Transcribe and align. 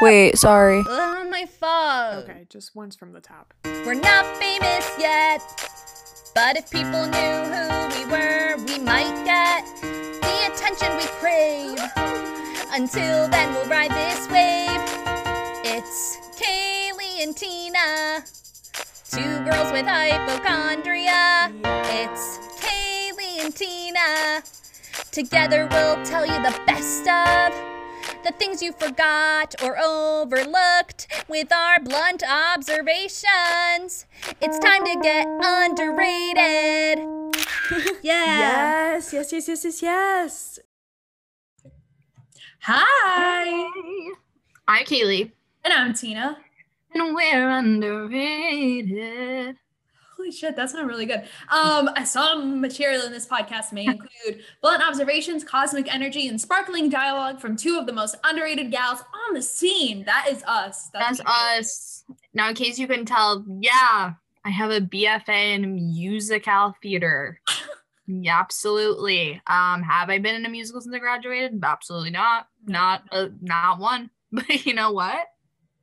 Wait, 0.00 0.38
sorry. 0.38 0.82
Oh, 0.88 1.28
my 1.30 1.44
phone. 1.44 2.22
Okay, 2.22 2.46
just 2.48 2.74
once 2.74 2.96
from 2.96 3.12
the 3.12 3.20
top. 3.20 3.52
We're 3.64 3.92
not 3.92 4.24
famous 4.38 4.90
yet, 4.98 5.42
but 6.34 6.56
if 6.56 6.70
people 6.70 7.04
knew 7.04 7.44
who 7.52 7.88
we 7.94 8.06
were, 8.10 8.56
we 8.66 8.78
might 8.78 9.24
get 9.26 9.66
the 9.82 10.52
attention 10.52 10.96
we 10.96 11.04
crave. 11.20 11.78
Until 12.72 13.28
then, 13.28 13.52
we'll 13.52 13.66
ride 13.66 13.90
this 13.90 14.26
wave. 14.30 14.80
It's 15.66 16.16
Kaylee 16.40 17.22
and 17.22 17.36
Tina, 17.36 18.24
two 19.10 19.44
girls 19.44 19.70
with 19.70 19.84
hypochondria. 19.84 21.52
It's 21.92 22.38
Kaylee 22.58 23.44
and 23.44 23.54
Tina. 23.54 24.42
Together, 25.12 25.68
we'll 25.70 26.02
tell 26.06 26.24
you 26.24 26.42
the 26.42 26.58
best 26.66 27.06
of 27.06 27.69
the 28.24 28.32
things 28.32 28.62
you 28.62 28.72
forgot 28.72 29.54
or 29.62 29.78
overlooked 29.78 31.06
with 31.28 31.52
our 31.52 31.80
blunt 31.80 32.22
observations. 32.22 34.06
It's 34.40 34.58
time 34.58 34.84
to 34.84 35.00
get 35.02 35.26
underrated. 35.28 36.98
yeah. 38.02 38.94
Yes, 38.94 39.12
yes, 39.12 39.32
yes, 39.32 39.48
yes, 39.48 39.64
yes, 39.64 39.82
yes. 39.82 40.58
Hi, 42.62 43.70
I'm 44.68 44.84
Kaylee. 44.84 45.32
and 45.64 45.72
I'm 45.72 45.94
Tina. 45.94 46.36
And 46.92 47.14
we're 47.14 47.48
underrated. 47.48 49.56
Holy 50.20 50.30
shit, 50.30 50.54
that 50.56 50.68
sounded 50.68 50.86
really 50.86 51.06
good. 51.06 51.22
Um, 51.50 51.88
some 52.04 52.60
material 52.60 53.06
in 53.06 53.10
this 53.10 53.26
podcast 53.26 53.72
may 53.72 53.84
include 53.86 54.44
blunt 54.60 54.86
observations, 54.86 55.42
cosmic 55.42 55.92
energy, 55.92 56.28
and 56.28 56.38
sparkling 56.38 56.90
dialogue 56.90 57.40
from 57.40 57.56
two 57.56 57.78
of 57.78 57.86
the 57.86 57.92
most 57.94 58.16
underrated 58.22 58.70
gals 58.70 59.00
on 59.28 59.32
the 59.32 59.40
scene. 59.40 60.04
That 60.04 60.26
is 60.30 60.44
us. 60.46 60.90
That's 60.92 61.20
me. 61.20 61.24
us. 61.26 62.04
Now, 62.34 62.50
in 62.50 62.54
case 62.54 62.78
you 62.78 62.86
couldn't 62.86 63.06
tell, 63.06 63.46
yeah, 63.48 64.12
I 64.44 64.50
have 64.50 64.70
a 64.70 64.82
BFA 64.82 65.54
in 65.54 65.74
musical 65.74 66.74
theater. 66.82 67.40
yeah, 68.06 68.38
absolutely. 68.38 69.40
Um, 69.46 69.82
have 69.82 70.10
I 70.10 70.18
been 70.18 70.34
in 70.34 70.44
a 70.44 70.50
musical 70.50 70.82
since 70.82 70.94
I 70.94 70.98
graduated? 70.98 71.58
Absolutely 71.64 72.10
not. 72.10 72.46
Not 72.66 73.04
uh, 73.10 73.28
not 73.40 73.78
one. 73.78 74.10
But 74.32 74.66
you 74.66 74.74
know 74.74 74.92
what? 74.92 75.26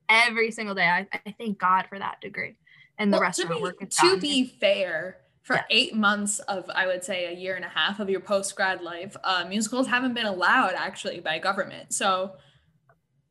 Every 0.07 0.51
single 0.51 0.75
day, 0.75 0.87
I, 0.87 1.07
I 1.11 1.33
thank 1.39 1.57
God 1.57 1.87
for 1.89 1.97
that 1.97 2.21
degree 2.21 2.55
and 2.97 3.11
the 3.11 3.15
Well, 3.17 3.21
rest 3.21 3.39
to 3.41 3.47
be, 3.47 3.61
work. 3.61 3.79
to 3.89 4.17
be 4.19 4.45
fair, 4.59 5.19
for 5.43 5.55
Yeah. 5.55 5.63
eight 5.69 5.95
months 5.95 6.39
of 6.39 6.69
I 6.69 6.87
would 6.87 7.03
say 7.03 7.25
a 7.25 7.31
year 7.31 7.55
and 7.55 7.63
a 7.63 7.69
half 7.69 7.99
of 7.99 8.09
your 8.09 8.19
post 8.19 8.55
grad 8.55 8.81
life, 8.81 9.15
uh, 9.23 9.45
musicals 9.47 9.87
haven't 9.87 10.13
been 10.13 10.25
allowed 10.25 10.73
actually 10.75 11.19
by 11.21 11.39
government. 11.39 11.93
So 11.93 12.35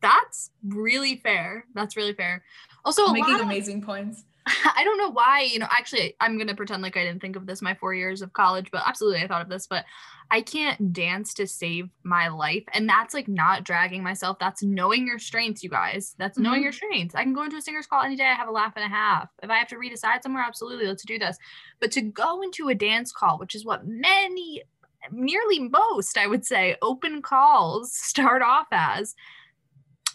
that's 0.00 0.50
really 0.64 1.16
fair. 1.16 1.66
That's 1.74 1.96
really 1.96 2.14
fair. 2.14 2.44
Also, 2.84 3.08
making 3.12 3.32
lot 3.32 3.40
of- 3.40 3.46
amazing 3.46 3.82
points. 3.82 4.24
I 4.76 4.84
don't 4.84 4.98
know 4.98 5.10
why, 5.10 5.40
you 5.42 5.58
know, 5.58 5.66
actually, 5.70 6.14
I'm 6.20 6.36
going 6.36 6.46
to 6.46 6.54
pretend 6.54 6.82
like 6.82 6.96
I 6.96 7.02
didn't 7.04 7.20
think 7.20 7.34
of 7.36 7.46
this 7.46 7.60
my 7.62 7.74
four 7.74 7.94
years 7.94 8.22
of 8.22 8.32
college, 8.32 8.70
but 8.70 8.82
absolutely 8.86 9.22
I 9.22 9.26
thought 9.26 9.42
of 9.42 9.48
this. 9.48 9.66
But 9.66 9.84
I 10.30 10.40
can't 10.40 10.92
dance 10.92 11.34
to 11.34 11.46
save 11.46 11.88
my 12.04 12.28
life. 12.28 12.62
And 12.72 12.88
that's 12.88 13.12
like 13.14 13.26
not 13.28 13.64
dragging 13.64 14.02
myself. 14.04 14.38
That's 14.38 14.62
knowing 14.62 15.06
your 15.06 15.18
strengths, 15.18 15.62
you 15.64 15.70
guys. 15.70 16.14
That's 16.18 16.38
knowing 16.38 16.60
Mhm. 16.60 16.64
your 16.64 16.72
strengths. 16.72 17.14
I 17.16 17.22
can 17.24 17.32
go 17.34 17.42
into 17.42 17.56
a 17.56 17.60
singer's 17.60 17.86
call 17.86 18.02
any 18.02 18.16
day. 18.16 18.26
I 18.26 18.34
have 18.34 18.48
a 18.48 18.52
laugh 18.52 18.72
and 18.76 18.84
a 18.84 18.88
half. 18.88 19.28
If 19.42 19.50
I 19.50 19.56
have 19.56 19.68
to 19.68 19.78
read 19.78 19.92
a 19.92 19.96
side 19.96 20.22
somewhere, 20.22 20.44
absolutely, 20.44 20.86
let's 20.86 21.04
do 21.04 21.18
this. 21.18 21.38
But 21.80 21.90
to 21.92 22.02
go 22.02 22.40
into 22.42 22.68
a 22.68 22.74
dance 22.74 23.12
call, 23.12 23.38
which 23.38 23.54
is 23.54 23.64
what 23.64 23.86
many, 23.86 24.62
nearly 25.10 25.58
most, 25.60 26.16
I 26.18 26.26
would 26.28 26.44
say, 26.44 26.76
open 26.82 27.20
calls 27.22 27.92
start 27.96 28.42
off 28.42 28.66
as, 28.70 29.14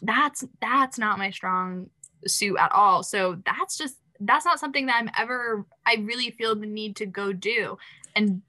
that's 0.01 0.43
that's 0.61 0.97
not 0.97 1.19
my 1.19 1.29
strong 1.29 1.89
suit 2.27 2.57
at 2.57 2.71
all. 2.71 3.03
So 3.03 3.41
that's 3.45 3.77
just 3.77 3.97
that's 4.21 4.45
not 4.45 4.59
something 4.59 4.85
that 4.85 4.95
I'm 4.97 5.09
ever 5.17 5.65
I 5.85 5.95
really 6.01 6.31
feel 6.31 6.55
the 6.55 6.65
need 6.67 6.95
to 6.97 7.05
go 7.05 7.33
do. 7.33 7.77
And 8.15 8.41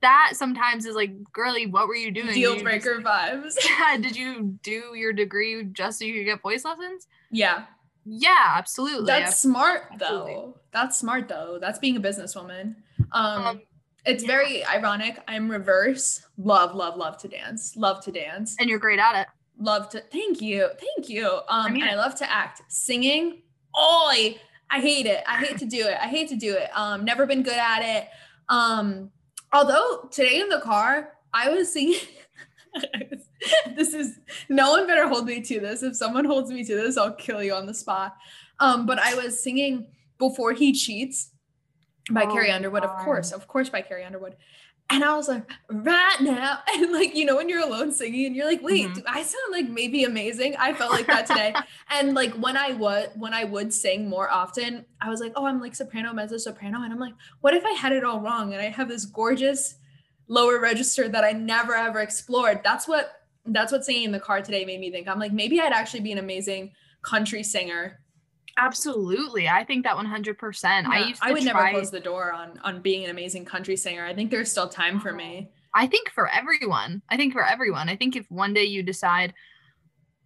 that 0.00 0.32
sometimes 0.34 0.84
is 0.84 0.94
like, 0.94 1.12
girly, 1.32 1.66
what 1.66 1.88
were 1.88 1.94
you 1.94 2.10
doing? 2.10 2.34
Deal 2.34 2.62
breaker 2.62 3.00
vibes. 3.00 3.54
yeah, 3.64 3.96
did 3.96 4.14
you 4.14 4.58
do 4.62 4.92
your 4.94 5.12
degree 5.12 5.64
just 5.64 5.98
so 5.98 6.04
you 6.04 6.14
could 6.14 6.24
get 6.26 6.42
voice 6.42 6.64
lessons? 6.64 7.06
yeah. 7.30 7.64
Yeah, 8.06 8.52
absolutely. 8.56 9.06
That's 9.06 9.38
smart 9.40 9.84
Absolutely. 9.92 10.34
though. 10.34 10.58
That's 10.74 10.98
smart 10.98 11.26
though. 11.26 11.56
That's 11.58 11.78
being 11.78 11.96
a 11.96 12.00
businesswoman. 12.00 12.74
Um, 13.12 13.42
Um, 13.46 13.60
it's 14.04 14.22
yeah. 14.22 14.26
very 14.28 14.62
ironic. 14.66 15.18
I'm 15.26 15.50
reverse. 15.50 16.20
Love, 16.36 16.74
love, 16.74 16.98
love 16.98 17.16
to 17.22 17.28
dance. 17.28 17.74
Love 17.76 18.04
to 18.04 18.12
dance. 18.12 18.56
and 18.60 18.68
you're 18.68 18.78
great 18.78 18.98
at 18.98 19.18
it. 19.22 19.26
Love 19.58 19.88
to 19.88 20.02
thank 20.12 20.42
you. 20.42 20.68
Thank 20.78 21.08
you. 21.08 21.40
Um 21.48 21.72
mean 21.72 21.82
and 21.82 21.92
I 21.92 21.94
love 21.94 22.14
to 22.16 22.30
act. 22.30 22.60
Singing. 22.68 23.40
Oh, 23.74 24.10
I, 24.12 24.36
I 24.70 24.80
hate 24.80 25.06
it. 25.06 25.22
I 25.26 25.44
hate 25.44 25.58
to 25.58 25.66
do 25.66 25.86
it. 25.86 25.96
I 26.00 26.06
hate 26.06 26.28
to 26.30 26.36
do 26.36 26.54
it. 26.54 26.70
Um, 26.74 27.04
never 27.04 27.26
been 27.26 27.42
good 27.42 27.56
at 27.56 27.80
it. 27.82 28.08
Um, 28.48 29.10
although 29.52 30.08
today 30.10 30.40
in 30.40 30.48
the 30.48 30.60
car, 30.60 31.12
I 31.32 31.50
was 31.50 31.72
singing. 31.72 32.00
this 33.76 33.94
is 33.94 34.18
no 34.48 34.70
one 34.70 34.86
better 34.86 35.08
hold 35.08 35.26
me 35.26 35.40
to 35.40 35.60
this. 35.60 35.82
If 35.82 35.96
someone 35.96 36.24
holds 36.24 36.50
me 36.50 36.64
to 36.64 36.74
this, 36.74 36.96
I'll 36.96 37.14
kill 37.14 37.42
you 37.42 37.54
on 37.54 37.66
the 37.66 37.74
spot. 37.74 38.16
Um, 38.60 38.86
but 38.86 38.98
I 38.98 39.14
was 39.14 39.42
singing 39.42 39.86
Before 40.18 40.52
He 40.52 40.72
Cheats 40.72 41.30
by 42.10 42.24
Oh 42.24 42.32
Carrie 42.32 42.50
Underwood, 42.50 42.84
of 42.84 42.96
course, 43.04 43.32
of 43.32 43.48
course, 43.48 43.68
by 43.68 43.82
Carrie 43.82 44.04
Underwood. 44.04 44.36
And 44.90 45.02
I 45.02 45.16
was 45.16 45.28
like, 45.28 45.50
right 45.70 46.16
now. 46.20 46.58
And 46.74 46.92
like, 46.92 47.16
you 47.16 47.24
know, 47.24 47.36
when 47.36 47.48
you're 47.48 47.62
alone 47.66 47.92
singing 47.92 48.26
and 48.26 48.36
you're 48.36 48.46
like, 48.46 48.62
wait, 48.62 48.86
Mhm. 48.88 48.94
do 48.96 49.02
I 49.06 49.22
sound 49.22 49.50
like 49.52 49.68
maybe 49.68 50.04
amazing? 50.04 50.56
I 50.56 50.72
felt 50.74 50.92
like 50.92 51.06
that 51.06 51.26
today. 51.26 51.54
and 51.90 52.14
like 52.14 52.32
when 52.34 52.56
I 52.56 52.72
would 52.72 53.10
when 53.16 53.32
I 53.32 53.44
would 53.44 53.72
sing 53.72 54.08
more 54.08 54.30
often, 54.30 54.84
I 55.00 55.08
was 55.08 55.20
like, 55.20 55.32
oh, 55.36 55.46
I'm 55.46 55.60
like 55.60 55.74
soprano, 55.74 56.12
mezzo 56.12 56.36
soprano. 56.36 56.82
And 56.82 56.92
I'm 56.92 56.98
like, 57.00 57.14
what 57.40 57.54
if 57.54 57.64
I 57.64 57.70
had 57.72 57.92
it 57.92 58.04
all 58.04 58.20
wrong? 58.20 58.52
And 58.52 58.60
I 58.60 58.68
have 58.70 58.88
this 58.88 59.04
gorgeous 59.06 59.76
lower 60.28 60.58
register 60.60 61.08
that 61.08 61.24
I 61.24 61.32
never 61.32 61.74
ever 61.74 62.00
explored. 62.00 62.60
That's 62.62 62.86
what 62.86 63.20
that's 63.46 63.72
what 63.72 63.84
singing 63.84 64.04
in 64.04 64.12
the 64.12 64.20
car 64.20 64.40
today 64.42 64.64
made 64.64 64.80
me 64.80 64.90
think. 64.90 65.06
I'm 65.08 65.18
like, 65.18 65.32
maybe 65.32 65.60
I'd 65.60 65.72
actually 65.72 66.00
be 66.00 66.12
an 66.12 66.18
amazing 66.18 66.72
country 67.02 67.42
singer. 67.42 68.00
Absolutely. 68.56 69.48
I 69.48 69.64
think 69.64 69.84
that 69.84 69.96
100%. 69.96 70.86
I 70.86 71.08
used 71.08 71.20
to 71.20 71.28
I 71.28 71.32
would 71.32 71.42
try, 71.42 71.52
never 71.52 71.70
close 71.70 71.90
the 71.90 72.00
door 72.00 72.32
on 72.32 72.58
on 72.62 72.80
being 72.80 73.04
an 73.04 73.10
amazing 73.10 73.44
country 73.44 73.76
singer. 73.76 74.04
I 74.04 74.14
think 74.14 74.30
there's 74.30 74.50
still 74.50 74.68
time 74.68 75.00
for 75.00 75.12
oh, 75.12 75.16
me. 75.16 75.50
I 75.74 75.86
think 75.86 76.10
for 76.10 76.28
everyone. 76.28 77.02
I 77.08 77.16
think 77.16 77.32
for 77.32 77.44
everyone. 77.44 77.88
I 77.88 77.96
think 77.96 78.14
if 78.14 78.30
one 78.30 78.54
day 78.54 78.64
you 78.64 78.82
decide 78.82 79.34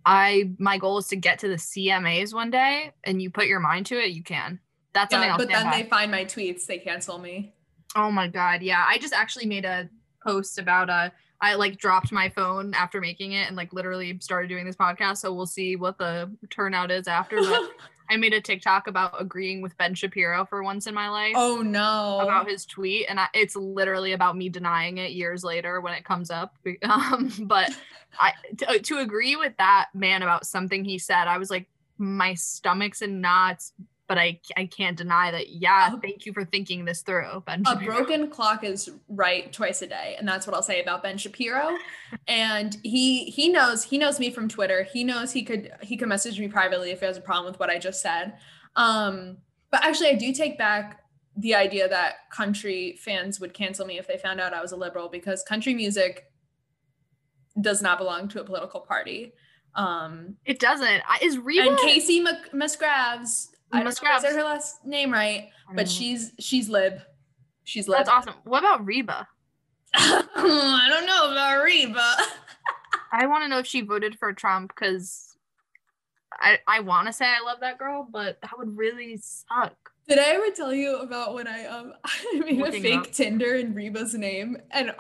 I 0.04 0.50
my 0.58 0.78
goal 0.78 0.98
is 0.98 1.06
to 1.08 1.16
get 1.16 1.38
to 1.40 1.48
the 1.48 1.56
CMAs 1.56 2.34
one 2.34 2.50
day 2.50 2.92
and 3.04 3.20
you 3.20 3.30
put 3.30 3.46
your 3.46 3.60
mind 3.60 3.86
to 3.86 3.98
it, 3.98 4.10
you 4.10 4.22
can. 4.22 4.60
That's 4.92 5.10
something 5.10 5.26
Yeah, 5.26 5.32
I'll 5.32 5.38
but 5.38 5.48
then 5.48 5.64
by. 5.64 5.82
they 5.82 5.88
find 5.88 6.10
my 6.10 6.24
tweets, 6.24 6.66
they 6.66 6.78
cancel 6.78 7.18
me. 7.18 7.54
Oh 7.96 8.10
my 8.10 8.28
god, 8.28 8.62
yeah. 8.62 8.84
I 8.86 8.98
just 8.98 9.14
actually 9.14 9.46
made 9.46 9.64
a 9.64 9.88
post 10.22 10.58
about 10.58 10.90
a 10.90 11.12
I 11.40 11.54
like 11.54 11.78
dropped 11.78 12.10
my 12.10 12.28
phone 12.28 12.74
after 12.74 13.00
making 13.00 13.32
it 13.32 13.46
and 13.46 13.56
like 13.56 13.72
literally 13.72 14.18
started 14.20 14.48
doing 14.48 14.66
this 14.66 14.76
podcast. 14.76 15.18
So 15.18 15.32
we'll 15.32 15.46
see 15.46 15.76
what 15.76 15.98
the 15.98 16.30
turnout 16.50 16.90
is 16.90 17.06
after. 17.06 17.40
But 17.40 17.70
I 18.10 18.16
made 18.16 18.32
a 18.32 18.40
TikTok 18.40 18.86
about 18.86 19.20
agreeing 19.20 19.60
with 19.60 19.76
Ben 19.76 19.94
Shapiro 19.94 20.44
for 20.44 20.62
once 20.62 20.86
in 20.86 20.94
my 20.94 21.08
life. 21.08 21.34
oh 21.36 21.62
no. 21.62 22.20
About 22.20 22.48
his 22.48 22.64
tweet, 22.64 23.06
and 23.08 23.20
I, 23.20 23.28
it's 23.34 23.56
literally 23.56 24.12
about 24.12 24.36
me 24.36 24.48
denying 24.48 24.98
it 24.98 25.12
years 25.12 25.44
later 25.44 25.80
when 25.80 25.94
it 25.94 26.04
comes 26.04 26.30
up. 26.30 26.56
Um, 26.82 27.32
but 27.40 27.70
I 28.18 28.32
to, 28.58 28.78
to 28.78 28.98
agree 28.98 29.36
with 29.36 29.56
that 29.58 29.88
man 29.94 30.22
about 30.22 30.46
something 30.46 30.84
he 30.84 30.98
said, 30.98 31.26
I 31.26 31.38
was 31.38 31.50
like, 31.50 31.68
my 31.98 32.34
stomach's 32.34 33.02
in 33.02 33.20
knots, 33.20 33.72
but 34.08 34.18
I 34.18 34.40
I 34.56 34.64
can't 34.66 34.96
deny 34.96 35.30
that. 35.30 35.50
Yeah, 35.50 35.90
Oh. 35.92 35.98
thank 36.00 36.26
you 36.26 36.32
for 36.32 36.44
thinking 36.44 36.84
this 36.84 37.02
through, 37.02 37.42
Ben. 37.46 37.62
Shapiro. 37.64 37.92
A 37.92 37.96
broken 38.04 38.30
clock 38.30 38.64
is 38.64 38.90
right 39.08 39.52
twice 39.52 39.82
a 39.82 39.86
day 39.86 40.16
and 40.18 40.26
that's 40.26 40.46
what 40.46 40.54
i'll 40.54 40.62
say 40.62 40.80
about 40.82 41.02
ben 41.02 41.16
shapiro 41.18 41.70
and 42.28 42.76
he 42.82 43.24
he 43.24 43.48
knows 43.48 43.82
he 43.84 43.98
knows 43.98 44.18
me 44.20 44.30
from 44.30 44.48
twitter 44.48 44.82
he 44.82 45.04
knows 45.04 45.32
he 45.32 45.42
could 45.42 45.70
he 45.82 45.96
could 45.96 46.08
message 46.08 46.38
me 46.40 46.48
privately 46.48 46.90
if 46.90 47.00
he 47.00 47.06
has 47.06 47.16
a 47.16 47.20
problem 47.20 47.50
with 47.50 47.58
what 47.60 47.70
i 47.70 47.78
just 47.78 48.00
said 48.00 48.34
um 48.76 49.36
but 49.70 49.84
actually 49.84 50.08
i 50.08 50.14
do 50.14 50.32
take 50.32 50.56
back 50.58 51.00
the 51.36 51.54
idea 51.54 51.88
that 51.88 52.14
country 52.32 52.98
fans 53.02 53.40
would 53.40 53.52
cancel 53.54 53.86
me 53.86 53.98
if 53.98 54.06
they 54.08 54.16
found 54.18 54.40
out 54.40 54.52
i 54.54 54.60
was 54.60 54.72
a 54.72 54.76
liberal 54.76 55.08
because 55.08 55.42
country 55.42 55.74
music 55.74 56.24
does 57.60 57.82
not 57.82 57.98
belong 57.98 58.28
to 58.28 58.40
a 58.40 58.44
political 58.44 58.80
party 58.80 59.32
um 59.74 60.36
It 60.44 60.58
doesn't. 60.58 61.02
Is 61.22 61.38
Reba? 61.38 61.68
and 61.68 61.78
Kacey 61.78 62.22
Mc- 62.22 62.54
musgraves 62.54 63.50
i 63.72 63.82
don't 63.82 64.02
know 64.02 64.10
I 64.10 64.20
said 64.20 64.34
her 64.34 64.44
last 64.44 64.84
name 64.84 65.12
right 65.12 65.50
but 65.74 65.88
she's 65.88 66.32
she's 66.38 66.68
lib 66.68 67.00
she's 67.64 67.88
lib 67.88 67.98
That's 67.98 68.08
awesome. 68.08 68.34
What 68.44 68.60
about 68.60 68.84
Reba? 68.84 69.28
I 69.94 70.86
don't 70.88 71.06
know 71.06 71.32
about 71.32 71.62
Reba. 71.62 72.14
I 73.12 73.26
want 73.26 73.44
to 73.44 73.48
know 73.48 73.58
if 73.58 73.66
she 73.66 73.80
voted 73.80 74.18
for 74.18 74.32
Trump 74.32 74.72
because 74.74 75.36
I 76.40 76.58
I 76.66 76.80
want 76.80 77.06
to 77.06 77.12
say 77.12 77.26
I 77.26 77.42
love 77.44 77.60
that 77.60 77.78
girl, 77.78 78.06
but 78.10 78.40
that 78.42 78.56
would 78.58 78.76
really 78.76 79.16
suck. 79.18 79.74
Did 80.08 80.18
I 80.18 80.34
ever 80.34 80.50
tell 80.54 80.72
you 80.72 80.96
about 80.98 81.34
when 81.34 81.46
I 81.46 81.66
um 81.66 81.92
I 82.04 82.40
made 82.40 82.60
a 82.60 82.72
fake 82.72 82.94
up. 82.94 83.12
Tinder 83.12 83.54
in 83.54 83.74
Reba's 83.74 84.14
name 84.14 84.56
and 84.70 84.92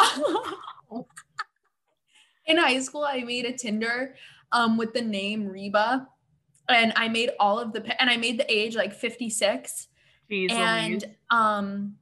in 2.46 2.56
high 2.56 2.80
school 2.80 3.04
I 3.04 3.22
made 3.22 3.44
a 3.44 3.52
Tinder 3.52 4.14
um, 4.52 4.76
with 4.78 4.94
the 4.94 5.02
name 5.02 5.46
Reba, 5.46 6.08
and 6.68 6.92
I 6.96 7.08
made 7.08 7.30
all 7.38 7.58
of 7.58 7.72
the 7.72 8.00
and 8.00 8.10
I 8.10 8.16
made 8.16 8.38
the 8.38 8.50
age 8.52 8.76
like 8.76 8.94
56, 8.94 9.88
Jeez 10.30 10.50
and 10.50 11.02
Louise. 11.02 11.04
um, 11.30 11.96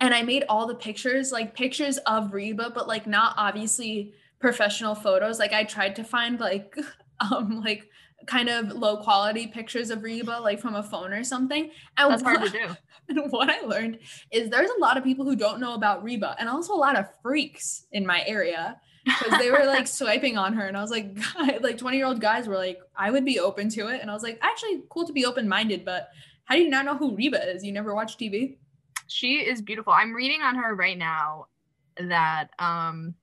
and 0.00 0.14
I 0.14 0.22
made 0.22 0.44
all 0.48 0.66
the 0.66 0.74
pictures 0.74 1.32
like 1.32 1.54
pictures 1.54 1.98
of 1.98 2.32
Reba, 2.32 2.72
but 2.74 2.88
like 2.88 3.06
not 3.06 3.34
obviously 3.36 4.14
professional 4.38 4.94
photos. 4.94 5.38
Like 5.38 5.52
I 5.52 5.64
tried 5.64 5.96
to 5.96 6.04
find 6.04 6.40
like 6.40 6.74
um 7.20 7.60
like 7.60 7.88
kind 8.26 8.48
of 8.48 8.72
low 8.72 8.98
quality 8.98 9.46
pictures 9.46 9.90
of 9.90 10.02
Reba 10.02 10.40
like 10.42 10.60
from 10.60 10.74
a 10.74 10.82
phone 10.82 11.12
or 11.12 11.24
something. 11.24 11.70
And 11.96 12.10
That's 12.10 12.22
hard 12.22 12.42
to 12.42 12.50
do. 12.50 12.76
and 13.08 13.30
what 13.32 13.50
I 13.50 13.60
learned 13.62 13.98
is 14.30 14.50
there's 14.50 14.70
a 14.70 14.80
lot 14.80 14.96
of 14.96 15.04
people 15.04 15.24
who 15.24 15.36
don't 15.36 15.60
know 15.60 15.74
about 15.74 16.02
Reba 16.02 16.36
and 16.38 16.48
also 16.48 16.74
a 16.74 16.76
lot 16.76 16.98
of 16.98 17.06
freaks 17.22 17.86
in 17.92 18.06
my 18.06 18.24
area 18.26 18.80
because 19.04 19.38
they 19.38 19.50
were 19.50 19.64
like 19.66 19.86
swiping 19.86 20.36
on 20.36 20.52
her 20.52 20.66
and 20.66 20.76
I 20.76 20.82
was 20.82 20.90
like, 20.90 21.14
God, 21.14 21.62
like 21.62 21.78
20 21.78 21.96
year 21.96 22.06
old 22.06 22.20
guys 22.20 22.46
were 22.46 22.56
like, 22.56 22.80
I 22.96 23.10
would 23.10 23.24
be 23.24 23.38
open 23.40 23.68
to 23.70 23.88
it. 23.88 24.00
And 24.00 24.10
I 24.10 24.14
was 24.14 24.22
like, 24.22 24.38
actually 24.42 24.82
cool 24.88 25.06
to 25.06 25.12
be 25.12 25.24
open 25.26 25.48
minded, 25.48 25.84
but 25.84 26.10
how 26.44 26.54
do 26.56 26.62
you 26.62 26.68
not 26.70 26.84
know 26.84 26.96
who 26.96 27.16
Reba 27.16 27.50
is? 27.50 27.64
You 27.64 27.72
never 27.72 27.94
watch 27.94 28.18
TV? 28.18 28.56
She 29.06 29.36
is 29.38 29.62
beautiful. 29.62 29.92
I'm 29.92 30.12
reading 30.14 30.42
on 30.42 30.54
her 30.56 30.74
right 30.74 30.98
now 30.98 31.46
that 31.96 32.48
um 32.58 33.14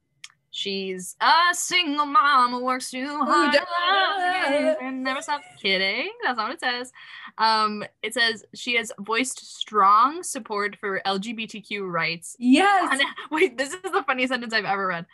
she's 0.52 1.16
a 1.22 1.54
single 1.54 2.06
mom 2.06 2.52
who 2.52 2.64
works 2.64 2.90
too 2.90 3.08
hard 3.08 3.54
love 3.54 4.78
and 4.82 5.04
never 5.04 5.22
stop 5.22 5.42
kidding. 5.62 6.10
That's 6.24 6.38
not 6.38 6.48
what 6.48 6.54
it 6.56 6.60
says. 6.60 6.92
Um, 7.38 7.84
it 8.02 8.14
says 8.14 8.44
she 8.56 8.76
has 8.76 8.92
voiced 9.00 9.40
strong 9.60 10.24
support 10.24 10.76
for 10.78 11.02
LGBTQ 11.06 11.90
rights. 11.90 12.36
Yes. 12.40 12.92
on- 12.92 13.06
wait, 13.32 13.58
this 13.58 13.74
is 13.74 13.82
the 13.82 14.04
funniest 14.08 14.32
sentence 14.32 14.54
I've 14.54 14.66
ever 14.66 14.88
read. 14.88 15.06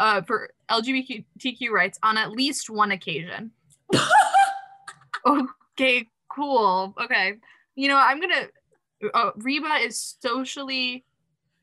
Uh, 0.00 0.22
for 0.22 0.50
LGBTQ 0.70 1.68
rights 1.70 1.98
on 2.02 2.16
at 2.16 2.32
least 2.32 2.70
one 2.70 2.90
occasion. 2.90 3.50
Okay, 5.26 6.06
cool. 6.28 6.94
Okay. 7.02 7.34
You 7.74 7.88
know, 7.88 7.96
I'm 7.96 8.20
gonna. 8.20 8.48
Uh, 9.14 9.30
Reba 9.36 9.76
is 9.76 10.16
socially 10.20 11.04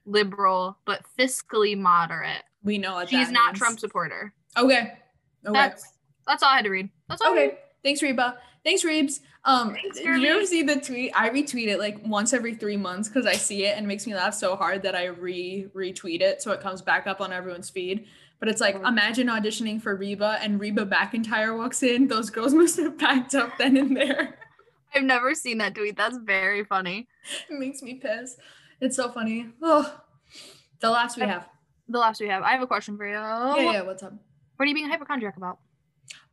liberal 0.06 0.78
but 0.86 1.02
fiscally 1.20 1.78
moderate. 1.78 2.44
we 2.64 2.78
know 2.78 2.96
what 2.96 3.10
She's 3.10 3.28
that 3.28 3.34
not. 3.34 3.56
Trump 3.56 3.80
supporter. 3.80 4.34
Okay. 4.58 4.94
Okay. 5.46 5.54
That's 5.54 5.94
that's 6.26 6.42
all 6.42 6.50
I 6.50 6.56
had 6.56 6.66
to 6.66 6.72
read. 6.72 6.90
That's 7.10 7.22
all. 7.22 7.30
I 7.30 7.32
Okay. 7.32 7.58
Thanks, 7.84 8.02
Reba. 8.02 8.38
Thanks, 8.64 8.84
Reebs. 8.84 9.22
Um, 9.46 9.76
Thanks, 9.76 10.00
you 10.02 10.28
ever 10.28 10.46
see 10.46 10.62
the 10.62 10.76
tweet? 10.82 11.14
I 11.16 11.30
retweet 11.30 11.68
it 11.68 11.80
like 11.80 12.06
once 12.06 12.34
every 12.34 12.54
three 12.54 12.76
months 12.76 13.08
because 13.08 13.26
I 13.26 13.34
see 13.34 13.66
it 13.66 13.78
and 13.78 13.86
it 13.86 13.88
makes 13.88 14.06
me 14.06 14.14
laugh 14.14 14.34
so 14.34 14.58
hard 14.58 14.82
that 14.82 14.94
I 14.94 15.06
re 15.06 15.68
retweet 15.74 16.22
it 16.22 16.42
so 16.42 16.52
it 16.52 16.60
comes 16.60 16.82
back 16.82 17.08
up 17.08 17.22
on 17.22 17.32
everyone's 17.32 17.70
feed. 17.70 18.08
But 18.40 18.50
it's 18.50 18.62
like 18.62 18.76
Oh. 18.76 18.88
imagine 18.88 19.28
auditioning 19.28 19.82
for 19.82 19.96
Reba 19.96 20.38
and 20.42 20.60
Reba 20.60 20.86
McEntire 20.86 21.58
walks 21.58 21.82
in. 21.84 22.08
Those 22.08 22.30
girls 22.30 22.54
must 22.62 22.78
have 22.78 22.98
packed 22.98 23.34
up 23.36 23.58
then 23.58 23.78
and 23.78 23.96
there. 23.96 24.38
I've 24.94 25.04
never 25.04 25.34
seen 25.36 25.58
that 25.58 25.76
tweet. 25.76 25.98
That's 25.98 26.18
very 26.18 26.64
funny. 26.64 27.08
it 27.50 27.60
makes 27.60 27.82
me 27.82 27.96
piss. 27.96 28.38
It's 28.80 28.96
so 28.96 29.12
funny. 29.12 29.50
Oh, 29.62 30.00
the 30.80 30.90
last 30.90 31.18
we 31.18 31.24
have. 31.24 31.48
The 31.90 32.00
last 32.00 32.22
we 32.22 32.28
have. 32.28 32.44
I 32.44 32.52
have 32.52 32.62
a 32.62 32.68
question 32.68 32.98
for 32.98 33.08
you. 33.08 33.14
Yeah, 33.14 33.72
yeah. 33.72 33.82
What's 33.82 34.04
up? 34.04 34.14
What 34.56 34.66
are 34.66 34.70
you 34.70 34.76
being 34.76 34.90
hypochondriac 34.90 35.38
about? 35.38 35.60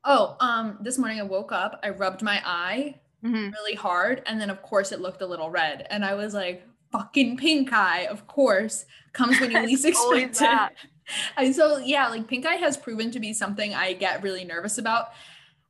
Oh, 0.05 0.37
um, 0.41 0.79
this 0.83 0.99
morning 0.99 1.19
I 1.21 1.23
woke 1.23 1.53
up. 1.53 1.81
I 1.83 1.91
rubbed 1.91 2.23
my 2.23 2.43
eye 2.45 3.01
hmm 3.23 3.49
really 3.53 3.75
hard 3.75 4.23
and 4.27 4.39
then 4.39 4.51
of 4.51 4.61
course 4.61 4.93
it 4.93 5.01
looked 5.01 5.23
a 5.23 5.27
little 5.27 5.49
red 5.49 5.87
and 5.89 6.05
i 6.05 6.13
was 6.15 6.35
like 6.35 6.69
fucking 6.93 7.39
pink 7.39 7.73
eye 7.73 8.07
of 8.11 8.27
course 8.27 8.85
comes 9.15 9.41
when 9.41 9.51
you 9.51 9.59
least 9.67 9.87
expect 9.87 10.43
it 10.43 10.73
I, 11.37 11.53
so 11.53 11.79
yeah 11.79 12.09
like 12.09 12.29
pink 12.29 12.47
eye 12.47 12.55
has 12.55 12.77
proven 12.77 13.11
to 13.11 13.21
be 13.21 13.33
something 13.33 13.75
i 13.75 13.93
get 13.93 14.23
really 14.23 14.45
nervous 14.45 14.79
about 14.79 15.09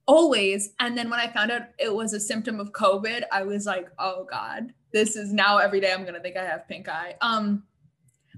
always 0.06 0.70
and 0.80 0.96
then 0.96 1.08
when 1.10 1.20
i 1.20 1.28
found 1.28 1.50
out 1.50 1.62
it 1.78 1.94
was 1.94 2.12
a 2.12 2.20
symptom 2.20 2.60
of 2.60 2.72
covid 2.72 3.22
i 3.32 3.42
was 3.42 3.66
like 3.66 3.88
oh 3.98 4.26
god 4.30 4.72
this 4.92 5.16
is 5.16 5.32
now 5.32 5.58
every 5.58 5.80
day 5.80 5.92
i'm 5.92 6.04
gonna 6.04 6.20
think 6.20 6.36
i 6.36 6.44
have 6.44 6.68
pink 6.68 6.88
eye 6.88 7.14
um 7.20 7.62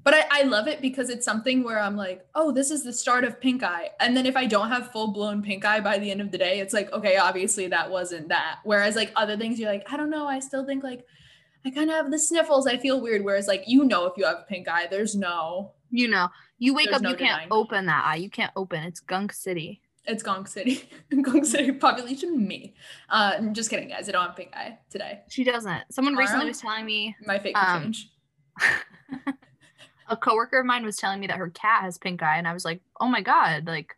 but 0.07 0.15
I, 0.15 0.25
I 0.31 0.43
love 0.43 0.69
it 0.69 0.81
because 0.81 1.11
it's 1.11 1.25
something 1.25 1.65
where 1.65 1.81
I'm 1.81 1.97
like, 1.97 2.25
oh, 2.37 2.53
this 2.53 2.71
is 2.71 2.85
the 2.85 2.93
start 2.93 3.25
of 3.25 3.41
pink 3.41 3.65
eye. 3.65 3.91
And 3.99 4.17
then 4.17 4.25
if 4.25 4.37
I 4.37 4.47
don't 4.47 4.69
have 4.69 4.93
full 4.93 5.09
blown 5.09 5.43
pink 5.43 5.65
eye 5.65 5.81
by 5.81 5.99
the 5.99 6.13
end 6.13 6.21
of 6.21 6.31
the 6.31 6.39
day, 6.39 6.61
it's 6.61 6.73
like, 6.73 6.93
okay, 6.93 7.17
obviously 7.17 7.67
that 7.67 7.91
wasn't 7.91 8.29
that. 8.29 8.61
Whereas 8.63 8.95
like 8.95 9.11
other 9.17 9.37
things, 9.37 9.59
you're 9.59 9.69
like, 9.69 9.85
I 9.93 9.97
don't 9.97 10.11
know. 10.11 10.29
I 10.29 10.39
still 10.39 10.65
think 10.65 10.85
like 10.85 11.05
I 11.65 11.73
kind 11.73 11.91
of 11.91 11.97
have 11.97 12.13
the 12.13 12.21
sniffles. 12.21 12.69
I 12.69 12.77
feel 12.77 13.01
weird. 13.01 13.25
Whereas 13.25 13.49
like, 13.49 13.65
you 13.67 13.83
know, 13.83 14.07
if 14.07 14.13
you 14.17 14.25
have 14.25 14.47
pink 14.49 14.69
eye, 14.69 14.87
there's 14.89 15.17
no, 15.17 15.73
You 15.91 16.07
know, 16.07 16.29
you 16.58 16.75
wake 16.75 16.87
There's 16.87 16.97
up, 16.97 17.03
no 17.03 17.11
you 17.11 17.17
can't 17.17 17.50
open 17.50 17.87
that 17.87 18.05
eye. 18.06 18.17
You 18.17 18.31
can't 18.31 18.53
open. 18.56 18.82
It's 18.85 19.00
Gunk 19.00 19.32
City. 19.32 19.81
it's 20.06 20.23
Gong 20.23 20.47
City. 20.47 20.88
Gong 21.23 21.44
City 21.44 21.73
population, 21.73 22.47
me. 22.47 22.75
Uh, 23.11 23.32
I'm 23.37 23.53
just 23.55 23.70
kidding, 23.70 23.88
guys. 23.88 24.08
I 24.08 24.12
don't 24.12 24.25
have 24.26 24.37
pink 24.37 24.55
eye 24.55 24.79
today. 24.91 25.20
She 25.29 25.44
doesn't. 25.44 25.82
Someone 25.91 26.14
recently 26.14 26.47
was 26.47 26.61
telling 26.61 26.87
me 26.87 27.14
My 27.26 27.38
fake 27.38 27.56
Um, 27.58 27.82
change. 27.82 28.11
a 30.08 30.17
coworker 30.17 30.61
of 30.61 30.67
mine 30.67 30.85
was 30.85 30.97
telling 30.97 31.20
me 31.20 31.26
that 31.26 31.37
her 31.38 31.50
cat 31.50 31.82
has 31.82 31.99
pink 31.99 32.23
eye, 32.23 32.38
and 32.38 32.47
I 32.49 32.53
was 32.55 32.64
like, 32.64 32.81
"Oh 33.00 33.09
my 33.09 33.20
god, 33.20 33.67
like 33.67 33.94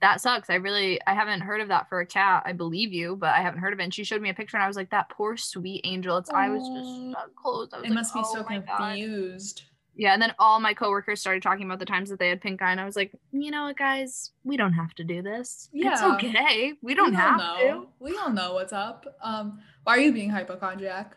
that 0.00 0.20
sucks." 0.20 0.48
I 0.50 0.54
really, 0.54 1.00
I 1.06 1.14
haven't 1.14 1.40
heard 1.40 1.60
of 1.60 1.68
that 1.68 1.88
for 1.88 2.00
a 2.00 2.06
cat. 2.06 2.44
I 2.46 2.52
believe 2.52 2.92
you, 2.92 3.16
but 3.16 3.30
I 3.34 3.40
haven't 3.42 3.60
heard 3.60 3.72
of 3.72 3.80
it. 3.80 3.84
And 3.84 3.92
she 3.94 4.04
showed 4.04 4.22
me 4.22 4.30
a 4.30 4.34
picture, 4.34 4.56
and 4.56 4.64
I 4.64 4.68
was 4.68 4.76
like, 4.76 4.90
"That 4.90 5.08
poor 5.10 5.36
sweet 5.36 5.80
angel." 5.84 6.16
Its 6.18 6.30
eye 6.30 6.48
was 6.48 6.62
just 6.68 7.34
closed. 7.36 7.74
I 7.74 7.78
was 7.78 7.86
It 7.86 7.88
like, 7.90 7.94
must 7.94 8.14
be 8.14 8.20
"Oh 8.24 8.34
so 8.34 8.44
confused. 8.44 9.62
God." 9.62 9.73
Yeah, 9.96 10.12
and 10.12 10.20
then 10.20 10.34
all 10.38 10.58
my 10.58 10.74
coworkers 10.74 11.20
started 11.20 11.42
talking 11.42 11.66
about 11.66 11.78
the 11.78 11.84
times 11.86 12.10
that 12.10 12.18
they 12.18 12.28
had 12.28 12.40
pink 12.40 12.60
eye, 12.62 12.72
and 12.72 12.80
I 12.80 12.84
was 12.84 12.96
like, 12.96 13.12
"You 13.30 13.50
know 13.50 13.64
what, 13.64 13.76
guys? 13.76 14.32
We 14.42 14.56
don't 14.56 14.72
have 14.72 14.92
to 14.94 15.04
do 15.04 15.22
this. 15.22 15.68
Yeah. 15.72 15.92
It's 15.92 16.02
okay. 16.02 16.74
We 16.82 16.94
don't 16.94 17.10
we 17.10 17.16
have 17.16 17.38
know. 17.38 17.56
to." 17.60 17.88
We 18.00 18.16
all 18.18 18.30
know 18.30 18.54
what's 18.54 18.72
up. 18.72 19.06
Um, 19.22 19.60
why 19.84 19.96
are 19.96 20.00
you 20.00 20.12
being 20.12 20.30
hypochondriac? 20.30 21.16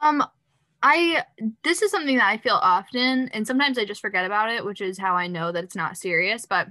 Um, 0.00 0.24
I 0.82 1.24
this 1.64 1.82
is 1.82 1.90
something 1.90 2.16
that 2.16 2.28
I 2.28 2.38
feel 2.38 2.58
often, 2.60 3.28
and 3.30 3.46
sometimes 3.46 3.78
I 3.78 3.84
just 3.84 4.00
forget 4.00 4.24
about 4.24 4.50
it, 4.50 4.64
which 4.64 4.80
is 4.80 4.98
how 4.98 5.14
I 5.16 5.26
know 5.26 5.50
that 5.50 5.64
it's 5.64 5.76
not 5.76 5.96
serious. 5.96 6.46
But 6.46 6.68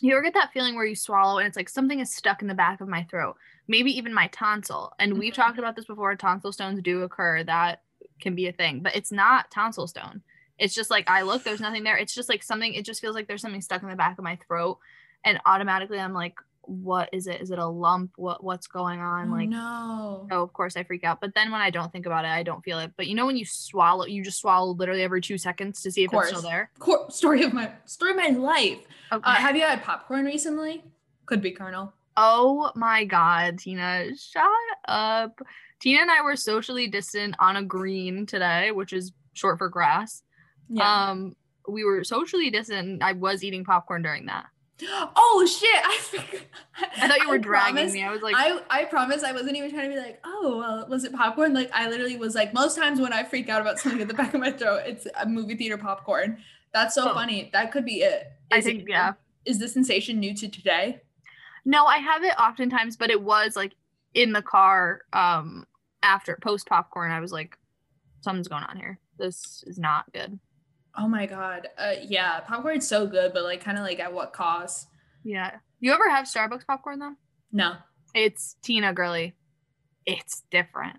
you 0.00 0.12
ever 0.12 0.22
get 0.22 0.34
that 0.34 0.52
feeling 0.52 0.76
where 0.76 0.84
you 0.84 0.94
swallow 0.94 1.38
and 1.38 1.46
it's 1.48 1.56
like 1.56 1.68
something 1.68 1.98
is 1.98 2.12
stuck 2.12 2.40
in 2.40 2.46
the 2.48 2.54
back 2.54 2.80
of 2.80 2.86
my 2.88 3.02
throat, 3.10 3.36
maybe 3.66 3.90
even 3.96 4.14
my 4.14 4.28
tonsil. 4.28 4.92
And 5.00 5.18
we've 5.18 5.32
Mhm. 5.32 5.36
talked 5.36 5.58
about 5.58 5.74
this 5.74 5.86
before. 5.86 6.14
Tonsil 6.14 6.52
stones 6.52 6.80
do 6.82 7.02
occur. 7.02 7.42
That 7.42 7.82
can 8.20 8.34
be 8.34 8.48
a 8.48 8.52
thing, 8.52 8.80
but 8.80 8.96
it's 8.96 9.12
not 9.12 9.50
tonsil 9.50 9.86
stone. 9.86 10.22
It's 10.58 10.74
just 10.74 10.90
like 10.90 11.08
I 11.08 11.22
look, 11.22 11.44
there's 11.44 11.60
nothing 11.60 11.84
there. 11.84 11.96
It's 11.96 12.14
just 12.14 12.28
like 12.28 12.42
something. 12.42 12.74
It 12.74 12.84
just 12.84 13.00
feels 13.00 13.14
like 13.14 13.28
there's 13.28 13.42
something 13.42 13.60
stuck 13.60 13.82
in 13.82 13.88
the 13.88 13.96
back 13.96 14.18
of 14.18 14.24
my 14.24 14.36
throat, 14.46 14.78
and 15.24 15.40
automatically 15.46 16.00
I'm 16.00 16.12
like, 16.14 16.34
what 16.62 17.08
is 17.12 17.26
it? 17.26 17.40
Is 17.40 17.50
it 17.50 17.58
a 17.58 17.66
lump? 17.66 18.12
What 18.16 18.44
what's 18.44 18.66
going 18.66 19.00
on? 19.00 19.30
Oh, 19.30 19.32
like 19.32 19.48
no. 19.48 20.26
so 20.30 20.42
of 20.42 20.52
course 20.52 20.76
I 20.76 20.82
freak 20.82 21.04
out. 21.04 21.20
But 21.20 21.34
then 21.34 21.50
when 21.50 21.60
I 21.60 21.70
don't 21.70 21.90
think 21.90 22.06
about 22.06 22.24
it, 22.24 22.28
I 22.28 22.42
don't 22.42 22.62
feel 22.62 22.78
it. 22.78 22.92
But 22.96 23.06
you 23.06 23.14
know 23.14 23.24
when 23.24 23.36
you 23.36 23.46
swallow, 23.46 24.04
you 24.04 24.22
just 24.22 24.40
swallow 24.40 24.72
literally 24.72 25.02
every 25.02 25.20
two 25.20 25.38
seconds 25.38 25.82
to 25.82 25.90
see 25.90 26.04
if 26.04 26.12
it's 26.12 26.28
still 26.28 26.42
there. 26.42 26.70
Cor- 26.78 27.10
story 27.10 27.42
of 27.42 27.52
my 27.52 27.72
story 27.86 28.10
of 28.10 28.16
my 28.16 28.28
life. 28.28 28.78
Okay. 29.12 29.30
Uh, 29.30 29.34
have 29.34 29.56
you 29.56 29.62
had 29.62 29.82
popcorn 29.82 30.24
recently? 30.24 30.84
Could 31.26 31.40
be 31.40 31.52
kernel. 31.52 31.94
oh 32.16 32.70
my 32.74 33.04
god, 33.04 33.58
Tina, 33.58 34.08
shut 34.16 34.44
up. 34.86 35.40
Tina 35.80 36.00
and 36.02 36.10
I 36.10 36.22
were 36.22 36.36
socially 36.36 36.88
distant 36.88 37.34
on 37.38 37.56
a 37.56 37.62
green 37.62 38.26
today, 38.26 38.70
which 38.72 38.92
is 38.92 39.12
short 39.34 39.58
for 39.58 39.68
grass. 39.68 40.22
Yeah. 40.68 41.10
Um, 41.10 41.36
we 41.68 41.84
were 41.84 42.02
socially 42.04 42.50
distant. 42.50 43.02
I 43.02 43.12
was 43.12 43.44
eating 43.44 43.64
popcorn 43.64 44.02
during 44.02 44.26
that. 44.26 44.46
oh 44.82 45.46
shit! 45.46 45.68
I. 45.84 46.98
I 47.02 47.08
thought 47.08 47.18
you 47.20 47.28
were 47.28 47.38
dragging 47.38 47.74
promise- 47.76 47.92
me. 47.94 48.02
I 48.04 48.10
was 48.12 48.22
like, 48.22 48.34
I 48.36 48.60
I 48.70 48.84
promise 48.84 49.22
I 49.24 49.32
wasn't 49.32 49.56
even 49.56 49.70
trying 49.72 49.90
to 49.90 49.94
be 49.96 50.00
like, 50.00 50.20
oh, 50.24 50.58
well, 50.58 50.86
was 50.88 51.04
it 51.04 51.12
popcorn? 51.12 51.52
Like 51.52 51.70
I 51.72 51.88
literally 51.88 52.16
was 52.16 52.34
like, 52.36 52.54
most 52.54 52.76
times 52.76 53.00
when 53.00 53.12
I 53.12 53.24
freak 53.24 53.48
out 53.48 53.60
about 53.60 53.78
something 53.80 54.00
at 54.00 54.08
the 54.08 54.14
back 54.14 54.34
of 54.34 54.40
my 54.40 54.52
throat, 54.52 54.82
it's 54.86 55.06
a 55.20 55.26
movie 55.26 55.56
theater 55.56 55.78
popcorn. 55.78 56.38
That's 56.72 56.94
so 56.94 57.10
Oh. 57.10 57.14
funny. 57.14 57.50
That 57.52 57.72
could 57.72 57.84
be 57.84 58.02
it. 58.02 58.30
I 58.52 58.58
Is 58.58 58.66
it- 58.66 58.76
think 58.76 58.88
yeah. 58.88 59.12
Is 59.44 59.58
the 59.58 59.66
sensation 59.68 60.20
new 60.20 60.34
to 60.34 60.48
today? 60.48 61.00
No, 61.64 61.84
I 61.86 61.98
have 61.98 62.22
it 62.22 62.34
oftentimes, 62.38 62.96
but 62.96 63.10
it 63.10 63.20
was 63.22 63.56
like 63.56 63.72
in 64.14 64.32
the 64.32 64.42
car 64.42 65.00
um 65.12 65.66
after 66.02 66.38
post 66.42 66.66
popcorn. 66.66 67.10
I 67.10 67.20
was 67.20 67.32
like, 67.32 67.56
something's 68.20 68.48
going 68.48 68.64
on 68.64 68.76
here. 68.76 68.98
This 69.18 69.64
is 69.66 69.78
not 69.78 70.12
good. 70.12 70.38
Oh 70.96 71.08
my 71.08 71.26
god. 71.26 71.68
Uh, 71.76 71.94
yeah, 72.02 72.40
popcorn's 72.40 72.88
so 72.88 73.06
good, 73.06 73.32
but 73.32 73.44
like 73.44 73.62
kind 73.62 73.78
of 73.78 73.84
like 73.84 74.00
at 74.00 74.12
what 74.12 74.32
cost? 74.32 74.88
Yeah. 75.24 75.56
You 75.80 75.92
ever 75.92 76.08
have 76.10 76.26
Starbucks 76.26 76.66
popcorn 76.66 76.98
though? 76.98 77.14
No. 77.52 77.74
It's 78.14 78.56
Tina 78.62 78.92
girly. 78.92 79.34
It's 80.06 80.42
different. 80.50 80.96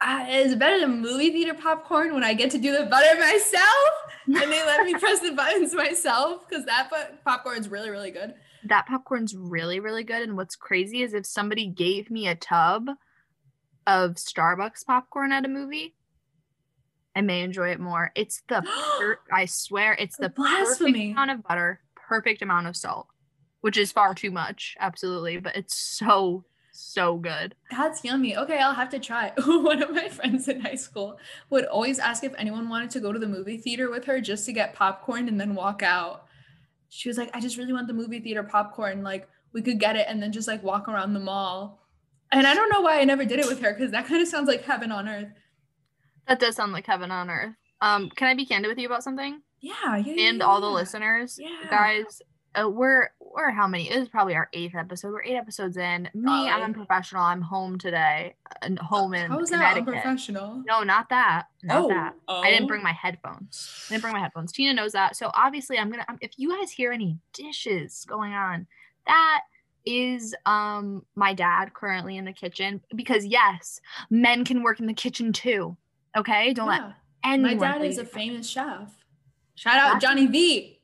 Uh, 0.00 0.24
it's 0.28 0.54
better 0.54 0.78
than 0.78 1.00
movie 1.00 1.30
theater 1.30 1.54
popcorn 1.54 2.14
when 2.14 2.22
I 2.22 2.32
get 2.32 2.52
to 2.52 2.58
do 2.58 2.72
the 2.72 2.84
butter 2.84 3.18
myself 3.18 3.90
and 4.26 4.36
they 4.36 4.64
let 4.64 4.84
me 4.84 4.94
press 4.98 5.20
the 5.20 5.32
buttons 5.32 5.74
myself 5.74 6.48
because 6.48 6.64
that 6.66 6.88
po- 6.90 7.16
popcorn 7.24 7.58
is 7.58 7.68
really, 7.68 7.90
really 7.90 8.12
good. 8.12 8.34
That 8.64 8.86
popcorn's 8.86 9.34
really, 9.34 9.80
really 9.80 10.04
good. 10.04 10.22
And 10.22 10.36
what's 10.36 10.54
crazy 10.54 11.02
is 11.02 11.14
if 11.14 11.26
somebody 11.26 11.66
gave 11.66 12.10
me 12.10 12.28
a 12.28 12.36
tub 12.36 12.88
of 13.88 14.14
Starbucks 14.16 14.84
popcorn 14.86 15.32
at 15.32 15.44
a 15.46 15.48
movie, 15.48 15.94
I 17.16 17.22
may 17.22 17.42
enjoy 17.42 17.70
it 17.70 17.80
more. 17.80 18.12
It's 18.14 18.42
the 18.48 18.62
per- 18.98 19.18
I 19.32 19.46
swear 19.46 19.94
it's 19.94 20.16
the 20.16 20.30
perfect 20.30 20.94
amount 20.96 21.30
of 21.30 21.42
butter, 21.42 21.80
perfect 21.96 22.42
amount 22.42 22.66
of 22.68 22.76
salt. 22.76 23.08
which 23.62 23.76
is 23.76 23.90
far 23.90 24.14
too 24.14 24.30
much, 24.30 24.76
absolutely, 24.78 25.38
but 25.38 25.56
it's 25.56 25.74
so 25.74 26.44
so 26.70 27.16
good. 27.16 27.56
That's 27.72 28.04
yummy. 28.04 28.36
Okay, 28.36 28.58
I'll 28.58 28.72
have 28.74 28.90
to 28.90 29.00
try. 29.00 29.32
One 29.46 29.82
of 29.82 29.90
my 29.92 30.08
friends 30.08 30.46
in 30.46 30.60
high 30.60 30.76
school 30.76 31.18
would 31.50 31.64
always 31.64 31.98
ask 31.98 32.22
if 32.22 32.32
anyone 32.38 32.68
wanted 32.68 32.90
to 32.90 33.00
go 33.00 33.12
to 33.12 33.18
the 33.18 33.26
movie 33.26 33.56
theater 33.56 33.90
with 33.90 34.04
her 34.04 34.20
just 34.20 34.46
to 34.46 34.52
get 34.52 34.74
popcorn 34.74 35.26
and 35.26 35.40
then 35.40 35.56
walk 35.56 35.82
out. 35.82 36.26
She 36.88 37.08
was 37.08 37.18
like, 37.18 37.30
I 37.34 37.40
just 37.40 37.56
really 37.56 37.72
want 37.72 37.88
the 37.88 37.94
movie 37.94 38.20
theater 38.20 38.44
popcorn. 38.44 39.02
Like, 39.02 39.28
we 39.52 39.60
could 39.60 39.80
get 39.80 39.96
it 39.96 40.06
and 40.08 40.22
then 40.22 40.30
just 40.30 40.46
like 40.46 40.62
walk 40.62 40.88
around 40.88 41.14
the 41.14 41.20
mall. 41.20 41.82
And 42.32 42.46
I 42.46 42.54
don't 42.54 42.70
know 42.70 42.80
why 42.80 43.00
I 43.00 43.04
never 43.04 43.24
did 43.24 43.38
it 43.40 43.46
with 43.46 43.60
her 43.62 43.72
because 43.72 43.90
that 43.92 44.06
kind 44.06 44.20
of 44.20 44.28
sounds 44.28 44.48
like 44.48 44.62
heaven 44.64 44.92
on 44.92 45.08
earth. 45.08 45.28
That 46.26 46.38
does 46.40 46.56
sound 46.56 46.72
like 46.72 46.86
heaven 46.86 47.10
on 47.10 47.30
earth. 47.30 47.54
Um, 47.80 48.10
can 48.10 48.28
I 48.28 48.34
be 48.34 48.44
candid 48.44 48.68
with 48.68 48.78
you 48.78 48.86
about 48.86 49.02
something? 49.02 49.40
Yeah, 49.60 49.96
yeah. 49.96 50.12
yeah, 50.14 50.28
And 50.28 50.42
all 50.42 50.60
the 50.60 50.66
yeah. 50.68 50.74
listeners, 50.74 51.38
Yeah. 51.40 51.70
guys, 51.70 52.20
uh, 52.54 52.68
we're 52.68 53.10
we're 53.20 53.50
how 53.50 53.66
many? 53.66 53.90
It 53.90 53.96
is 53.96 54.08
probably 54.08 54.34
our 54.34 54.48
eighth 54.52 54.74
episode. 54.74 55.12
We're 55.12 55.22
eight 55.22 55.36
episodes 55.36 55.76
in. 55.76 56.08
Me, 56.14 56.32
I'm 56.32 56.46
Probably. 56.48 56.64
unprofessional. 56.64 57.22
I'm 57.22 57.42
home 57.42 57.78
today, 57.78 58.34
and 58.62 58.78
home 58.78 59.14
in 59.14 59.30
How 59.30 59.38
is 59.40 59.50
that 59.50 59.76
unprofessional? 59.76 60.62
No, 60.66 60.82
not 60.82 61.08
that. 61.10 61.44
Not 61.62 61.84
oh, 61.84 61.88
that. 61.88 62.14
oh. 62.26 62.40
I 62.40 62.50
didn't 62.50 62.66
bring 62.66 62.82
my 62.82 62.92
headphones. 62.92 63.86
I 63.88 63.94
didn't 63.94 64.02
bring 64.02 64.14
my 64.14 64.20
headphones. 64.20 64.50
Tina 64.52 64.72
knows 64.72 64.92
that. 64.92 65.14
So 65.16 65.30
obviously, 65.34 65.78
I'm 65.78 65.90
gonna. 65.90 66.06
Um, 66.08 66.18
if 66.20 66.32
you 66.36 66.56
guys 66.58 66.70
hear 66.72 66.90
any 66.90 67.18
dishes 67.32 68.04
going 68.08 68.32
on, 68.32 68.66
that 69.06 69.42
is 69.88 70.34
um 70.46 71.04
my 71.16 71.32
dad 71.34 71.72
currently 71.74 72.16
in 72.16 72.24
the 72.24 72.32
kitchen 72.32 72.80
because 72.94 73.24
yes, 73.24 73.80
men 74.10 74.44
can 74.44 74.62
work 74.62 74.80
in 74.80 74.86
the 74.86 74.94
kitchen 74.94 75.32
too. 75.32 75.76
Okay, 76.16 76.52
don't 76.54 76.68
let 76.68 76.80
Yeah. 76.80 76.92
anyone. 77.24 77.56
My 77.58 77.72
dad 77.72 77.82
is 77.84 77.98
a 77.98 78.04
famous 78.04 78.48
chef. 78.48 78.92
Shout 79.54 79.76
out 79.76 79.94
That's- 79.94 80.02
Johnny 80.02 80.26
V. 80.26 80.80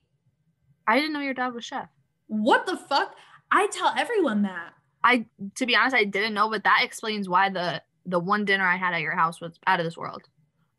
I 0.86 0.96
didn't 0.96 1.12
know 1.12 1.20
your 1.20 1.34
dad 1.34 1.54
was 1.54 1.64
chef. 1.64 1.88
What 2.26 2.66
the 2.66 2.76
fuck? 2.76 3.14
I 3.50 3.66
tell 3.68 3.92
everyone 3.96 4.42
that. 4.42 4.74
I, 5.02 5.26
to 5.56 5.66
be 5.66 5.76
honest, 5.76 5.94
I 5.94 6.04
didn't 6.04 6.34
know, 6.34 6.48
but 6.50 6.64
that 6.64 6.80
explains 6.82 7.28
why 7.28 7.50
the 7.50 7.82
the 8.06 8.18
one 8.18 8.44
dinner 8.44 8.64
I 8.66 8.76
had 8.76 8.92
at 8.94 9.00
your 9.00 9.14
house 9.16 9.40
was 9.40 9.58
out 9.66 9.80
of 9.80 9.84
this 9.86 9.96
world. 9.96 10.22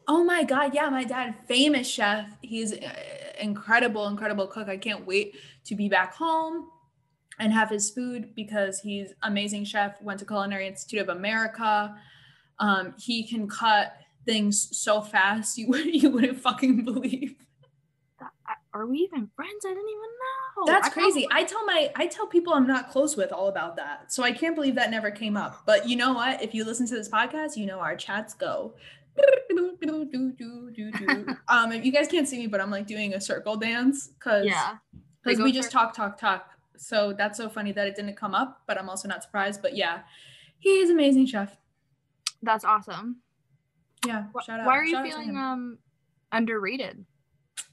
Oh 0.07 0.23
my 0.23 0.43
god, 0.43 0.75
yeah, 0.75 0.89
my 0.89 1.03
dad, 1.03 1.35
famous 1.47 1.87
chef. 1.87 2.27
He's 2.41 2.73
uh, 2.73 2.93
incredible, 3.39 4.07
incredible 4.07 4.45
cook. 4.47 4.67
I 4.67 4.77
can't 4.77 5.05
wait 5.07 5.35
to 5.65 5.75
be 5.75 5.89
back 5.89 6.13
home 6.13 6.69
and 7.39 7.53
have 7.53 7.69
his 7.69 7.91
food 7.91 8.33
because 8.35 8.79
he's 8.79 9.13
amazing 9.23 9.65
chef. 9.65 10.01
Went 10.01 10.19
to 10.19 10.25
Culinary 10.25 10.67
Institute 10.67 11.01
of 11.01 11.09
America. 11.09 11.95
Um, 12.59 12.93
he 12.97 13.27
can 13.27 13.47
cut 13.47 13.95
things 14.25 14.69
so 14.77 15.01
fast 15.01 15.57
you 15.57 15.67
would 15.69 15.85
you 15.85 16.09
wouldn't 16.09 16.39
fucking 16.39 16.83
believe. 16.83 17.35
Are 18.73 18.85
we 18.85 18.97
even 18.99 19.29
friends? 19.35 19.65
I 19.65 19.69
didn't 19.69 19.89
even 19.89 20.01
know. 20.01 20.65
That's 20.65 20.87
I 20.87 20.91
crazy. 20.91 21.27
I 21.31 21.43
tell 21.45 21.65
my 21.65 21.91
I 21.95 22.07
tell 22.07 22.27
people 22.27 22.53
I'm 22.53 22.67
not 22.67 22.89
close 22.89 23.15
with 23.15 23.31
all 23.31 23.47
about 23.47 23.77
that. 23.77 24.11
So 24.11 24.21
I 24.23 24.31
can't 24.33 24.53
believe 24.53 24.75
that 24.75 24.91
never 24.91 25.11
came 25.11 25.37
up. 25.37 25.63
But 25.65 25.87
you 25.87 25.95
know 25.95 26.13
what? 26.13 26.41
If 26.43 26.53
you 26.53 26.65
listen 26.65 26.85
to 26.87 26.95
this 26.95 27.07
podcast, 27.09 27.55
you 27.55 27.65
know 27.65 27.79
our 27.79 27.95
chats 27.95 28.33
go. 28.33 28.73
um, 31.47 31.71
if 31.71 31.85
you 31.85 31.91
guys 31.91 32.07
can't 32.07 32.27
see 32.27 32.37
me, 32.37 32.47
but 32.47 32.59
I'm 32.59 32.69
like 32.69 32.85
doing 32.85 33.13
a 33.13 33.21
circle 33.21 33.55
dance 33.55 34.07
because 34.07 34.45
Yeah. 34.45 34.75
because 35.23 35.39
we 35.39 35.53
just 35.53 35.71
talk, 35.71 35.93
talk, 35.95 36.17
talk. 36.17 36.49
So 36.77 37.13
that's 37.13 37.37
so 37.37 37.49
funny 37.49 37.71
that 37.71 37.87
it 37.87 37.95
didn't 37.95 38.15
come 38.15 38.35
up, 38.35 38.61
but 38.67 38.77
I'm 38.77 38.89
also 38.89 39.07
not 39.07 39.23
surprised. 39.23 39.61
But 39.61 39.75
yeah, 39.75 40.01
he 40.59 40.69
is 40.79 40.89
amazing 40.89 41.25
chef. 41.27 41.55
That's 42.41 42.63
awesome. 42.63 43.17
Yeah. 44.05 44.25
Wh- 44.35 44.43
shout 44.43 44.59
out. 44.59 44.65
Why 44.65 44.77
are 44.77 44.83
you 44.83 44.93
shout 44.93 45.05
feeling 45.05 45.37
um 45.37 45.77
underrated? 46.31 47.05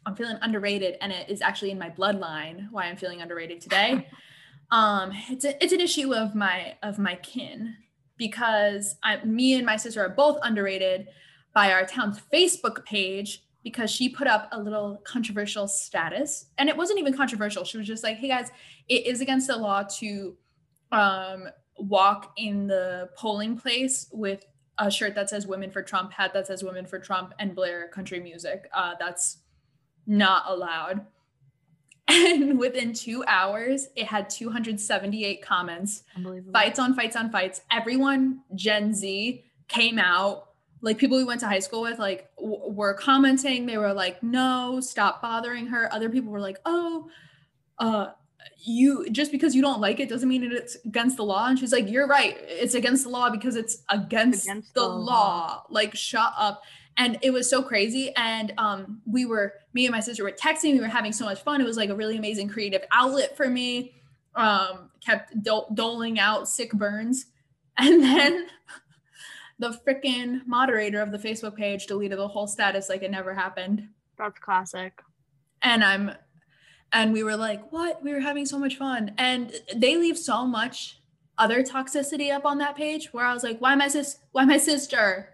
I'm 0.04 0.16
feeling 0.16 0.38
underrated, 0.42 0.96
and 1.00 1.12
it 1.12 1.30
is 1.30 1.42
actually 1.42 1.70
in 1.70 1.78
my 1.78 1.90
bloodline 1.90 2.68
why 2.70 2.84
I'm 2.84 2.96
feeling 2.96 3.22
underrated 3.22 3.60
today. 3.60 4.08
um, 4.70 5.12
it's 5.28 5.44
a, 5.44 5.62
it's 5.62 5.72
an 5.72 5.80
issue 5.80 6.14
of 6.14 6.34
my 6.34 6.76
of 6.82 6.98
my 6.98 7.16
kin 7.16 7.76
because 8.16 8.96
I, 9.02 9.24
me 9.24 9.54
and 9.54 9.66
my 9.66 9.76
sister 9.76 10.04
are 10.04 10.08
both 10.08 10.38
underrated 10.42 11.08
by 11.54 11.72
our 11.72 11.84
town's 11.84 12.20
Facebook 12.32 12.84
page 12.84 13.44
because 13.62 13.90
she 13.90 14.08
put 14.08 14.26
up 14.26 14.48
a 14.52 14.60
little 14.60 15.00
controversial 15.04 15.68
status, 15.68 16.46
and 16.58 16.68
it 16.68 16.76
wasn't 16.76 16.98
even 16.98 17.14
controversial. 17.16 17.64
She 17.64 17.78
was 17.78 17.86
just 17.86 18.02
like, 18.02 18.16
"Hey 18.16 18.28
guys, 18.28 18.50
it 18.88 19.06
is 19.06 19.20
against 19.20 19.46
the 19.46 19.56
law 19.56 19.82
to 20.00 20.36
um, 20.90 21.44
walk 21.76 22.32
in 22.36 22.66
the 22.66 23.08
polling 23.16 23.56
place 23.56 24.08
with." 24.12 24.44
A 24.78 24.90
shirt 24.90 25.14
that 25.16 25.28
says 25.28 25.46
"Women 25.46 25.70
for 25.70 25.82
Trump," 25.82 26.12
hat 26.12 26.32
that 26.32 26.46
says 26.46 26.64
"Women 26.64 26.86
for 26.86 26.98
Trump," 26.98 27.34
and 27.38 27.54
blare 27.54 27.88
country 27.88 28.20
music. 28.20 28.68
Uh, 28.74 28.94
that's 28.98 29.38
not 30.06 30.44
allowed. 30.48 31.06
And 32.08 32.58
within 32.58 32.92
two 32.94 33.22
hours, 33.28 33.88
it 33.96 34.06
had 34.06 34.28
278 34.28 35.40
comments, 35.42 36.02
Unbelievable. 36.16 36.52
fights 36.52 36.78
on 36.78 36.94
fights 36.94 37.16
on 37.16 37.30
fights. 37.30 37.60
Everyone, 37.70 38.40
Gen 38.54 38.92
Z, 38.94 39.44
came 39.68 39.98
out. 39.98 40.48
Like 40.82 40.98
people 40.98 41.16
we 41.16 41.24
went 41.24 41.40
to 41.40 41.46
high 41.46 41.60
school 41.60 41.80
with, 41.82 41.98
like 41.98 42.28
w- 42.36 42.70
were 42.72 42.92
commenting. 42.94 43.66
They 43.66 43.78
were 43.78 43.92
like, 43.94 44.22
"No, 44.22 44.80
stop 44.80 45.22
bothering 45.22 45.68
her." 45.68 45.92
Other 45.92 46.10
people 46.10 46.30
were 46.32 46.40
like, 46.40 46.58
"Oh, 46.66 47.08
uh, 47.78 48.08
you 48.64 49.08
just 49.10 49.32
because 49.32 49.54
you 49.54 49.62
don't 49.62 49.80
like 49.80 50.00
it 50.00 50.08
doesn't 50.08 50.28
mean 50.28 50.42
it's 50.52 50.76
against 50.84 51.16
the 51.16 51.24
law." 51.24 51.46
And 51.46 51.58
she's 51.58 51.72
like, 51.72 51.88
"You're 51.88 52.08
right. 52.08 52.36
It's 52.42 52.74
against 52.74 53.04
the 53.04 53.10
law 53.10 53.30
because 53.30 53.56
it's 53.56 53.82
against, 53.88 54.44
Against 54.44 54.74
the, 54.74 54.80
the 54.80 54.88
law. 54.88 54.96
law. 54.96 55.62
Like, 55.70 55.94
shut 55.94 56.32
up." 56.36 56.62
and 56.98 57.18
it 57.22 57.30
was 57.30 57.48
so 57.48 57.62
crazy 57.62 58.12
and 58.16 58.52
um 58.58 59.00
we 59.06 59.24
were 59.24 59.54
me 59.72 59.86
and 59.86 59.92
my 59.94 60.00
sister 60.00 60.22
were 60.24 60.30
texting 60.30 60.74
we 60.74 60.80
were 60.80 60.86
having 60.86 61.10
so 61.10 61.24
much 61.24 61.42
fun 61.42 61.58
it 61.58 61.64
was 61.64 61.78
like 61.78 61.88
a 61.88 61.94
really 61.94 62.18
amazing 62.18 62.46
creative 62.50 62.82
outlet 62.92 63.34
for 63.34 63.48
me 63.48 63.94
um 64.34 64.90
kept 65.02 65.42
do- 65.42 65.64
doling 65.72 66.18
out 66.20 66.46
sick 66.46 66.70
burns 66.72 67.24
and 67.78 68.02
then 68.02 68.46
the 69.62 69.70
freaking 69.86 70.40
moderator 70.46 71.00
of 71.00 71.10
the 71.12 71.18
facebook 71.18 71.56
page 71.56 71.86
deleted 71.86 72.18
the 72.18 72.28
whole 72.28 72.46
status 72.46 72.88
like 72.88 73.02
it 73.02 73.10
never 73.10 73.32
happened 73.34 73.88
That's 74.18 74.38
classic. 74.38 75.00
and 75.62 75.82
i'm 75.84 76.10
and 76.92 77.12
we 77.12 77.22
were 77.22 77.36
like 77.36 77.72
what 77.72 78.02
we 78.02 78.12
were 78.12 78.20
having 78.20 78.44
so 78.44 78.58
much 78.58 78.76
fun 78.76 79.14
and 79.18 79.52
they 79.74 79.96
leave 79.96 80.18
so 80.18 80.44
much 80.46 81.00
other 81.38 81.62
toxicity 81.62 82.30
up 82.30 82.44
on 82.44 82.58
that 82.58 82.76
page 82.76 83.08
where 83.12 83.24
i 83.24 83.32
was 83.32 83.42
like 83.42 83.58
why 83.60 83.74
my 83.74 83.88
sis 83.88 84.18
why 84.32 84.44
my 84.44 84.58
sister 84.58 85.30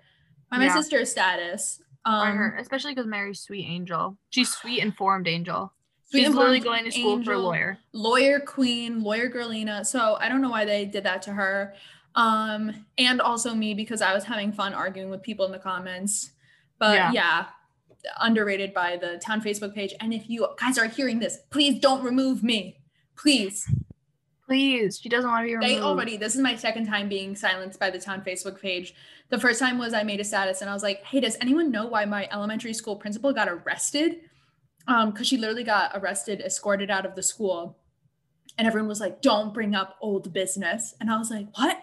why 0.50 0.58
my 0.58 0.66
Yeah. 0.66 0.74
sister's 0.74 1.10
status 1.10 1.80
um 2.04 2.36
her, 2.36 2.56
especially 2.58 2.92
because 2.94 3.06
Mary's 3.06 3.40
sweet 3.40 3.66
angel. 3.68 4.16
She's 4.30 4.50
sweet 4.50 4.80
informed 4.80 5.26
angel. 5.28 5.72
Sweet 6.10 6.24
She's 6.26 6.34
literally 6.34 6.60
going 6.60 6.84
to 6.84 6.92
school 6.92 7.22
for 7.22 7.32
a 7.34 7.38
lawyer. 7.38 7.78
lawyer 7.92 8.40
queen, 8.40 9.02
lawyer 9.02 9.28
girlina. 9.28 9.84
So 9.84 10.16
I 10.18 10.30
don't 10.30 10.40
know 10.40 10.48
why 10.48 10.64
they 10.64 10.86
did 10.86 11.04
that 11.04 11.20
to 11.22 11.32
her. 11.32 11.74
Um, 12.18 12.84
and 12.98 13.20
also 13.20 13.54
me 13.54 13.74
because 13.74 14.02
I 14.02 14.12
was 14.12 14.24
having 14.24 14.50
fun 14.52 14.74
arguing 14.74 15.08
with 15.08 15.22
people 15.22 15.46
in 15.46 15.52
the 15.52 15.58
comments. 15.58 16.32
But 16.78 16.94
Yeah. 16.94 17.12
yeah. 17.12 17.46
underrated 18.20 18.72
by 18.72 18.96
the 18.96 19.18
town 19.18 19.40
Facebook 19.40 19.74
page. 19.74 19.92
And 20.00 20.14
if 20.14 20.30
you 20.30 20.46
guys 20.58 20.78
are 20.78 20.86
hearing 20.86 21.18
this, 21.18 21.38
please 21.50 21.80
don't 21.80 22.02
remove 22.02 22.42
me. 22.42 22.80
Please. 23.16 23.70
Please, 24.46 24.98
she 24.98 25.08
doesn't 25.08 25.28
want 25.28 25.42
to 25.42 25.46
be 25.48 25.54
removed. 25.56 25.70
They 25.70 25.80
already, 25.80 26.16
this 26.16 26.34
is 26.34 26.40
my 26.40 26.54
second 26.56 26.86
time 26.86 27.08
being 27.08 27.36
silenced 27.36 27.78
by 27.78 27.90
the 27.90 27.98
town 27.98 28.22
Facebook 28.22 28.60
page. 28.60 28.94
The 29.30 29.38
first 29.38 29.58
time 29.60 29.78
was 29.78 29.92
I 29.92 30.04
made 30.04 30.20
a 30.20 30.24
status 30.24 30.60
and 30.60 30.70
I 30.70 30.74
was 30.74 30.82
like, 30.82 31.02
hey, 31.04 31.20
does 31.20 31.36
anyone 31.40 31.70
know 31.70 31.86
why 31.86 32.04
my 32.04 32.28
elementary 32.32 32.72
school 32.72 32.96
principal 32.96 33.32
got 33.32 33.48
arrested? 33.48 34.20
Um, 34.86 35.10
because 35.10 35.26
she 35.26 35.36
literally 35.36 35.64
got 35.64 35.90
arrested, 35.94 36.40
escorted 36.40 36.90
out 36.90 37.04
of 37.04 37.14
the 37.14 37.22
school. 37.22 37.76
And 38.56 38.66
everyone 38.66 38.88
was 38.88 39.00
like, 39.00 39.20
don't 39.20 39.52
bring 39.52 39.74
up 39.74 39.96
old 40.00 40.32
business. 40.32 40.94
And 41.00 41.10
I 41.10 41.18
was 41.18 41.30
like, 41.30 41.46
what? 41.58 41.78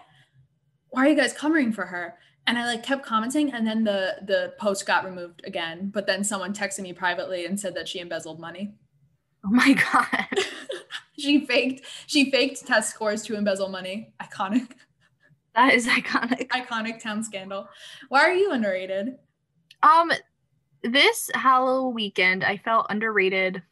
Why 0.96 1.04
are 1.04 1.08
you 1.10 1.14
guys 1.14 1.34
covering 1.34 1.72
for 1.72 1.84
her? 1.84 2.16
And 2.46 2.58
I 2.58 2.64
like 2.64 2.82
kept 2.82 3.04
commenting 3.04 3.52
and 3.52 3.66
then 3.66 3.84
the 3.84 4.16
the 4.22 4.54
post 4.58 4.86
got 4.86 5.04
removed 5.04 5.42
again. 5.44 5.90
But 5.92 6.06
then 6.06 6.24
someone 6.24 6.54
texted 6.54 6.80
me 6.80 6.94
privately 6.94 7.44
and 7.44 7.60
said 7.60 7.74
that 7.74 7.86
she 7.86 7.98
embezzled 7.98 8.40
money. 8.40 8.72
Oh 9.44 9.50
my 9.50 9.74
god. 9.74 10.26
she 11.18 11.44
faked 11.44 11.84
she 12.06 12.30
faked 12.30 12.66
test 12.66 12.94
scores 12.94 13.22
to 13.24 13.36
embezzle 13.36 13.68
money. 13.68 14.14
Iconic. 14.22 14.70
That 15.54 15.74
is 15.74 15.86
iconic. 15.86 16.48
iconic 16.48 16.98
town 16.98 17.22
scandal. 17.22 17.68
Why 18.08 18.20
are 18.20 18.32
you 18.32 18.52
underrated? 18.52 19.18
Um, 19.82 20.10
this 20.82 21.30
Halloween 21.34 21.94
weekend, 21.94 22.42
I 22.42 22.56
felt 22.56 22.86
underrated 22.88 23.62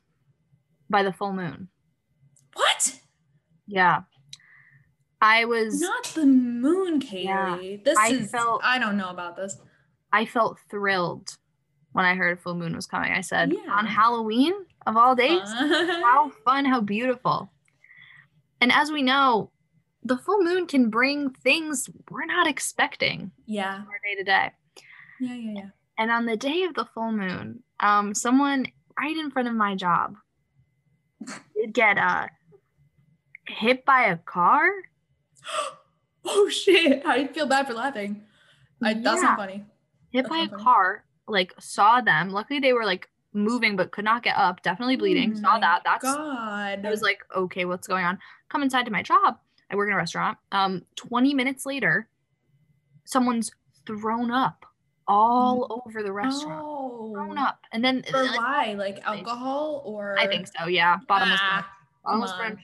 by 0.91 1.03
the 1.03 1.13
full 1.15 1.33
moon. 1.33 1.69
What? 2.53 3.01
Yeah, 3.67 4.03
I 5.25 5.45
was. 5.47 5.81
Not 5.81 6.05
the 6.15 6.27
moon, 6.27 7.01
Kaylee. 7.01 7.25
Yeah, 7.25 7.77
this 7.85 7.99
I 7.99 8.09
is 8.09 8.31
felt- 8.31 8.63
I 8.65 8.79
don't 8.79 8.97
know 8.97 9.09
about 9.11 9.37
this. 9.37 9.59
I 10.13 10.27
felt 10.27 10.59
thrilled 10.71 11.37
when 11.93 12.05
I 12.05 12.15
heard 12.15 12.41
full 12.41 12.55
moon 12.55 12.75
was 12.77 12.87
coming. 12.87 13.13
I 13.13 13.21
said, 13.21 13.53
Yeah. 13.53 13.73
on 13.73 13.87
Halloween 13.87 14.53
of 14.87 14.97
all 14.97 15.15
days, 15.15 15.49
Uh, 15.49 16.01
how 16.05 16.31
fun, 16.45 16.65
how 16.65 16.81
beautiful. 16.81 17.51
And 18.61 18.71
as 18.73 18.91
we 18.93 19.03
know, 19.03 19.51
the 20.03 20.19
full 20.19 20.43
moon 20.43 20.67
can 20.67 20.91
bring 20.91 21.31
things 21.31 21.89
we're 22.11 22.27
not 22.27 22.47
expecting 22.47 23.31
yeah. 23.47 23.77
our 23.89 23.99
day 24.05 24.15
to 24.17 24.25
day. 24.25 24.51
Yeah, 25.21 25.35
yeah, 25.35 25.53
yeah. 25.57 25.69
And 25.97 26.11
on 26.11 26.27
the 26.27 26.37
day 26.37 26.65
of 26.65 26.75
the 26.75 26.85
full 26.85 27.13
moon, 27.13 27.63
um, 27.81 28.15
someone 28.15 28.67
right 28.99 29.17
in 29.17 29.31
front 29.31 29.49
of 29.49 29.55
my 29.55 29.75
job 29.75 30.17
did 31.57 31.73
get 31.73 31.97
uh 31.99 32.27
hit 33.49 33.85
by 33.85 34.05
a 34.05 34.17
car. 34.19 34.69
oh 36.25 36.49
shit! 36.49 37.05
I 37.07 37.27
feel 37.29 37.47
bad 37.47 37.67
for 37.67 37.75
laughing. 37.75 38.23
I, 38.83 38.95
that's 38.95 39.23
Yeah. 39.23 39.29
not 39.29 39.39
funny. 39.39 39.65
hit 40.11 40.23
That's 40.23 40.29
by 40.29 40.39
a 40.45 40.49
funny. 40.49 40.63
car, 40.63 41.05
like 41.27 41.53
saw 41.59 42.01
them. 42.01 42.31
Luckily 42.31 42.61
they 42.61 42.73
were 42.73 42.85
like 42.85 43.09
moving 43.33 43.77
but 43.77 43.91
could 43.91 44.05
not 44.05 44.23
get 44.23 44.37
up, 44.37 44.63
definitely 44.63 44.97
bleeding. 44.97 45.33
Oh 45.37 45.41
saw 45.41 45.59
that. 45.59 45.83
That's 45.85 46.05
God. 46.05 46.85
I 46.85 46.91
was 46.91 47.03
like, 47.03 47.19
okay, 47.35 47.65
what's 47.65 47.87
going 47.87 48.05
on? 48.05 48.19
Come 48.49 48.63
inside 48.63 48.85
to 48.85 48.93
my 48.93 49.03
job. 49.03 49.39
I 49.71 49.77
work 49.77 49.89
in 49.89 49.95
a 49.95 49.97
restaurant. 49.97 50.39
Um, 50.53 50.83
20 50.97 51.35
minutes 51.35 51.67
later, 51.67 52.09
someone's 53.05 53.51
thrown 53.87 54.31
up 54.31 54.65
all 55.09 55.83
over 55.87 56.03
the 56.03 56.13
restaurant. 56.13 56.61
Thrown 57.15 57.39
oh. 57.39 57.43
up. 57.43 57.59
And 57.73 57.85
then 57.85 58.03
For 58.11 58.23
like, 58.23 58.39
why? 58.39 58.75
Like 58.79 59.01
alcohol 59.05 59.83
or? 59.85 60.19
I 60.19 60.27
think 60.27 60.47
so, 60.59 60.67
yeah. 60.67 60.99
Bottomless 61.09 61.41
Ah, 61.43 61.67
brunch. 61.67 62.05
Bottomless 62.05 62.33
brunch. 62.33 62.59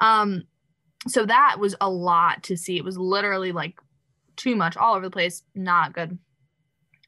Um, 0.00 0.44
so 1.08 1.24
that 1.26 1.56
was 1.58 1.74
a 1.80 1.88
lot 1.88 2.42
to 2.44 2.56
see. 2.56 2.76
It 2.76 2.84
was 2.84 2.98
literally 2.98 3.52
like 3.52 3.78
too 4.36 4.56
much 4.56 4.76
all 4.76 4.94
over 4.94 5.04
the 5.06 5.10
place. 5.10 5.42
Not 5.54 5.92
good. 5.92 6.18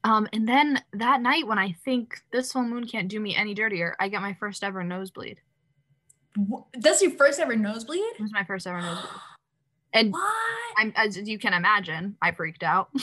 Um, 0.03 0.27
and 0.33 0.47
then 0.47 0.81
that 0.93 1.21
night 1.21 1.47
when 1.47 1.57
I 1.59 1.71
think 1.85 2.21
this 2.31 2.51
full 2.51 2.63
moon 2.63 2.85
can't 2.87 3.07
do 3.07 3.19
me 3.19 3.35
any 3.35 3.53
dirtier, 3.53 3.95
I 3.99 4.09
get 4.09 4.21
my 4.21 4.33
first 4.33 4.63
ever 4.63 4.83
nosebleed. 4.83 5.39
Wh- 6.37 6.63
That's 6.73 7.01
your 7.01 7.11
first 7.11 7.39
ever 7.39 7.55
nosebleed? 7.55 8.01
It 8.17 8.21
was 8.21 8.33
my 8.33 8.43
first 8.43 8.67
ever 8.67 8.81
nosebleed. 8.81 9.11
And 9.93 10.11
What? 10.11 10.33
I'm 10.77 10.91
as 10.95 11.15
you 11.17 11.37
can 11.39 11.53
imagine, 11.53 12.17
I 12.21 12.31
freaked 12.31 12.63
out. 12.63 12.89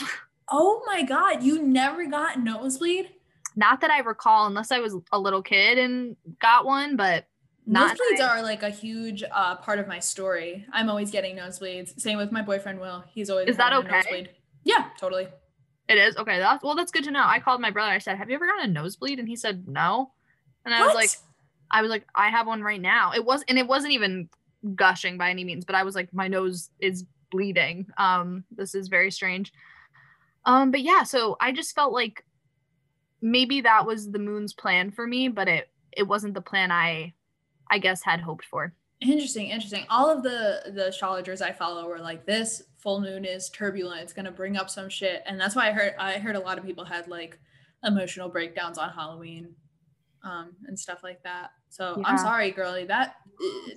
Oh 0.52 0.82
my 0.84 1.04
god, 1.04 1.44
you 1.44 1.62
never 1.62 2.06
got 2.06 2.40
nosebleed? 2.40 3.08
Not 3.54 3.80
that 3.82 3.90
I 3.92 4.00
recall, 4.00 4.48
unless 4.48 4.72
I 4.72 4.80
was 4.80 4.96
a 5.12 5.18
little 5.18 5.42
kid 5.42 5.78
and 5.78 6.16
got 6.40 6.64
one, 6.64 6.96
but 6.96 7.26
Nosebleeds 7.70 8.20
are 8.20 8.42
like 8.42 8.62
a 8.62 8.70
huge 8.70 9.22
uh, 9.30 9.56
part 9.56 9.78
of 9.78 9.86
my 9.86 9.98
story. 9.98 10.66
I'm 10.72 10.88
always 10.88 11.10
getting 11.10 11.36
nosebleeds. 11.36 11.98
Same 12.00 12.18
with 12.18 12.32
my 12.32 12.42
boyfriend 12.42 12.80
Will. 12.80 13.04
He's 13.12 13.30
always 13.30 13.48
Is 13.48 13.56
that 13.56 13.72
okay? 13.72 13.88
nosebleed. 13.90 14.30
Yeah, 14.64 14.86
totally. 14.98 15.28
it 15.88 15.96
is 15.96 16.16
okay. 16.16 16.38
That's 16.38 16.62
well, 16.62 16.74
that's 16.74 16.90
good 16.90 17.04
to 17.04 17.10
know. 17.10 17.24
I 17.24 17.38
called 17.38 17.60
my 17.60 17.70
brother. 17.70 17.92
I 17.92 17.98
said, 17.98 18.18
"Have 18.18 18.28
you 18.28 18.34
ever 18.34 18.46
gotten 18.46 18.70
a 18.70 18.72
nosebleed?" 18.72 19.18
And 19.18 19.28
he 19.28 19.36
said, 19.36 19.68
"No." 19.68 20.12
And 20.64 20.74
I 20.74 20.84
was 20.84 20.94
like, 20.94 21.10
"I 21.70 21.80
was 21.80 21.90
like, 21.90 22.06
I 22.14 22.28
have 22.28 22.46
one 22.46 22.62
right 22.62 22.80
now." 22.80 23.12
It 23.12 23.24
was, 23.24 23.42
and 23.48 23.58
it 23.58 23.66
wasn't 23.66 23.92
even 23.92 24.28
gushing 24.74 25.16
by 25.16 25.30
any 25.30 25.44
means, 25.44 25.64
but 25.64 25.74
I 25.74 25.82
was 25.82 25.94
like, 25.94 26.12
my 26.12 26.28
nose 26.28 26.70
is 26.80 27.04
bleeding. 27.30 27.86
Um, 27.98 28.44
this 28.50 28.74
is 28.74 28.88
very 28.88 29.10
strange. 29.10 29.52
Um, 30.44 30.70
but 30.70 30.80
yeah, 30.82 31.02
so 31.02 31.36
I 31.40 31.52
just 31.52 31.74
felt 31.74 31.92
like 31.92 32.24
maybe 33.22 33.60
that 33.62 33.86
was 33.86 34.10
the 34.10 34.18
moon's 34.18 34.52
plan 34.52 34.90
for 34.90 35.06
me, 35.06 35.28
but 35.28 35.48
it 35.48 35.70
it 35.92 36.04
wasn't 36.04 36.34
the 36.34 36.40
plan 36.40 36.70
I, 36.70 37.14
I 37.70 37.78
guess, 37.78 38.02
had 38.02 38.20
hoped 38.20 38.44
for. 38.44 38.74
Interesting, 39.00 39.48
interesting. 39.48 39.86
All 39.88 40.10
of 40.10 40.22
the 40.22 40.72
the 40.74 40.88
astrologers 40.88 41.40
I 41.40 41.52
follow 41.52 41.88
were 41.88 41.98
like, 41.98 42.26
this 42.26 42.62
full 42.78 43.00
moon 43.00 43.24
is 43.24 43.48
turbulent. 43.48 44.02
It's 44.02 44.12
gonna 44.12 44.30
bring 44.32 44.56
up 44.56 44.68
some 44.68 44.88
shit, 44.88 45.22
and 45.26 45.40
that's 45.40 45.56
why 45.56 45.68
I 45.68 45.72
heard 45.72 45.94
I 45.98 46.18
heard 46.18 46.36
a 46.36 46.40
lot 46.40 46.58
of 46.58 46.64
people 46.64 46.84
had 46.84 47.08
like 47.08 47.38
emotional 47.82 48.28
breakdowns 48.28 48.76
on 48.76 48.90
Halloween, 48.90 49.54
um, 50.22 50.52
and 50.66 50.78
stuff 50.78 51.02
like 51.02 51.22
that. 51.22 51.52
So 51.70 52.02
I'm 52.04 52.18
sorry, 52.18 52.50
girly. 52.50 52.84
That 52.84 53.16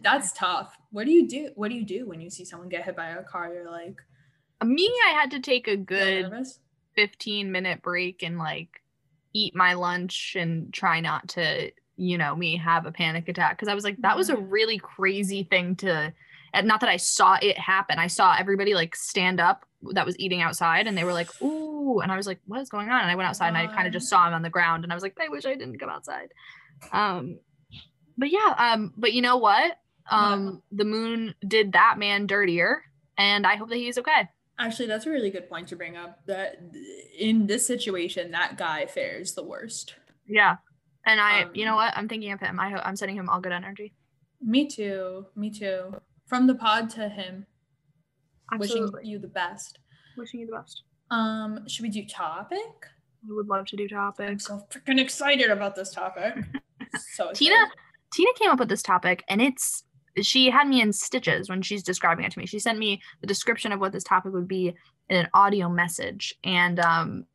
that's 0.02 0.34
tough. 0.34 0.76
What 0.92 1.06
do 1.06 1.12
you 1.12 1.28
do? 1.28 1.52
What 1.56 1.70
do 1.70 1.76
you 1.76 1.86
do 1.86 2.08
when 2.08 2.20
you 2.20 2.30
see 2.30 2.44
someone 2.44 2.70
get 2.70 2.84
hit 2.84 2.96
by 2.96 3.10
a 3.10 3.24
car? 3.24 3.54
You're 3.54 3.72
like, 3.72 4.02
Me, 4.64 4.92
I 5.08 5.12
had 5.12 5.32
to 5.32 5.40
take 5.40 5.68
a 5.68 5.78
good 5.78 6.32
15 6.96 7.52
minute 7.52 7.82
break 7.82 8.24
and 8.24 8.38
like 8.38 8.82
eat 9.34 9.56
my 9.56 9.74
lunch 9.74 10.36
and 10.38 10.74
try 10.74 11.00
not 11.00 11.28
to 11.30 11.72
you 11.98 12.18
know 12.18 12.36
me 12.36 12.58
have 12.58 12.86
a 12.86 12.92
panic 12.92 13.28
attack 13.30 13.56
because 13.58 13.68
i 13.68 13.76
was 13.76 13.84
like 13.84 13.98
that 14.02 14.18
was 14.18 14.30
a 14.30 14.36
Mhm. 14.36 14.48
really 14.50 14.78
crazy 14.80 15.44
thing 15.44 15.76
to 15.78 16.12
and 16.54 16.68
not 16.68 16.80
that 16.80 16.90
i 16.90 16.98
saw 16.98 17.38
it 17.42 17.58
happen 17.58 18.00
i 18.00 18.08
saw 18.08 18.36
everybody 18.38 18.74
like 18.74 18.96
stand 18.96 19.40
up 19.40 19.66
that 19.92 20.06
was 20.06 20.18
eating 20.20 20.42
outside 20.42 20.88
and 20.88 20.98
they 20.98 21.04
were 21.04 21.14
like 21.14 21.30
ooh 21.44 22.00
and 22.00 22.12
i 22.12 22.18
was 22.18 22.26
like 22.26 22.40
what 22.48 22.60
is 22.62 22.70
going 22.70 22.90
on 22.90 23.02
and 23.02 23.12
i 23.12 23.16
went 23.16 23.28
outside 23.30 23.50
and 23.50 23.58
i 23.58 23.68
kind 23.68 23.86
of 23.88 23.94
just 23.94 24.10
saw 24.10 24.28
him 24.28 24.34
on 24.34 24.42
the 24.42 24.50
ground 24.50 24.84
and 24.84 24.92
i 24.92 24.96
was 24.96 25.04
like 25.04 25.16
i 25.24 25.28
wish 25.30 25.46
i 25.46 25.54
didn't 25.54 25.78
come 25.78 25.90
outside 25.90 26.30
um 26.92 27.38
but 28.18 28.30
yeah 28.32 28.56
um 28.58 28.94
but 28.98 29.14
you 29.14 29.22
know 29.22 29.38
what 29.38 29.78
um 30.10 30.62
the 30.72 30.86
moon 30.86 31.34
did 31.48 31.74
that 31.74 31.98
man 32.00 32.26
dirtier 32.26 32.84
and 33.18 33.46
i 33.46 33.56
hope 33.56 33.70
that 33.70 33.76
he's 33.78 33.98
okay 33.98 34.28
Actually, 34.60 34.88
that's 34.88 35.08
a 35.08 35.10
really 35.10 35.32
good 35.32 35.50
point 35.50 35.68
to 35.70 35.76
bring 35.76 35.98
up. 35.98 36.20
That 36.28 36.62
in 37.18 37.48
this 37.48 37.66
situation, 37.66 38.30
that 38.32 38.56
guy 38.56 38.86
fares 38.86 39.34
the 39.34 39.42
worst. 39.44 39.96
Yeah. 40.28 40.58
And 41.06 41.20
I, 41.20 41.46
you 41.54 41.66
know 41.66 41.72
Um, 41.72 41.78
what? 41.78 41.98
I'm 41.98 42.08
thinking 42.08 42.32
of 42.32 42.40
him. 42.40 42.60
I 42.60 42.70
ho- 42.70 42.82
I'm 42.84 42.96
sending 42.96 43.18
him 43.18 43.30
all 43.30 43.42
good 43.42 43.52
energy. 43.52 43.94
Me 44.42 44.68
too. 44.68 45.26
Me 45.36 45.50
too. 45.50 45.94
From 46.28 46.48
the 46.48 46.56
pod 46.56 46.90
to 46.92 47.10
him, 47.10 47.46
wishing 48.58 48.90
you 49.04 49.20
the 49.20 49.28
best. 49.28 49.80
Wishing 50.18 50.40
you 50.42 50.46
the 50.48 50.54
best. 50.54 50.84
Um, 51.12 51.68
should 51.68 51.84
we 51.84 51.90
do 51.90 52.06
topic? 52.06 52.58
I 52.60 53.28
would 53.34 53.48
love 53.48 53.66
to 53.68 53.76
do 53.76 53.88
topic. 53.88 54.30
I'm 54.30 54.40
so 54.40 54.66
freaking 54.70 55.00
excited 55.00 55.50
about 55.50 55.76
this 55.76 55.92
topic. 55.92 56.36
so 57.16 57.32
Tina. 57.34 57.56
Tina 58.14 58.30
came 58.36 58.52
up 58.52 58.60
with 58.60 58.70
this 58.70 58.84
topic, 58.84 59.24
and 59.28 59.42
it's 59.42 59.84
she 60.22 60.50
had 60.50 60.68
me 60.68 60.82
in 60.82 60.94
stitches 60.94 61.50
when 61.50 61.62
she's 61.62 61.82
describing 61.84 62.26
it 62.26 62.32
to 62.32 62.40
me. 62.40 62.46
She 62.46 62.60
sent 62.60 62.78
me 62.78 63.02
the 63.22 63.28
description 63.28 63.72
of 63.72 63.80
what 63.80 63.92
this 63.92 64.04
topic 64.04 64.34
would 64.34 64.48
be 64.48 64.74
in 65.10 65.18
an 65.18 65.28
audio 65.34 65.68
message, 65.70 66.34
and 66.44 66.80
um, 66.80 67.26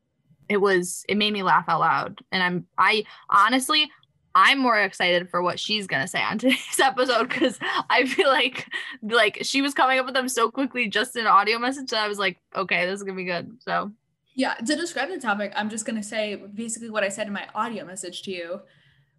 it 0.48 0.58
was 0.58 1.04
it 1.08 1.16
made 1.16 1.32
me 1.32 1.42
laugh 1.42 1.64
out 1.68 1.80
loud. 1.80 2.18
And 2.32 2.42
I'm 2.42 2.66
I 2.76 3.04
honestly. 3.30 3.90
I'm 4.34 4.60
more 4.60 4.78
excited 4.78 5.30
for 5.30 5.42
what 5.42 5.58
she's 5.58 5.88
gonna 5.88 6.06
say 6.06 6.22
on 6.22 6.38
today's 6.38 6.78
episode 6.80 7.28
because 7.28 7.58
I 7.90 8.04
feel 8.06 8.28
like 8.28 8.68
like 9.02 9.38
she 9.42 9.62
was 9.62 9.74
coming 9.74 9.98
up 9.98 10.04
with 10.04 10.14
them 10.14 10.28
so 10.28 10.48
quickly 10.50 10.86
just 10.86 11.16
in 11.16 11.26
audio 11.26 11.58
message 11.58 11.90
that 11.90 12.04
I 12.04 12.08
was 12.08 12.18
like, 12.20 12.38
okay, 12.54 12.86
this 12.86 13.00
is 13.00 13.02
gonna 13.02 13.16
be 13.16 13.24
good. 13.24 13.50
So 13.60 13.90
Yeah, 14.36 14.54
to 14.54 14.76
describe 14.76 15.08
the 15.08 15.18
topic, 15.18 15.52
I'm 15.56 15.68
just 15.68 15.86
gonna 15.86 16.04
say 16.04 16.36
basically 16.36 16.90
what 16.90 17.02
I 17.02 17.08
said 17.08 17.26
in 17.26 17.32
my 17.32 17.48
audio 17.52 17.84
message 17.84 18.22
to 18.22 18.30
you, 18.30 18.60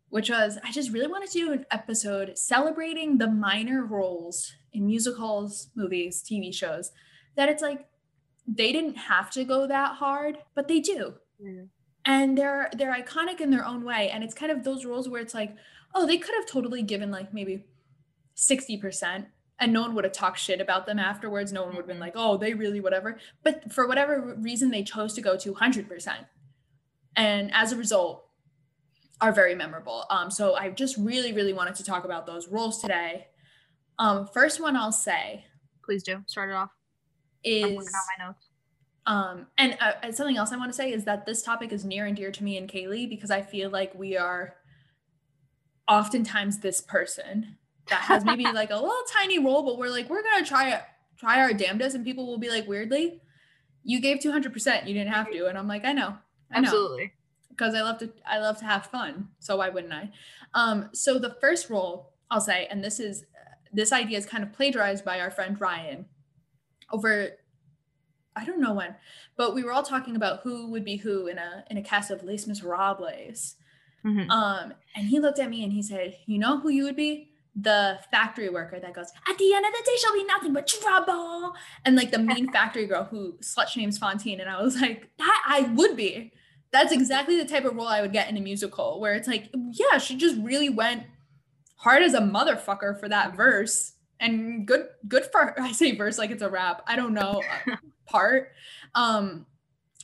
which 0.07 0.29
was 0.29 0.57
I 0.63 0.71
just 0.71 0.91
really 0.91 1.07
wanted 1.07 1.31
to 1.31 1.39
do 1.39 1.51
an 1.51 1.65
episode 1.69 2.37
celebrating 2.37 3.17
the 3.17 3.29
minor 3.29 3.83
roles 3.83 4.53
in 4.71 4.85
musicals, 4.85 5.69
movies, 5.75 6.23
TV 6.23 6.53
shows. 6.53 6.91
That 7.35 7.49
it's 7.49 7.63
like 7.63 7.88
they 8.47 8.71
didn't 8.71 8.95
have 8.95 9.29
to 9.31 9.43
go 9.43 9.67
that 9.67 9.95
hard, 9.95 10.37
but 10.55 10.67
they 10.67 10.79
do. 10.79 11.15
And 12.05 12.37
they're 12.37 12.69
they're 12.75 12.93
iconic 12.93 13.39
in 13.39 13.51
their 13.51 13.65
own 13.65 13.83
way. 13.83 14.09
And 14.09 14.23
it's 14.23 14.33
kind 14.33 14.51
of 14.51 14.63
those 14.63 14.85
roles 14.85 15.07
where 15.07 15.21
it's 15.21 15.33
like, 15.33 15.55
oh, 15.93 16.05
they 16.05 16.17
could 16.17 16.35
have 16.35 16.45
totally 16.45 16.81
given 16.81 17.11
like 17.11 17.33
maybe 17.33 17.65
60% 18.35 19.27
and 19.59 19.73
no 19.73 19.81
one 19.81 19.93
would 19.95 20.05
have 20.05 20.13
talked 20.13 20.39
shit 20.39 20.61
about 20.61 20.85
them 20.85 20.99
afterwards. 20.99 21.51
No 21.51 21.63
one 21.63 21.71
would 21.71 21.81
have 21.81 21.87
been 21.87 21.99
like, 21.99 22.13
oh, 22.15 22.37
they 22.37 22.53
really 22.53 22.79
whatever. 22.79 23.17
But 23.43 23.71
for 23.73 23.87
whatever 23.87 24.35
reason, 24.39 24.71
they 24.71 24.83
chose 24.83 25.13
to 25.15 25.21
go 25.21 25.35
to 25.37 25.53
100%. 25.53 26.13
And 27.15 27.53
as 27.53 27.71
a 27.73 27.75
result, 27.77 28.25
are 29.21 29.33
very 29.33 29.53
memorable. 29.53 30.05
Um, 30.09 30.31
so 30.31 30.55
I 30.55 30.69
just 30.69 30.95
really, 30.97 31.33
really 31.33 31.51
wanted 31.51 31.75
to 31.75 31.83
talk 31.83 32.05
about 32.05 32.25
those 32.25 32.47
roles 32.47 32.81
today. 32.81 33.27
Um, 33.97 34.27
first 34.27 34.61
one 34.61 34.77
I'll 34.77 34.93
say 34.93 35.45
please 35.83 36.03
do 36.03 36.23
start 36.27 36.51
it 36.51 36.53
off. 36.53 36.78
Is 37.43 37.63
looking 37.63 37.77
at 37.77 38.19
my 38.19 38.25
notes. 38.25 38.47
um, 39.05 39.47
and 39.57 39.77
uh, 39.79 39.93
and 40.03 40.15
something 40.15 40.37
else 40.37 40.51
I 40.51 40.57
want 40.57 40.71
to 40.71 40.75
say 40.75 40.91
is 40.91 41.05
that 41.05 41.25
this 41.25 41.41
topic 41.41 41.71
is 41.71 41.85
near 41.85 42.05
and 42.05 42.15
dear 42.15 42.31
to 42.31 42.43
me 42.43 42.57
and 42.57 42.69
Kaylee 42.69 43.09
because 43.09 43.31
I 43.31 43.41
feel 43.41 43.69
like 43.69 43.93
we 43.95 44.17
are 44.17 44.55
oftentimes 45.87 46.59
this 46.59 46.81
person 46.81 47.57
that 47.87 48.01
has 48.01 48.23
maybe 48.23 48.43
like 48.53 48.69
a 48.69 48.75
little 48.75 49.03
tiny 49.11 49.39
role, 49.39 49.63
but 49.63 49.77
we're 49.77 49.89
like, 49.89 50.09
we're 50.09 50.23
gonna 50.23 50.45
try 50.45 50.71
it, 50.71 50.81
try 51.17 51.41
our 51.41 51.53
damnedest, 51.53 51.95
and 51.95 52.05
people 52.05 52.27
will 52.27 52.37
be 52.37 52.49
like, 52.49 52.67
weirdly, 52.67 53.21
you 53.83 53.99
gave 53.99 54.19
200%, 54.19 54.87
you 54.87 54.93
didn't 54.93 55.11
have 55.11 55.31
to. 55.31 55.47
And 55.47 55.57
I'm 55.57 55.67
like, 55.67 55.85
I 55.85 55.93
know, 55.93 56.15
I 56.51 56.59
know 56.59 56.67
Absolutely. 56.67 57.13
because 57.49 57.73
I 57.73 57.81
love 57.81 57.97
to 57.99 58.11
I 58.27 58.39
love 58.39 58.57
to 58.59 58.65
have 58.65 58.85
fun. 58.85 59.29
So 59.39 59.57
why 59.57 59.69
wouldn't 59.69 59.93
I? 59.93 60.11
Um, 60.53 60.89
so 60.93 61.17
the 61.19 61.35
first 61.41 61.69
role 61.69 62.13
I'll 62.29 62.41
say, 62.41 62.67
and 62.69 62.83
this 62.83 62.99
is 62.99 63.25
this 63.73 63.91
idea 63.91 64.17
is 64.17 64.25
kind 64.25 64.43
of 64.43 64.53
plagiarized 64.53 65.05
by 65.05 65.19
our 65.19 65.31
friend 65.31 65.59
Ryan 65.59 66.05
over 66.91 67.29
I 68.35 68.45
don't 68.45 68.61
know 68.61 68.73
when, 68.73 68.95
but 69.35 69.53
we 69.53 69.63
were 69.63 69.73
all 69.73 69.83
talking 69.83 70.15
about 70.15 70.41
who 70.43 70.71
would 70.71 70.85
be 70.85 70.95
who 70.97 71.27
in 71.27 71.37
a 71.37 71.65
in 71.69 71.77
a 71.77 71.81
cast 71.81 72.11
of 72.11 72.23
Les 72.23 72.47
Miserables. 72.47 73.55
Mhm. 74.05 74.29
Um, 74.29 74.73
and 74.95 75.07
he 75.07 75.19
looked 75.19 75.39
at 75.39 75.49
me 75.49 75.63
and 75.63 75.73
he 75.73 75.81
said, 75.83 76.17
"You 76.25 76.39
know 76.39 76.59
who 76.59 76.69
you 76.69 76.83
would 76.85 76.95
be." 76.95 77.31
The 77.55 77.99
factory 78.11 78.47
worker 78.47 78.79
that 78.79 78.93
goes, 78.93 79.11
at 79.27 79.37
the 79.37 79.53
end 79.53 79.65
of 79.65 79.73
the 79.73 79.83
day, 79.83 79.97
shall 79.97 80.13
be 80.13 80.23
nothing 80.23 80.53
but 80.53 80.67
trouble. 80.67 81.53
And 81.83 81.97
like 81.97 82.11
the 82.11 82.19
mean 82.19 82.49
factory 82.53 82.85
girl 82.85 83.03
who 83.03 83.33
slut 83.41 83.67
shames 83.67 83.97
Fantine. 83.97 84.39
And 84.39 84.49
I 84.49 84.61
was 84.61 84.79
like, 84.79 85.09
that 85.17 85.43
I 85.45 85.61
would 85.73 85.97
be 85.97 86.31
that's 86.71 86.93
exactly 86.93 87.35
the 87.37 87.45
type 87.45 87.65
of 87.65 87.75
role 87.75 87.87
I 87.87 88.01
would 88.01 88.13
get 88.13 88.29
in 88.29 88.37
a 88.37 88.41
musical 88.41 88.99
where 88.99 89.13
it's 89.13 89.27
like, 89.27 89.49
yeah, 89.71 89.97
she 89.97 90.15
just 90.15 90.37
really 90.37 90.69
went 90.69 91.03
hard 91.77 92.03
as 92.03 92.13
a 92.13 92.21
motherfucker 92.21 92.99
for 92.99 93.09
that 93.09 93.35
verse. 93.35 93.93
And 94.19 94.65
good, 94.65 94.87
good 95.07 95.25
for. 95.31 95.59
I 95.61 95.71
say 95.71 95.95
verse 95.95 96.17
like 96.17 96.31
it's 96.31 96.43
a 96.43 96.49
rap. 96.49 96.83
I 96.87 96.95
don't 96.95 97.13
know 97.13 97.41
uh, 97.67 97.75
part. 98.05 98.51
Um, 98.95 99.45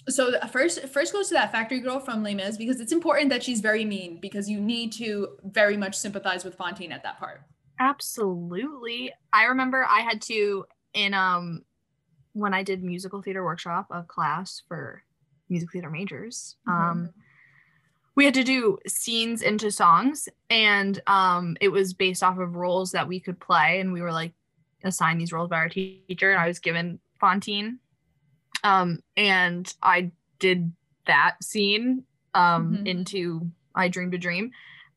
so 0.07 0.39
first, 0.49 0.87
first 0.89 1.13
goes 1.13 1.29
to 1.29 1.33
that 1.33 1.51
factory 1.51 1.79
girl 1.79 1.99
from 1.99 2.23
Les 2.23 2.35
Mis 2.35 2.57
because 2.57 2.79
it's 2.79 2.91
important 2.91 3.29
that 3.29 3.43
she's 3.43 3.61
very 3.61 3.85
mean 3.85 4.19
because 4.21 4.49
you 4.49 4.61
need 4.61 4.93
to 4.93 5.29
very 5.43 5.77
much 5.77 5.95
sympathize 5.95 6.43
with 6.45 6.55
Fantine 6.55 6.91
at 6.91 7.03
that 7.03 7.17
part. 7.17 7.41
Absolutely. 7.79 9.11
I 9.33 9.45
remember 9.45 9.85
I 9.89 10.01
had 10.01 10.21
to 10.23 10.65
in 10.93 11.13
um 11.13 11.63
when 12.33 12.53
I 12.53 12.63
did 12.63 12.83
musical 12.83 13.21
theater 13.21 13.43
workshop, 13.43 13.87
a 13.91 14.03
class 14.03 14.61
for 14.67 15.01
music 15.49 15.71
theater 15.71 15.89
majors. 15.89 16.55
Um 16.67 17.09
we 18.15 18.25
had 18.25 18.33
to 18.33 18.43
do 18.43 18.77
scenes 18.87 19.41
into 19.41 19.69
songs 19.71 20.29
and 20.49 21.01
um 21.07 21.57
it 21.61 21.69
was 21.69 21.93
based 21.93 22.23
off 22.23 22.37
of 22.37 22.55
roles 22.55 22.91
that 22.91 23.07
we 23.07 23.19
could 23.19 23.39
play 23.39 23.79
and 23.79 23.91
we 23.93 24.01
were 24.01 24.11
like 24.11 24.33
assigned 24.83 25.19
these 25.19 25.33
roles 25.33 25.49
by 25.49 25.57
our 25.57 25.69
teacher 25.69 26.31
and 26.31 26.39
I 26.39 26.47
was 26.47 26.59
given 26.59 26.99
Fantine. 27.19 27.79
Um 28.63 28.99
and 29.17 29.71
I 29.81 30.11
did 30.39 30.71
that 31.07 31.35
scene 31.43 32.03
um 32.33 32.77
Mhm. 32.77 32.87
into 32.87 33.51
I 33.75 33.87
Dreamed 33.89 34.13
a 34.13 34.17
Dream 34.17 34.51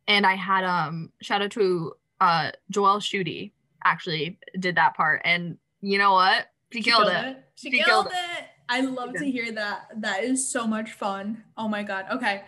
and 0.06 0.24
I 0.26 0.34
had 0.34 0.64
um 0.64 1.12
shout 1.22 1.42
out 1.42 1.50
to 1.52 1.94
uh 2.20 2.50
Joelle 2.72 3.00
Schutte 3.00 3.52
actually 3.84 4.38
did 4.58 4.76
that 4.76 4.96
part 4.96 5.22
and 5.24 5.56
you 5.80 5.98
know 5.98 6.12
what 6.12 6.46
she, 6.72 6.82
She 6.82 6.90
killed, 6.90 7.08
it. 7.08 7.44
She, 7.54 7.70
She 7.70 7.78
killed, 7.82 8.08
killed 8.08 8.12
it. 8.38 8.44
I 8.68 8.80
love 8.82 9.14
to 9.14 9.24
hear 9.30 9.50
that. 9.52 9.88
That 9.96 10.22
is 10.24 10.46
so 10.46 10.66
much 10.66 10.92
fun. 10.92 11.42
Oh 11.56 11.66
my 11.68 11.82
god. 11.82 12.04
Okay. 12.12 12.42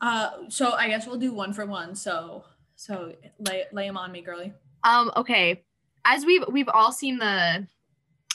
Uh, 0.00 0.30
so 0.48 0.72
I 0.72 0.88
guess 0.88 1.06
we'll 1.06 1.18
do 1.18 1.32
one 1.32 1.52
for 1.52 1.66
one. 1.66 1.94
So 1.94 2.44
so 2.76 3.14
lay 3.38 3.64
lay 3.72 3.86
them 3.86 3.96
on 3.96 4.12
me, 4.12 4.20
girly. 4.22 4.52
Um 4.84 5.10
okay 5.16 5.62
as 6.04 6.24
we've 6.24 6.44
we've 6.50 6.68
all 6.68 6.92
seen 6.92 7.18
the 7.18 7.66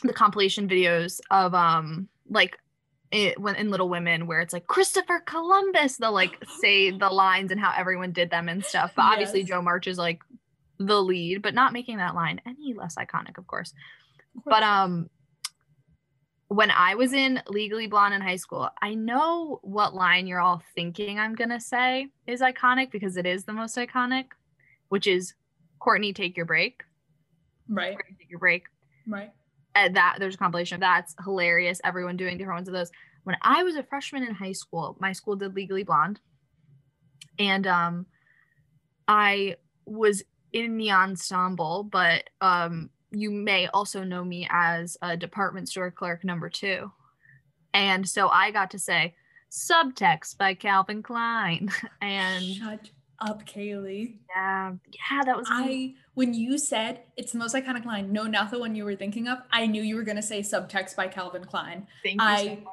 the 0.04 0.14
compilation 0.14 0.68
videos 0.68 1.20
of 1.30 1.54
um 1.54 2.08
like 2.30 2.58
it 3.12 3.40
when 3.40 3.56
in 3.56 3.70
Little 3.70 3.90
Women 3.90 4.26
where 4.28 4.42
it's 4.42 4.54
like 4.54 4.68
Christopher 4.68 5.20
Columbus 5.26 5.98
they'll 5.98 6.12
like 6.12 6.44
say 6.60 6.92
the 6.92 7.10
lines 7.10 7.52
and 7.52 7.60
how 7.60 7.74
everyone 7.76 8.12
did 8.12 8.30
them 8.30 8.50
and 8.50 8.64
stuff 8.64 8.92
but 8.96 9.04
obviously 9.04 9.40
Yes. 9.42 9.50
Jo 9.50 9.62
March 9.62 9.88
is 9.88 9.98
like 9.98 10.22
the 10.80 11.02
lead 11.02 11.42
but 11.42 11.54
not 11.54 11.74
making 11.74 11.98
that 11.98 12.16
line 12.16 12.42
any 12.46 12.74
less 12.74 12.96
iconic 12.96 13.38
of 13.38 13.48
course 13.48 13.74
But 14.46 14.64
um 14.64 15.10
when 16.52 16.70
I 16.70 16.96
was 16.96 17.14
in 17.14 17.42
Legally 17.48 17.88
Blonde 17.88 18.14
in 18.14 18.20
high 18.20 18.36
school, 18.36 18.68
I 18.82 18.94
know 18.94 19.60
what 19.62 19.96
line 19.96 20.28
you're 20.28 20.42
all 20.42 20.62
thinking 20.76 21.18
I'm 21.18 21.34
going 21.34 21.50
to 21.50 21.62
say 21.62 22.10
is 22.28 22.42
iconic 22.42 22.92
because 22.92 23.16
it 23.16 23.26
is 23.26 23.46
the 23.46 23.54
most 23.54 23.78
iconic, 23.78 24.26
which 24.90 25.08
is 25.08 25.34
Courtney 25.80 26.12
take 26.12 26.36
your 26.36 26.46
break. 26.46 26.84
right, 27.70 27.94
Courtney 27.94 28.18
take 28.20 28.30
your 28.30 28.40
break. 28.40 28.66
right. 29.08 29.32
And 29.76 29.96
that 29.96 30.18
there's 30.20 30.36
a 30.36 30.38
compilation 30.38 30.76
of 30.76 30.82
that's 30.82 31.16
hilarious. 31.24 31.80
Everyone 31.86 32.18
doing 32.18 32.38
different 32.38 32.58
ones 32.58 32.68
of 32.68 32.74
those. 32.74 32.92
When 33.24 33.38
I 33.42 33.64
was 33.64 33.78
a 33.78 33.84
freshman 33.84 34.24
in 34.24 34.36
high 34.36 34.52
school, 34.52 34.98
my 35.00 35.14
school 35.14 35.38
did 35.38 35.56
Legally 35.56 35.84
Blonde. 35.84 36.20
And 37.40 37.66
um 37.66 38.06
I 39.08 39.56
was 39.86 40.22
in 40.52 40.76
the 40.76 40.92
ensemble, 40.92 41.84
but 41.86 42.30
um 42.42 42.90
you 43.12 43.30
may 43.32 43.68
also 43.68 44.04
know 44.04 44.24
me 44.24 44.48
as 44.50 44.98
a 45.02 45.18
department 45.18 45.70
store 45.70 45.92
clerk 45.92 46.24
number 46.24 46.50
two. 46.50 46.92
And 47.74 48.08
so 48.08 48.28
I 48.30 48.52
got 48.52 48.72
to 48.72 48.80
say 48.80 49.16
subtext 49.52 50.38
by 50.38 50.54
Calvin 50.54 51.04
Klein. 51.04 51.70
And 52.02 52.44
Shut 52.44 52.90
up, 53.20 53.46
Kaylee. 53.46 54.16
yeah, 54.36 54.74
yeah, 54.88 55.24
that 55.26 55.38
was 55.38 55.48
I 55.50 55.94
when 56.16 56.34
you 56.34 56.58
said 56.58 57.02
it's 57.18 57.32
the 57.34 57.38
most 57.38 57.54
iconic 57.56 57.86
line, 57.86 58.12
no, 58.12 58.24
not 58.24 58.50
the 58.50 58.60
one 58.60 58.76
you 58.76 58.84
were 58.86 58.96
thinking 58.96 59.28
of. 59.28 59.38
I 59.52 59.68
knew 59.68 59.84
you 59.84 59.96
were 59.96 60.04
gonna 60.04 60.22
say 60.24 60.42
subtext 60.42 60.96
by 60.96 61.08
Calvin 61.08 61.44
Klein. 61.46 61.88
thank 62.04 62.20
you 62.22 62.28
so 62.28 62.34
I-. 62.34 62.64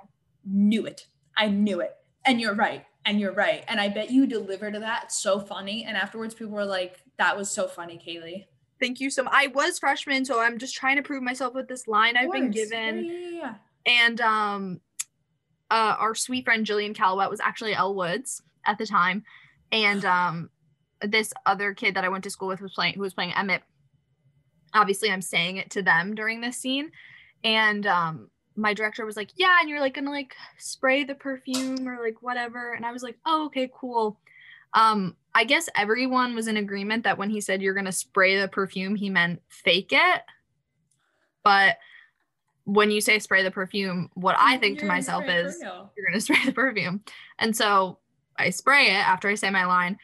Knew 0.50 0.86
it. 0.86 1.06
I 1.36 1.48
knew 1.48 1.80
it. 1.80 1.94
And 2.24 2.40
you're 2.40 2.54
right. 2.54 2.84
And 3.04 3.20
you're 3.20 3.32
right. 3.34 3.64
And 3.68 3.78
I 3.80 3.88
bet 3.88 4.10
you 4.10 4.26
delivered 4.26 4.74
that. 4.74 5.12
So 5.12 5.38
funny. 5.40 5.84
And 5.84 5.96
afterwards, 5.96 6.34
people 6.34 6.52
were 6.54 6.64
like, 6.64 7.02
"That 7.18 7.36
was 7.36 7.50
so 7.50 7.66
funny, 7.68 7.96
Kaylee." 7.98 8.46
Thank 8.80 9.00
you 9.00 9.10
so 9.10 9.24
much. 9.24 9.32
I 9.34 9.48
was 9.48 9.78
freshman, 9.78 10.24
so 10.24 10.40
I'm 10.40 10.58
just 10.58 10.76
trying 10.76 10.96
to 10.96 11.02
prove 11.02 11.22
myself 11.22 11.54
with 11.54 11.68
this 11.68 11.88
line 11.88 12.16
I've 12.16 12.30
been 12.30 12.50
given. 12.50 13.04
Yeah, 13.04 13.12
yeah, 13.12 13.28
yeah. 13.30 13.54
and 13.86 14.20
um 14.20 14.80
uh 15.70 15.96
our 15.98 16.14
sweet 16.14 16.44
friend 16.44 16.66
Jillian 16.66 16.94
Calouette 16.96 17.30
was 17.30 17.40
actually 17.40 17.74
Elle 17.74 17.94
Woods 17.94 18.42
at 18.64 18.78
the 18.78 18.86
time 18.86 19.24
and 19.72 20.04
um 20.04 20.50
this 21.02 21.32
other 21.46 21.74
kid 21.74 21.94
that 21.94 22.04
I 22.04 22.08
went 22.08 22.24
to 22.24 22.30
school 22.30 22.48
with 22.48 22.60
was 22.60 22.72
playing 22.74 22.94
who 22.94 23.00
was 23.00 23.14
playing 23.14 23.32
Emmett 23.34 23.62
obviously 24.74 25.10
I'm 25.10 25.22
saying 25.22 25.56
it 25.56 25.70
to 25.70 25.82
them 25.82 26.14
during 26.14 26.40
this 26.40 26.56
scene 26.56 26.90
and 27.44 27.86
um 27.86 28.30
my 28.56 28.74
director 28.74 29.06
was 29.06 29.16
like 29.16 29.30
yeah 29.36 29.58
and 29.60 29.68
you're 29.68 29.80
like 29.80 29.94
gonna 29.94 30.10
like 30.10 30.34
spray 30.58 31.04
the 31.04 31.14
perfume 31.14 31.88
or 31.88 32.02
like 32.02 32.20
whatever 32.22 32.72
and 32.72 32.84
I 32.84 32.92
was 32.92 33.02
like 33.02 33.16
oh 33.26 33.46
okay 33.46 33.70
cool 33.72 34.18
um 34.74 35.16
I 35.34 35.44
guess 35.44 35.68
everyone 35.76 36.34
was 36.34 36.48
in 36.48 36.56
agreement 36.56 37.04
that 37.04 37.18
when 37.18 37.30
he 37.30 37.40
said 37.40 37.62
you're 37.62 37.74
gonna 37.74 37.92
spray 37.92 38.40
the 38.40 38.48
perfume 38.48 38.94
he 38.96 39.10
meant 39.10 39.40
fake 39.48 39.90
it 39.92 40.22
but 41.44 41.76
when 42.64 42.90
you 42.90 43.00
say 43.00 43.18
spray 43.18 43.42
the 43.42 43.50
perfume, 43.50 44.10
what 44.12 44.36
I 44.38 44.58
think 44.58 44.78
to 44.78 44.84
You're 44.84 44.88
gonna 44.90 44.98
myself 44.98 45.22
spray 45.24 45.34
it 45.38 45.42
for 45.44 45.48
is 45.48 45.58
real. 45.62 45.90
you're 45.96 46.06
gonna 46.06 46.20
spray 46.20 46.36
the 46.44 46.52
perfume. 46.52 47.02
And 47.38 47.56
so 47.56 47.98
I 48.36 48.50
spray 48.50 48.88
it 48.88 48.94
after 49.06 49.28
I 49.28 49.36
say 49.36 49.48
my 49.48 49.64
line, 49.64 49.96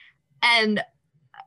and 0.42 0.82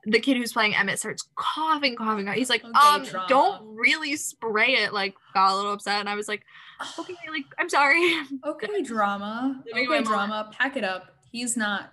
the 0.04 0.20
kid 0.20 0.36
who's 0.36 0.52
playing 0.52 0.76
Emmett 0.76 1.00
starts 1.00 1.28
coughing, 1.34 1.96
coughing. 1.96 2.26
coughing. 2.26 2.38
He's 2.38 2.48
like, 2.48 2.64
Okay, 2.64 2.72
um, 2.94 3.02
drama. 3.02 3.26
don't 3.28 3.74
really 3.76 4.14
spray 4.14 4.74
it. 4.74 4.92
Like, 4.92 5.14
got 5.34 5.52
a 5.52 5.56
little 5.56 5.72
upset, 5.72 5.98
and 5.98 6.08
I 6.08 6.14
was 6.14 6.28
like, 6.28 6.44
okay, 6.98 7.16
like, 7.30 7.44
I'm 7.58 7.68
sorry. 7.68 8.14
Okay, 8.46 8.82
drama. 8.82 9.60
Okay, 9.76 10.02
drama. 10.04 10.50
Pack 10.56 10.76
it 10.76 10.84
up. 10.84 11.16
He's 11.32 11.56
not. 11.56 11.92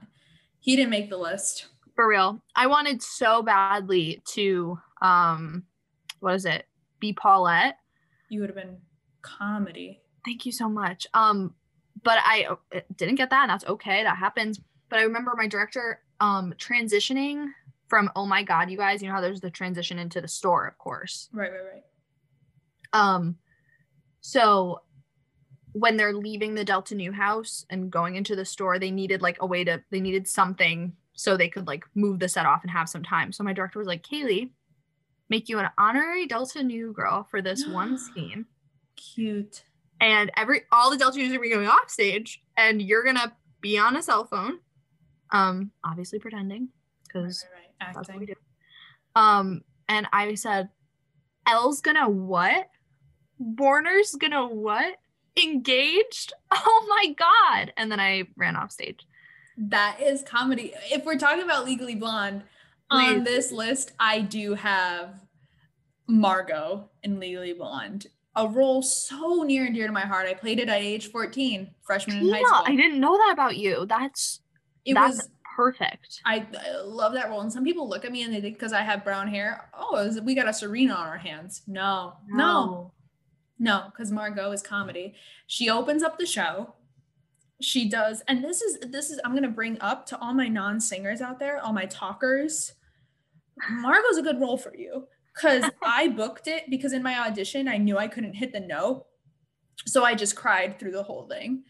He 0.66 0.76
didn't 0.76 0.90
make 0.90 1.12
the 1.12 1.18
list. 1.18 1.68
For 1.94 2.08
real, 2.08 2.42
I 2.56 2.66
wanted 2.66 3.00
so 3.04 3.44
badly 3.44 4.24
to, 4.30 4.80
um, 5.00 5.64
what 6.22 6.34
is 6.34 6.46
it? 6.46 6.66
Be 7.00 7.14
Paulette. 7.14 7.78
You 8.30 8.40
would 8.40 8.50
have 8.50 8.56
been 8.56 8.78
comedy. 9.22 10.02
Thank 10.26 10.44
you 10.44 10.52
so 10.52 10.68
much. 10.68 11.06
Um, 11.14 11.54
but 12.02 12.18
I 12.24 12.48
uh, 12.74 12.80
didn't 12.96 13.16
get 13.16 13.30
that, 13.30 13.44
and 13.44 13.52
that's 13.52 13.66
okay. 13.66 14.02
That 14.02 14.18
happens. 14.18 14.60
But 14.90 14.98
I 14.98 15.04
remember 15.04 15.36
my 15.38 15.48
director 15.48 16.02
um 16.20 16.52
transitioning 16.58 17.46
from 17.88 18.10
oh 18.16 18.26
my 18.26 18.42
god, 18.42 18.72
you 18.72 18.78
guys, 18.78 19.04
you 19.04 19.08
know 19.08 19.14
how 19.14 19.22
there's 19.22 19.42
the 19.42 19.52
transition 19.52 20.00
into 20.00 20.20
the 20.20 20.28
store, 20.28 20.66
of 20.66 20.80
course. 20.80 21.30
Right, 21.32 21.52
right, 21.52 21.62
right. 21.74 21.84
Um, 22.92 23.38
so 24.22 24.82
when 25.76 25.98
they're 25.98 26.14
leaving 26.14 26.56
the 26.56 26.64
Delta 26.64 26.96
Nu 26.96 27.12
House 27.12 27.66
and 27.70 27.92
going 27.92 28.16
into 28.16 28.34
the 28.34 28.46
store, 28.46 28.80
they 28.80 28.92
needed 28.92 29.22
like 29.22 29.36
a 29.42 29.46
way 29.46 29.62
to 29.66 29.84
they 29.92 30.00
needed 30.00 30.26
something 30.26 30.94
so 31.16 31.36
they 31.36 31.50
could 31.50 31.68
like 31.68 31.84
move 31.96 32.20
the 32.20 32.30
set 32.30 32.46
off 32.46 32.62
and 32.62 32.72
have 32.72 32.88
some 32.88 33.04
time. 33.04 33.34
So 33.34 33.44
my 33.44 33.52
director 33.52 33.78
was 33.78 33.88
like, 33.88 34.02
Kaylee, 34.02 34.52
make 35.28 35.50
you 35.50 35.60
an 35.60 35.68
honorary 35.78 36.28
Delta 36.28 36.64
Nu 36.64 36.94
girl 36.94 37.28
for 37.30 37.42
this 37.42 37.68
one 37.68 37.98
scene 38.16 38.46
Cute. 38.96 39.64
and 40.00 40.32
every 40.38 40.62
all 40.72 40.90
the 40.90 40.98
Delta 40.98 41.18
Nus 41.18 41.28
are 41.28 41.32
gonna 41.32 41.42
be 41.42 41.50
going 41.50 41.68
off 41.68 41.90
stage, 41.90 42.42
and 42.56 42.82
you're 42.82 43.04
gonna 43.04 43.36
be 43.60 43.78
on 43.78 43.98
a 43.98 44.02
cell 44.02 44.24
phone, 44.24 44.60
um, 45.32 45.72
obviously 45.84 46.20
pretending 46.20 46.70
because 47.06 47.46
right, 47.54 47.88
right. 47.88 47.94
that's 47.94 48.08
what 48.08 48.18
we 48.18 48.24
Acting. 48.24 48.36
do. 49.14 49.22
Um, 49.22 49.62
and 49.90 50.08
I 50.14 50.36
said, 50.36 50.70
Elle's 51.46 51.82
gonna 51.82 52.08
what? 52.08 52.70
Warner's 53.40 54.16
gonna 54.18 54.48
what? 54.48 54.96
Engaged? 55.42 56.34
Oh 56.58 56.86
my 56.88 57.14
god! 57.14 57.74
And 57.76 57.92
then 57.92 58.00
I 58.00 58.24
ran 58.38 58.56
off 58.56 58.72
stage. 58.72 59.06
That 59.58 60.00
is 60.02 60.22
comedy. 60.24 60.74
If 60.92 61.06
we're 61.06 61.18
talking 61.18 61.44
about 61.44 61.66
Legally 61.66 61.96
Blonde, 61.96 62.44
on 62.90 63.24
this 63.24 63.52
list, 63.52 63.92
I 64.00 64.22
do 64.22 64.54
have 64.54 65.22
Margot 66.08 66.90
in 67.04 67.20
Legally 67.20 67.54
Blonde, 67.54 68.08
a 68.36 68.48
role 68.48 68.82
so 68.82 69.44
near 69.44 69.66
and 69.66 69.76
dear 69.76 69.88
to 69.88 69.94
my 69.94 70.02
heart. 70.02 70.28
I 70.28 70.34
played 70.34 70.60
it 70.60 70.70
at 70.70 70.82
age 70.82 71.08
14, 71.12 71.72
freshman 71.82 72.18
in 72.18 72.30
high 72.30 72.44
school. 72.44 72.64
I 72.66 72.76
didn't 72.76 73.00
know 73.00 73.18
that 73.18 73.32
about 73.34 73.58
you. 73.58 73.86
That's 73.86 74.42
it 74.86 74.94
that's 74.94 75.18
was 75.18 75.30
perfect. 75.56 76.22
I, 76.26 76.46
I 76.60 76.82
love 76.84 77.14
that 77.14 77.30
role. 77.30 77.42
And 77.42 77.52
some 77.52 77.64
people 77.64 77.90
look 77.90 78.06
at 78.06 78.12
me 78.12 78.24
and 78.24 78.34
they 78.34 78.42
think 78.42 78.58
because 78.58 78.74
I 78.74 78.82
have 78.82 79.04
brown 79.04 79.28
hair, 79.28 79.70
oh, 79.74 79.94
was- 79.94 80.22
we 80.22 80.36
got 80.36 80.48
a 80.48 80.54
Serena 80.54 80.94
on 80.94 81.08
our 81.08 81.18
hands. 81.18 81.64
No, 81.68 82.14
no, 82.28 82.38
no, 82.38 82.92
because 83.60 84.12
Margot 84.12 84.52
is 84.52 84.62
comedy. 84.62 85.16
She 85.48 85.70
opens 85.70 86.04
up 86.04 86.18
the 86.18 86.26
show. 86.26 86.76
She 87.62 87.88
does, 87.88 88.22
and 88.28 88.44
this 88.44 88.62
is 88.62 88.80
this 88.92 89.10
is 89.10 89.20
I'm 89.24 89.34
gonna 89.34 89.48
bring 89.50 89.78
up 89.80 90.06
to 90.08 90.20
all 90.20 90.34
my 90.34 90.48
non-singers 90.50 91.22
out 91.22 91.40
there, 91.40 91.60
all 91.62 91.72
my 91.74 91.86
talkers. 91.86 92.74
Margot's 93.70 94.18
a 94.18 94.22
good 94.22 94.42
role 94.42 94.58
for 94.58 94.76
you 94.76 95.08
because 95.34 95.64
I 95.82 96.10
booked 96.10 96.48
it 96.48 96.66
because 96.70 96.92
in 96.92 97.02
my 97.02 97.18
audition 97.28 97.68
I 97.70 97.78
knew 97.78 97.98
I 97.98 98.10
couldn't 98.10 98.34
hit 98.34 98.52
the 98.52 98.60
note, 98.60 99.06
so 99.86 100.04
I 100.04 100.16
just 100.16 100.36
cried 100.36 100.78
through 100.80 100.92
the 100.92 101.04
whole 101.04 101.28
thing. 101.28 101.64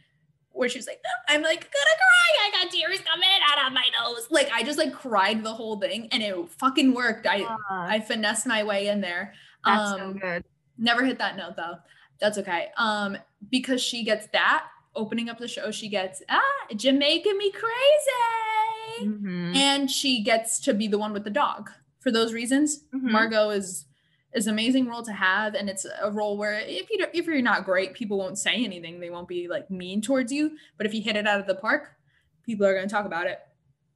Where 0.50 0.70
she's 0.70 0.88
like, 0.88 1.02
I'm 1.28 1.44
like 1.44 1.60
gonna 1.60 1.98
cry. 1.98 2.48
I 2.48 2.64
got 2.64 2.72
tears 2.72 3.00
coming 3.02 3.30
out 3.52 3.68
of 3.68 3.74
my 3.74 3.84
nose. 4.02 4.26
Like 4.32 4.50
I 4.54 4.64
just 4.64 4.80
like 4.80 4.94
cried 4.94 5.44
the 5.44 5.54
whole 5.54 5.80
thing, 5.80 6.08
and 6.12 6.24
it 6.24 6.36
fucking 6.58 6.96
worked. 6.96 7.28
I 7.28 7.42
Uh, 7.44 7.56
I 7.70 8.00
finessed 8.00 8.48
my 8.48 8.64
way 8.64 8.88
in 8.88 9.02
there. 9.02 9.34
that's 9.64 9.92
so 9.92 10.00
Um, 10.06 10.18
good. 10.18 10.44
Never 10.78 11.06
hit 11.06 11.18
that 11.20 11.38
note 11.38 11.56
though. 11.56 11.76
That's 12.20 12.38
okay. 12.38 12.68
Um, 12.78 13.18
because 13.50 13.82
she 13.82 14.04
gets 14.04 14.28
that 14.34 14.66
opening 14.96 15.30
up 15.30 15.38
the 15.38 15.48
show, 15.48 15.72
she 15.72 15.90
gets 15.90 16.22
ah 16.30 16.42
Jamaica 16.76 17.30
me 17.38 17.52
crazy, 17.52 19.10
Mhm. 19.10 19.56
and 19.56 19.92
she 19.92 20.24
gets 20.24 20.60
to 20.62 20.74
be 20.74 20.88
the 20.88 20.98
one 20.98 21.14
with 21.14 21.24
the 21.24 21.30
dog 21.30 21.70
for 22.00 22.12
those 22.12 22.34
reasons. 22.34 22.84
Mhm. 22.94 23.12
Margot 23.12 23.50
is 23.50 23.86
is 24.34 24.48
an 24.48 24.54
amazing 24.54 24.86
role 24.86 25.02
to 25.02 25.14
have, 25.14 25.56
and 25.56 25.70
it's 25.70 25.86
a 26.02 26.12
role 26.12 26.36
where 26.38 26.60
if 26.60 26.90
you 26.90 26.98
don't, 26.98 27.10
if 27.14 27.26
you're 27.26 27.42
not 27.42 27.64
great, 27.64 27.94
people 27.94 28.18
won't 28.18 28.38
say 28.38 28.66
anything. 28.66 29.00
They 29.00 29.10
won't 29.10 29.30
be 29.30 29.48
like 29.48 29.72
mean 29.72 30.02
towards 30.02 30.30
you. 30.32 30.58
But 30.78 30.86
if 30.86 30.94
you 30.94 31.02
hit 31.02 31.16
it 31.16 31.26
out 31.26 31.40
of 31.40 31.48
the 31.48 31.56
park, 31.56 31.92
people 32.46 32.66
are 32.66 32.74
going 32.74 32.86
to 32.88 32.94
talk 32.94 33.06
about 33.06 33.28
it. 33.28 33.40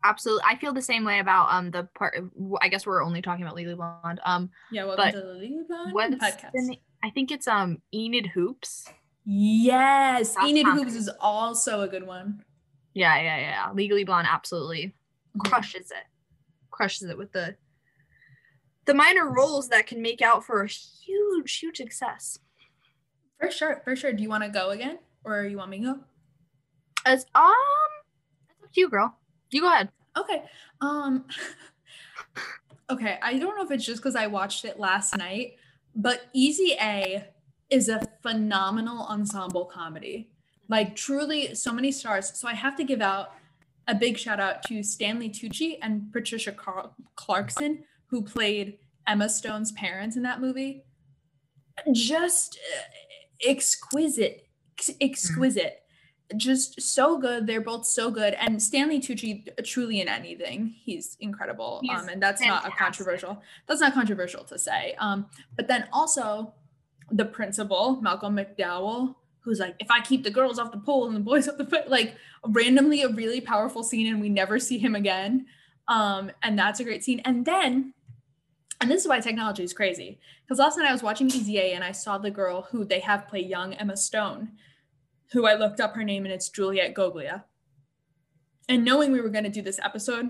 Absolutely. 0.03 0.43
I 0.47 0.55
feel 0.55 0.73
the 0.73 0.81
same 0.81 1.03
way 1.03 1.19
about 1.19 1.51
um 1.51 1.71
the 1.71 1.83
part 1.95 2.17
I 2.61 2.69
guess 2.69 2.85
we're 2.85 3.03
only 3.03 3.21
talking 3.21 3.43
about 3.43 3.55
Legally 3.55 3.75
Blonde. 3.75 4.19
Um 4.23 4.49
Yeah, 4.71 4.85
welcome 4.85 5.05
But 5.05 5.11
to 5.11 5.21
the 5.21 5.33
Legally 5.33 5.63
Blonde 5.67 6.19
podcast. 6.21 6.51
the 6.53 6.77
I 7.03 7.09
think 7.09 7.31
it's 7.31 7.47
um 7.47 7.81
Enid 7.93 8.27
Hoops. 8.27 8.87
yes, 9.25 10.35
That's 10.35 10.47
Enid 10.47 10.65
Hoops 10.67 10.95
is 10.95 11.09
also 11.19 11.81
a 11.81 11.87
good 11.87 12.05
one. 12.07 12.43
Yeah, 12.93 13.15
yeah, 13.21 13.37
yeah. 13.37 13.71
Legally 13.73 14.03
Blonde 14.05 14.27
absolutely 14.29 14.95
Mhm. 15.37 15.49
crushes 15.49 15.91
it. 15.91 16.05
Crushes 16.71 17.09
it 17.09 17.17
with 17.17 17.31
the 17.33 17.55
the 18.85 18.93
minor 18.93 19.29
roles 19.31 19.67
that 19.69 19.85
can 19.85 20.01
make 20.01 20.21
out 20.21 20.43
for 20.45 20.63
a 20.63 20.67
huge, 20.67 21.57
huge 21.59 21.77
success. 21.77 22.39
For 23.39 23.51
sure, 23.51 23.81
for 23.83 23.95
sure. 23.95 24.13
Do 24.13 24.23
you 24.23 24.29
want 24.29 24.43
to 24.43 24.49
go 24.49 24.69
again, 24.71 24.97
or 25.23 25.43
you 25.43 25.57
want 25.57 25.69
me 25.69 25.79
to 25.79 25.83
go? 25.83 25.99
As 27.05 27.25
um 27.35 27.53
it's 28.49 28.63
up 28.63 28.71
to 28.73 28.79
you, 28.79 28.89
girl. 28.89 29.18
You 29.51 29.61
go 29.61 29.67
ahead. 29.67 29.89
Okay. 30.17 30.43
Um 30.81 31.25
Okay, 32.91 33.19
I 33.21 33.37
don't 33.37 33.55
know 33.55 33.63
if 33.63 33.69
it's 33.69 33.85
just 33.85 34.01
cuz 34.01 34.15
I 34.15 34.25
watched 34.27 34.65
it 34.65 34.79
last 34.79 35.15
night, 35.15 35.57
but 35.95 36.27
Easy 36.33 36.75
A 36.81 37.27
is 37.69 37.87
a 37.87 38.01
phenomenal 38.23 39.05
ensemble 39.05 39.65
comedy. 39.65 40.31
Like 40.67 40.95
truly 40.95 41.53
so 41.53 41.71
many 41.71 41.91
stars. 41.91 42.37
So 42.37 42.47
I 42.47 42.55
have 42.55 42.75
to 42.77 42.83
give 42.83 43.01
out 43.01 43.33
a 43.87 43.93
big 43.95 44.17
shout 44.17 44.39
out 44.39 44.63
to 44.63 44.81
Stanley 44.83 45.29
Tucci 45.29 45.77
and 45.81 46.11
Patricia 46.11 46.51
Car- 46.51 46.91
Clarkson 47.15 47.83
who 48.07 48.23
played 48.23 48.79
Emma 49.07 49.29
Stone's 49.29 49.71
parents 49.71 50.15
in 50.15 50.23
that 50.23 50.41
movie. 50.41 50.83
Just 51.91 52.57
uh, 52.75 53.49
exquisite 53.49 54.47
ex- 54.77 54.91
exquisite 54.99 55.83
just 56.37 56.81
so 56.81 57.17
good. 57.17 57.47
They're 57.47 57.61
both 57.61 57.85
so 57.85 58.11
good. 58.11 58.35
And 58.35 58.61
Stanley 58.61 58.99
Tucci, 58.99 59.47
truly 59.65 60.01
in 60.01 60.07
anything, 60.07 60.75
he's 60.83 61.17
incredible. 61.19 61.79
He's 61.81 61.99
um, 61.99 62.09
and 62.09 62.21
that's 62.21 62.41
not 62.45 62.67
a 62.67 62.71
controversial. 62.71 63.41
That's 63.67 63.81
not 63.81 63.93
controversial 63.93 64.43
to 64.45 64.59
say. 64.59 64.95
Um, 64.99 65.25
but 65.55 65.67
then 65.67 65.87
also 65.91 66.53
the 67.11 67.25
principal, 67.25 67.99
Malcolm 68.01 68.35
McDowell, 68.35 69.15
who's 69.39 69.59
like, 69.59 69.75
if 69.79 69.89
I 69.89 70.01
keep 70.01 70.23
the 70.23 70.29
girls 70.29 70.59
off 70.59 70.71
the 70.71 70.77
pole 70.77 71.07
and 71.07 71.15
the 71.15 71.19
boys 71.19 71.47
off 71.47 71.57
the 71.57 71.65
foot, 71.65 71.89
like 71.89 72.15
randomly 72.45 73.01
a 73.01 73.09
really 73.09 73.41
powerful 73.41 73.83
scene, 73.83 74.07
and 74.07 74.21
we 74.21 74.29
never 74.29 74.59
see 74.59 74.77
him 74.77 74.95
again. 74.95 75.47
Um, 75.87 76.31
and 76.43 76.57
that's 76.57 76.79
a 76.79 76.83
great 76.83 77.03
scene. 77.03 77.21
And 77.25 77.45
then, 77.45 77.93
and 78.79 78.91
this 78.91 79.01
is 79.01 79.07
why 79.07 79.19
technology 79.19 79.63
is 79.63 79.73
crazy. 79.73 80.19
Because 80.45 80.59
last 80.59 80.77
night 80.77 80.87
I 80.87 80.91
was 80.91 81.03
watching 81.03 81.27
Easy 81.27 81.57
A 81.57 81.73
and 81.73 81.83
I 81.83 81.91
saw 81.91 82.17
the 82.17 82.31
girl 82.31 82.67
who 82.69 82.85
they 82.85 82.99
have 82.99 83.27
play 83.27 83.41
young 83.41 83.73
Emma 83.73 83.97
Stone 83.97 84.51
who 85.31 85.45
I 85.45 85.55
looked 85.55 85.79
up 85.79 85.95
her 85.95 86.03
name 86.03 86.25
and 86.25 86.33
it's 86.33 86.49
Juliet 86.49 86.93
Goglia. 86.93 87.43
And 88.67 88.85
knowing 88.85 89.11
we 89.11 89.21
were 89.21 89.29
going 89.29 89.43
to 89.43 89.49
do 89.49 89.61
this 89.61 89.79
episode, 89.83 90.29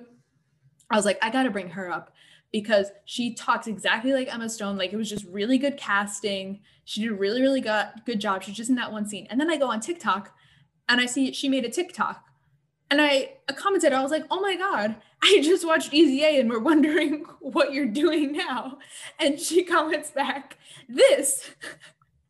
I 0.90 0.96
was 0.96 1.06
like, 1.06 1.20
I 1.22 1.30
got 1.30 1.44
to 1.44 1.52
bring 1.52 1.70
her 1.70 1.92
up 1.92 2.14
because 2.52 2.88
she 3.06 3.34
talks 3.34 3.68
exactly 3.68 4.14
like 4.14 4.34
Emma 4.34 4.50
Stone. 4.50 4.78
Like 4.78 4.94
it 4.94 4.98
was 4.98 5.10
just 5.10 5.26
really 5.26 5.58
good 5.58 5.78
casting. 5.78 6.62
She 6.86 7.02
did 7.02 7.12
a 7.12 7.16
really, 7.16 7.42
really 7.42 7.62
good, 7.62 7.88
good 8.06 8.20
job. 8.20 8.44
She's 8.44 8.56
just 8.56 8.70
in 8.70 8.76
that 8.76 8.92
one 8.92 9.08
scene. 9.08 9.28
And 9.30 9.40
then 9.40 9.50
I 9.50 9.58
go 9.58 9.70
on 9.70 9.80
TikTok 9.80 10.34
and 10.88 11.00
I 11.00 11.06
see 11.06 11.32
she 11.32 11.50
made 11.50 11.66
a 11.66 11.70
TikTok. 11.70 12.24
And 12.92 13.00
I 13.02 13.34
commented, 13.56 13.94
I 13.94 14.02
was 14.02 14.10
like, 14.10 14.26
oh 14.32 14.42
my 14.42 14.56
God, 14.56 14.96
I 15.22 15.42
just 15.44 15.66
watched 15.66 15.94
Easy 15.94 16.24
A 16.24 16.40
and 16.40 16.50
we're 16.50 16.60
wondering 16.60 17.26
what 17.40 17.72
you're 17.72 17.86
doing 17.86 18.32
now. 18.32 18.80
And 19.20 19.40
she 19.40 19.64
comments 19.64 20.10
back, 20.10 20.58
this. 20.88 21.52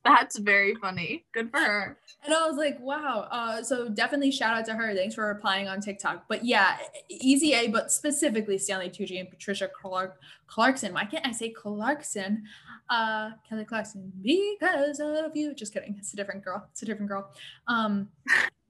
That's 0.09 0.39
very 0.39 0.73
funny. 0.73 1.25
Good 1.33 1.51
for 1.51 1.59
her. 1.59 1.99
And 2.23 2.33
I 2.33 2.47
was 2.47 2.57
like, 2.57 2.79
wow. 2.79 3.27
Uh, 3.29 3.61
so 3.61 3.87
definitely 3.89 4.31
shout 4.31 4.57
out 4.57 4.65
to 4.65 4.73
her. 4.73 4.95
Thanks 4.95 5.13
for 5.13 5.27
replying 5.27 5.67
on 5.67 5.81
TikTok. 5.81 6.25
But 6.27 6.43
yeah, 6.43 6.77
Easy 7.09 7.53
A, 7.53 7.67
but 7.67 7.91
specifically 7.91 8.57
Stanley 8.57 8.89
Tucci 8.89 9.19
and 9.19 9.29
Patricia 9.29 9.69
Clark 9.69 10.19
Clarkson. 10.47 10.93
Why 10.95 11.05
can't 11.05 11.27
I 11.27 11.31
say 11.31 11.49
Clarkson? 11.51 12.43
Uh, 12.89 13.31
Kelly 13.47 13.65
Clarkson, 13.65 14.11
because 14.23 14.99
of 14.99 15.35
you. 15.35 15.53
Just 15.53 15.73
kidding. 15.73 15.95
It's 15.99 16.13
a 16.13 16.15
different 16.15 16.43
girl. 16.43 16.67
It's 16.71 16.81
a 16.81 16.85
different 16.85 17.09
girl. 17.09 17.31
Um, 17.67 18.09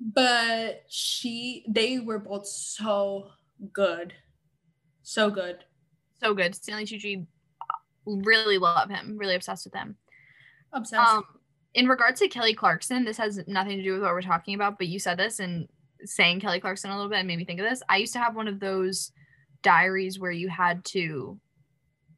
but 0.01 0.83
she, 0.89 1.63
they 1.69 1.99
were 1.99 2.19
both 2.19 2.45
so 2.47 3.29
good, 3.71 4.13
so 5.03 5.29
good. 5.29 5.63
So 6.21 6.33
good. 6.33 6.53
Stanley 6.53 6.83
Tucci 6.85 7.25
really 8.05 8.57
love 8.57 8.89
him. 8.89 9.17
Really 9.17 9.35
obsessed 9.35 9.65
with 9.65 9.73
him. 9.73 9.95
Obsessed. 10.73 11.09
Um, 11.09 11.23
in 11.73 11.87
regards 11.87 12.19
to 12.19 12.27
Kelly 12.27 12.53
Clarkson, 12.53 13.05
this 13.05 13.17
has 13.17 13.39
nothing 13.47 13.77
to 13.77 13.83
do 13.83 13.93
with 13.93 14.01
what 14.01 14.11
we're 14.11 14.21
talking 14.21 14.55
about, 14.55 14.77
but 14.77 14.87
you 14.87 14.99
said 14.99 15.17
this 15.17 15.39
and 15.39 15.67
saying 16.03 16.39
Kelly 16.39 16.59
Clarkson 16.59 16.89
a 16.89 16.95
little 16.95 17.09
bit 17.09 17.25
made 17.25 17.37
me 17.37 17.45
think 17.45 17.59
of 17.59 17.65
this. 17.69 17.83
I 17.89 17.97
used 17.97 18.13
to 18.13 18.19
have 18.19 18.35
one 18.35 18.47
of 18.47 18.59
those 18.59 19.11
diaries 19.61 20.19
where 20.19 20.31
you 20.31 20.47
had 20.49 20.83
to 20.85 21.39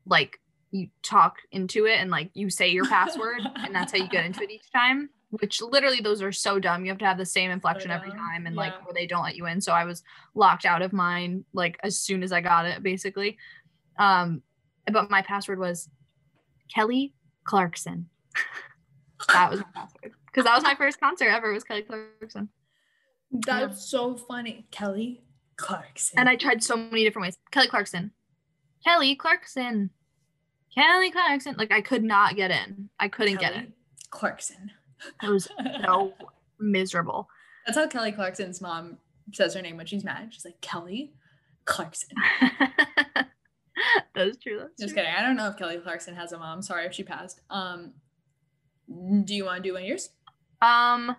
like 0.05 0.37
you 0.71 0.87
talk 1.03 1.35
into 1.51 1.85
it 1.85 1.97
and 1.99 2.09
like 2.09 2.29
you 2.33 2.49
say 2.49 2.69
your 2.69 2.85
password 2.85 3.41
and 3.55 3.73
that's 3.75 3.91
how 3.91 3.97
you 3.97 4.07
get 4.07 4.25
into 4.25 4.41
it 4.43 4.51
each 4.51 4.71
time. 4.71 5.09
Which 5.31 5.61
literally 5.61 6.01
those 6.01 6.21
are 6.21 6.31
so 6.31 6.59
dumb. 6.59 6.83
You 6.85 6.91
have 6.91 6.99
to 6.99 7.05
have 7.05 7.17
the 7.17 7.25
same 7.25 7.51
inflection 7.51 7.89
every 7.89 8.11
time 8.11 8.45
and 8.45 8.55
Yeah. 8.55 8.61
like 8.61 8.85
where 8.85 8.93
they 8.93 9.07
don't 9.07 9.23
let 9.23 9.35
you 9.35 9.47
in. 9.47 9.61
So 9.61 9.71
I 9.71 9.85
was 9.85 10.03
locked 10.35 10.65
out 10.65 10.81
of 10.81 10.91
mine 10.93 11.45
like 11.53 11.77
as 11.83 11.97
soon 11.97 12.21
as 12.21 12.31
I 12.31 12.41
got 12.41 12.65
it, 12.65 12.83
basically. 12.83 13.37
Um, 13.97 14.41
but 14.91 15.09
my 15.09 15.21
password 15.21 15.59
was 15.59 15.89
Kelly 16.73 17.13
Clarkson. 17.45 18.09
That 19.29 19.51
was 19.51 19.59
my 19.59 19.65
password 19.73 20.13
because 20.27 20.45
that 20.45 20.55
was 20.55 20.63
my 20.63 20.75
first 20.75 20.99
concert 20.99 21.29
ever. 21.29 21.51
Was 21.51 21.63
Kelly 21.63 21.83
Clarkson, 21.83 22.49
That's 23.31 23.83
so 23.89 24.15
funny. 24.17 24.67
Kelly 24.71 25.23
Clarkson. 25.57 26.19
and 26.19 26.27
I 26.29 26.35
tried 26.35 26.63
so 26.63 26.75
many 26.75 27.03
different 27.03 27.27
ways. 27.27 27.37
Kelly 27.51 27.67
Clarkson, 27.67 28.11
Kelly 28.83 29.15
Clarkson, 29.15 29.89
Kelly 30.73 31.11
Clarkson. 31.11 31.55
Like 31.57 31.71
I 31.71 31.81
could 31.81 32.03
not 32.03 32.35
get 32.35 32.51
in. 32.51 32.89
I 32.99 33.07
couldn't 33.07 33.39
get 33.39 33.53
in. 33.53 33.73
Clarkson. 34.09 34.71
It 35.23 35.29
was 35.29 35.47
so 35.83 36.13
miserable. 36.59 37.27
That's 37.65 37.77
how 37.77 37.87
Kelly 37.87 38.11
Clarkson's 38.11 38.61
mom 38.61 38.97
says 39.33 39.53
her 39.53 39.61
name 39.61 39.77
when 39.77 39.85
she's 39.85 40.03
mad. 40.03 40.29
She's 40.33 40.45
like 40.45 40.59
Kelly 40.61 41.13
Clarkson. 41.65 42.09
That's 44.13 44.37
true. 44.37 44.59
That's 44.59 44.73
Just 44.79 44.93
true. 44.93 45.03
kidding. 45.03 45.11
I 45.17 45.21
don't 45.21 45.35
know 45.35 45.47
if 45.47 45.57
Kelly 45.57 45.77
Clarkson 45.77 46.15
has 46.15 46.31
a 46.33 46.37
mom. 46.37 46.61
Sorry 46.61 46.85
if 46.85 46.93
she 46.93 47.03
passed. 47.03 47.41
Um, 47.49 47.93
do 49.23 49.35
you 49.35 49.45
want 49.45 49.57
to 49.57 49.69
do 49.69 49.73
one 49.73 49.83
of 49.83 49.87
yours? 49.87 50.09
Um, 50.61 51.15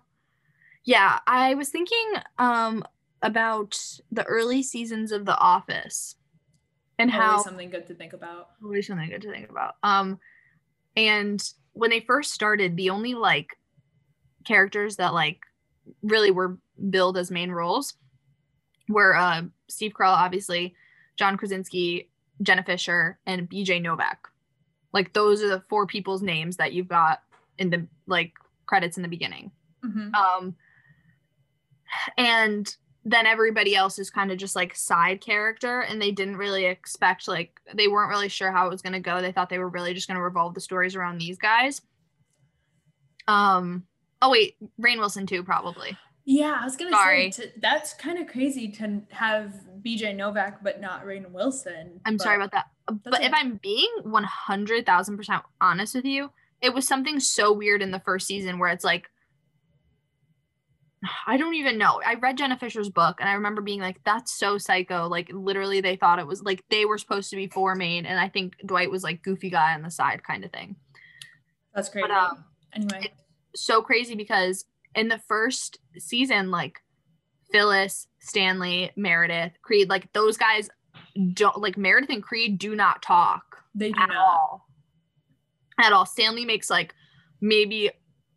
yeah, 0.84 1.18
I 1.26 1.54
was 1.54 1.68
thinking 1.68 2.12
um 2.38 2.84
about 3.22 3.78
the 4.10 4.24
early 4.24 4.62
seasons 4.62 5.12
of 5.12 5.24
The 5.24 5.38
Office 5.38 6.16
and 6.98 7.10
Always 7.10 7.22
how 7.22 7.42
something 7.42 7.70
good 7.70 7.86
to 7.86 7.94
think 7.94 8.12
about. 8.12 8.50
always 8.62 8.86
something 8.86 9.08
good 9.08 9.22
to 9.22 9.30
think 9.30 9.48
about. 9.48 9.76
Um, 9.82 10.18
and 10.96 11.42
when 11.72 11.90
they 11.90 12.00
first 12.00 12.32
started, 12.32 12.76
the 12.76 12.90
only 12.90 13.14
like 13.14 13.56
characters 14.44 14.96
that 14.96 15.14
like 15.14 15.40
really 16.02 16.30
were 16.30 16.58
billed 16.90 17.16
as 17.16 17.30
main 17.30 17.50
roles 17.50 17.94
were 18.88 19.14
uh 19.14 19.42
Steve 19.68 19.92
Carell, 19.92 20.12
obviously, 20.12 20.74
John 21.16 21.36
Krasinski, 21.36 22.10
Jenna 22.42 22.62
Fischer, 22.62 23.18
and 23.26 23.48
BJ 23.48 23.80
Novak. 23.80 24.28
Like 24.92 25.12
those 25.12 25.42
are 25.42 25.48
the 25.48 25.62
four 25.68 25.86
people's 25.86 26.22
names 26.22 26.56
that 26.56 26.72
you've 26.72 26.88
got 26.88 27.21
in 27.58 27.70
the 27.70 27.86
like 28.06 28.32
credits 28.66 28.96
in 28.96 29.02
the 29.02 29.08
beginning. 29.08 29.50
Mhm. 29.84 30.14
Um, 30.14 30.56
and 32.16 32.74
then 33.04 33.26
everybody 33.26 33.74
else 33.74 33.98
is 33.98 34.10
kind 34.10 34.30
of 34.30 34.38
just 34.38 34.54
like 34.54 34.74
side 34.76 35.20
character, 35.20 35.80
and 35.80 36.00
they 36.00 36.12
didn't 36.12 36.36
really 36.36 36.64
expect 36.66 37.26
like 37.26 37.60
they 37.74 37.88
weren't 37.88 38.10
really 38.10 38.28
sure 38.28 38.52
how 38.52 38.66
it 38.66 38.70
was 38.70 38.82
gonna 38.82 39.00
go. 39.00 39.20
They 39.20 39.32
thought 39.32 39.48
they 39.48 39.58
were 39.58 39.68
really 39.68 39.92
just 39.94 40.06
gonna 40.08 40.22
revolve 40.22 40.54
the 40.54 40.60
stories 40.60 40.94
around 40.96 41.18
these 41.18 41.38
guys. 41.38 41.82
Um. 43.28 43.86
Oh 44.20 44.30
wait, 44.30 44.56
Rainn 44.80 44.98
Wilson 44.98 45.26
too, 45.26 45.42
probably. 45.42 45.96
Yeah, 46.24 46.56
I 46.60 46.64
was 46.64 46.76
gonna 46.76 46.92
Sorry. 46.92 47.32
say 47.32 47.46
to, 47.46 47.52
that's 47.60 47.94
kind 47.94 48.18
of 48.18 48.28
crazy 48.28 48.68
to 48.68 49.02
have 49.10 49.54
BJ 49.84 50.14
Novak 50.14 50.62
but 50.62 50.80
not 50.80 51.04
Rainn 51.04 51.28
Wilson. 51.32 52.00
I'm 52.06 52.18
sorry 52.18 52.36
about 52.36 52.52
that. 52.52 52.66
But 53.04 53.22
if. 53.22 53.32
I'm 53.34 53.56
being 53.56 53.90
100,000 54.02 55.16
percent 55.16 55.42
honest 55.60 55.96
with 55.96 56.04
you, 56.04 56.30
it 56.62 56.72
was 56.72 56.86
something 56.86 57.20
so 57.20 57.52
weird 57.52 57.82
in 57.82 57.90
the 57.90 58.00
first 58.00 58.26
season 58.26 58.58
where 58.58 58.70
it's 58.70 58.84
like. 58.84 59.08
I 61.26 61.36
don't 61.36 61.54
even 61.54 61.78
know. 61.78 62.00
I 62.06 62.14
read 62.14 62.38
Jenna 62.38 62.56
Fischer's 62.56 62.88
book 62.88 63.16
and 63.18 63.28
I 63.28 63.32
remember 63.32 63.60
being 63.60 63.80
like, 63.80 63.98
that's 64.04 64.38
so 64.38 64.56
psycho. 64.56 65.08
Like, 65.08 65.28
literally, 65.32 65.80
they 65.80 65.96
thought 65.96 66.20
it 66.20 66.26
was 66.28 66.44
like 66.44 66.62
they 66.70 66.84
were 66.84 66.96
supposed 66.96 67.28
to 67.30 67.36
be 67.36 67.48
four 67.48 67.74
main. 67.74 68.06
And 68.06 68.20
I 68.20 68.28
think 68.28 68.54
Dwight 68.64 68.88
was 68.88 69.02
like 69.02 69.24
goofy 69.24 69.50
guy 69.50 69.74
on 69.74 69.82
the 69.82 69.90
side 69.90 70.22
kind 70.22 70.44
of 70.44 70.52
thing. 70.52 70.76
That's 71.74 71.88
crazy. 71.88 72.06
But, 72.06 72.14
um, 72.16 72.44
anyway, 72.72 73.12
so 73.56 73.82
crazy 73.82 74.14
because 74.14 74.64
in 74.94 75.08
the 75.08 75.18
first 75.26 75.78
season, 75.98 76.52
like 76.52 76.78
Phyllis, 77.50 78.06
Stanley, 78.20 78.92
Meredith, 78.94 79.54
Creed, 79.62 79.88
like 79.88 80.12
those 80.12 80.36
guys 80.36 80.70
don't 81.32 81.58
like 81.58 81.76
Meredith 81.76 82.10
and 82.10 82.22
Creed 82.22 82.60
do 82.60 82.76
not 82.76 83.02
talk 83.02 83.58
They 83.74 83.90
do 83.90 84.00
at 84.00 84.08
not. 84.08 84.16
all. 84.18 84.68
At 85.80 85.92
all. 85.92 86.06
Stanley 86.06 86.44
makes 86.44 86.70
like 86.70 86.94
maybe 87.40 87.90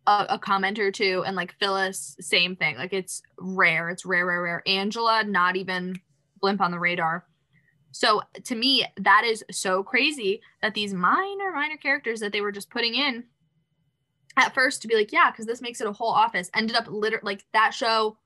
a, 0.06 0.26
a 0.30 0.38
comment 0.38 0.78
or 0.78 0.90
two, 0.90 1.22
and 1.26 1.36
like 1.36 1.54
Phyllis, 1.58 2.16
same 2.20 2.56
thing. 2.56 2.76
Like 2.76 2.92
it's 2.92 3.22
rare. 3.38 3.90
It's 3.90 4.04
rare, 4.04 4.26
rare, 4.26 4.42
rare. 4.42 4.62
Angela, 4.66 5.24
not 5.24 5.56
even 5.56 5.96
blimp 6.40 6.60
on 6.60 6.70
the 6.70 6.78
radar. 6.78 7.26
So 7.92 8.22
to 8.44 8.54
me, 8.54 8.84
that 8.98 9.24
is 9.24 9.42
so 9.50 9.82
crazy 9.82 10.42
that 10.60 10.74
these 10.74 10.92
minor, 10.92 11.50
minor 11.54 11.76
characters 11.78 12.20
that 12.20 12.32
they 12.32 12.42
were 12.42 12.52
just 12.52 12.68
putting 12.68 12.94
in 12.94 13.24
at 14.36 14.52
first 14.54 14.82
to 14.82 14.88
be 14.88 14.94
like, 14.94 15.12
yeah, 15.12 15.30
because 15.30 15.46
this 15.46 15.62
makes 15.62 15.80
it 15.80 15.86
a 15.86 15.92
whole 15.92 16.10
office, 16.12 16.50
ended 16.54 16.76
up 16.76 16.86
literally 16.88 17.22
like 17.24 17.44
that 17.54 17.72
show 17.72 18.18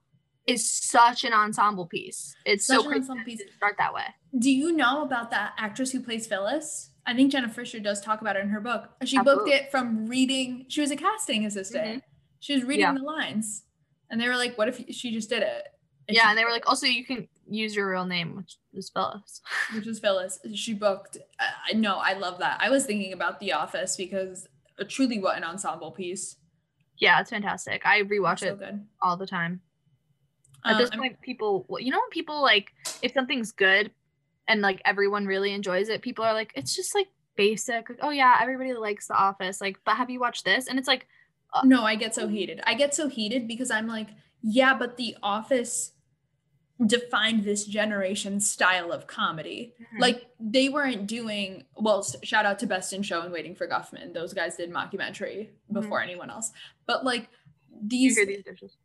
is 0.46 0.68
such 0.68 1.22
an 1.24 1.32
ensemble 1.32 1.86
piece. 1.86 2.34
It's 2.44 2.66
Such 2.66 2.78
so 2.78 2.82
an 2.82 2.88
crazy 2.88 3.00
ensemble 3.02 3.24
piece. 3.24 3.38
didn't 3.38 3.54
start 3.54 3.76
that 3.78 3.94
way. 3.94 4.06
Do 4.38 4.50
you 4.50 4.72
know 4.72 5.02
about 5.02 5.30
that 5.30 5.52
actress 5.56 5.92
who 5.92 6.00
plays 6.00 6.26
Phyllis? 6.26 6.90
I 7.06 7.14
think 7.14 7.32
Jenna 7.32 7.48
Fischer 7.48 7.80
does 7.80 8.00
talk 8.00 8.20
about 8.20 8.36
it 8.36 8.42
in 8.42 8.50
her 8.50 8.60
book. 8.60 8.90
She 9.04 9.18
booked 9.20 9.48
it 9.48 9.70
from 9.70 10.06
reading. 10.06 10.66
She 10.68 10.80
was 10.80 10.90
a 10.90 10.96
casting 10.96 11.46
assistant. 11.46 12.02
She 12.40 12.54
was 12.54 12.64
reading 12.64 12.84
Yeah. 12.86 12.94
the 12.94 13.02
lines, 13.02 13.64
and 14.10 14.20
they 14.20 14.28
were 14.28 14.36
like, 14.36 14.56
"What 14.58 14.68
if 14.68 14.82
she 14.94 15.10
just 15.12 15.28
did 15.28 15.42
it?" 15.42 15.64
And 16.08 16.14
yeah, 16.16 16.22
she- 16.24 16.28
and 16.30 16.38
they 16.38 16.44
were 16.44 16.50
like, 16.50 16.68
also 16.68 16.86
you 16.86 17.04
can 17.04 17.28
use 17.48 17.74
your 17.74 17.90
real 17.90 18.04
name, 18.06 18.36
which 18.36 18.56
is 18.74 18.90
Phyllis. 18.90 19.40
which 19.74 19.86
is 19.86 19.98
Phyllis. 19.98 20.38
She 20.54 20.74
booked. 20.74 21.18
I 21.38 21.72
no, 21.74 21.96
I 21.96 22.12
love 22.14 22.38
that. 22.38 22.58
I 22.60 22.68
was 22.70 22.84
thinking 22.86 23.12
about 23.12 23.40
The 23.40 23.52
Office 23.52 23.96
because 23.96 24.46
uh, 24.78 24.84
truly, 24.88 25.18
what 25.18 25.36
an 25.36 25.44
ensemble 25.44 25.90
piece. 25.92 26.36
Yeah, 26.98 27.20
it's 27.20 27.30
fantastic. 27.30 27.86
I 27.86 28.02
rewatch 28.02 28.40
so 28.40 28.48
it 28.48 28.58
good. 28.58 28.86
all 29.00 29.16
the 29.16 29.26
time. 29.26 29.62
At 30.64 30.72
Um, 30.72 30.78
this 30.78 30.90
I'm- 30.90 30.98
point, 31.00 31.20
people, 31.22 31.66
you 31.80 31.90
know, 31.90 31.98
when 31.98 32.10
people 32.10 32.42
like, 32.42 32.72
if 33.02 33.12
something's 33.14 33.52
good 33.52 33.90
and 34.50 34.60
like 34.62 34.82
everyone 34.84 35.26
really 35.26 35.52
enjoys 35.52 35.88
it, 35.88 36.02
people 36.02 36.24
are 36.24 36.34
like, 36.34 36.52
it's 36.56 36.74
just 36.74 36.92
like 36.94 37.06
basic. 37.36 37.88
Like, 37.88 37.98
oh 38.02 38.10
yeah, 38.10 38.36
everybody 38.42 38.74
likes 38.74 39.06
The 39.06 39.14
Office. 39.14 39.60
Like, 39.60 39.78
but 39.86 39.96
have 39.96 40.10
you 40.10 40.18
watched 40.18 40.44
this? 40.44 40.66
And 40.66 40.78
it's 40.78 40.88
like, 40.88 41.06
no, 41.64 41.84
I 41.84 41.94
get 41.94 42.14
so 42.14 42.26
heated. 42.28 42.60
I 42.64 42.74
get 42.74 42.94
so 42.94 43.08
heated 43.08 43.46
because 43.46 43.70
I'm 43.70 43.86
like, 43.86 44.08
yeah, 44.42 44.74
but 44.76 44.96
The 44.96 45.16
Office 45.22 45.92
defined 46.84 47.44
this 47.44 47.64
generation's 47.64 48.50
style 48.50 48.90
of 48.90 49.06
comedy. 49.06 49.74
Mhm. 49.80 50.00
Like 50.00 50.26
they 50.40 50.68
weren't 50.68 51.06
doing 51.06 51.64
well. 51.76 52.04
Shout 52.22 52.44
out 52.44 52.58
to 52.60 52.66
Best 52.66 52.92
in 52.92 53.02
Show 53.02 53.20
and 53.20 53.32
Waiting 53.32 53.54
for 53.54 53.68
Guffman. 53.68 54.14
Those 54.14 54.32
guys 54.32 54.56
did 54.56 54.72
mockumentary 54.72 55.50
before 55.70 56.00
anyone 56.02 56.30
else. 56.30 56.50
But 56.86 57.04
like 57.04 57.28
these 57.82 58.16
these 58.16 58.42
dishes. 58.44 58.76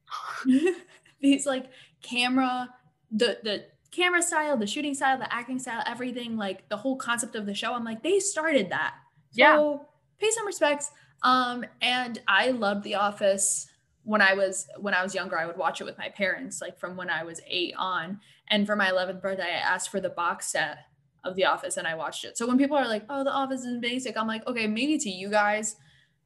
these 1.21 1.45
like 1.45 1.71
camera 2.03 2.69
the 3.11 3.39
the 3.43 3.65
camera 3.95 4.21
style 4.21 4.57
the 4.57 4.67
shooting 4.67 4.93
style 4.93 5.17
the 5.17 5.33
acting 5.33 5.57
style 5.59 5.81
everything 5.87 6.35
like 6.35 6.67
the 6.69 6.77
whole 6.77 6.97
concept 6.97 7.35
of 7.35 7.45
the 7.45 7.53
show 7.53 7.73
i'm 7.73 7.85
like 7.85 8.03
they 8.03 8.19
started 8.19 8.69
that. 8.69 8.95
Yeah. 9.33 9.55
so 9.55 9.87
pay 10.19 10.29
some 10.31 10.45
respects. 10.45 10.91
Um 11.23 11.65
and 11.81 12.21
i 12.27 12.51
loved 12.51 12.83
the 12.83 12.95
office 12.95 13.67
when 14.03 14.21
i 14.21 14.33
was 14.33 14.67
when 14.79 14.93
i 14.93 15.01
was 15.01 15.15
younger. 15.15 15.37
I 15.39 15.45
would 15.45 15.57
watch 15.57 15.81
it 15.81 15.85
with 15.85 15.97
my 15.97 16.09
parents 16.09 16.61
like 16.61 16.77
from 16.77 16.95
when 16.97 17.09
i 17.09 17.23
was 17.23 17.41
eight 17.47 17.73
on. 17.77 18.19
And 18.49 18.65
for 18.67 18.75
my 18.75 18.91
11th 18.91 19.21
birthday 19.21 19.43
i 19.43 19.73
asked 19.73 19.89
for 19.89 19.99
the 20.01 20.09
box 20.09 20.47
set 20.47 20.79
of 21.23 21.35
the 21.35 21.45
office 21.45 21.77
and 21.77 21.87
i 21.87 21.95
watched 21.95 22.25
it. 22.25 22.37
So 22.37 22.47
when 22.47 22.57
people 22.57 22.77
are 22.77 22.87
like 22.87 23.05
oh 23.09 23.23
the 23.23 23.31
office 23.31 23.63
is 23.63 23.79
basic 23.79 24.17
i'm 24.17 24.27
like 24.27 24.45
okay 24.47 24.67
maybe 24.67 24.97
to 24.99 25.09
you 25.09 25.29
guys 25.29 25.77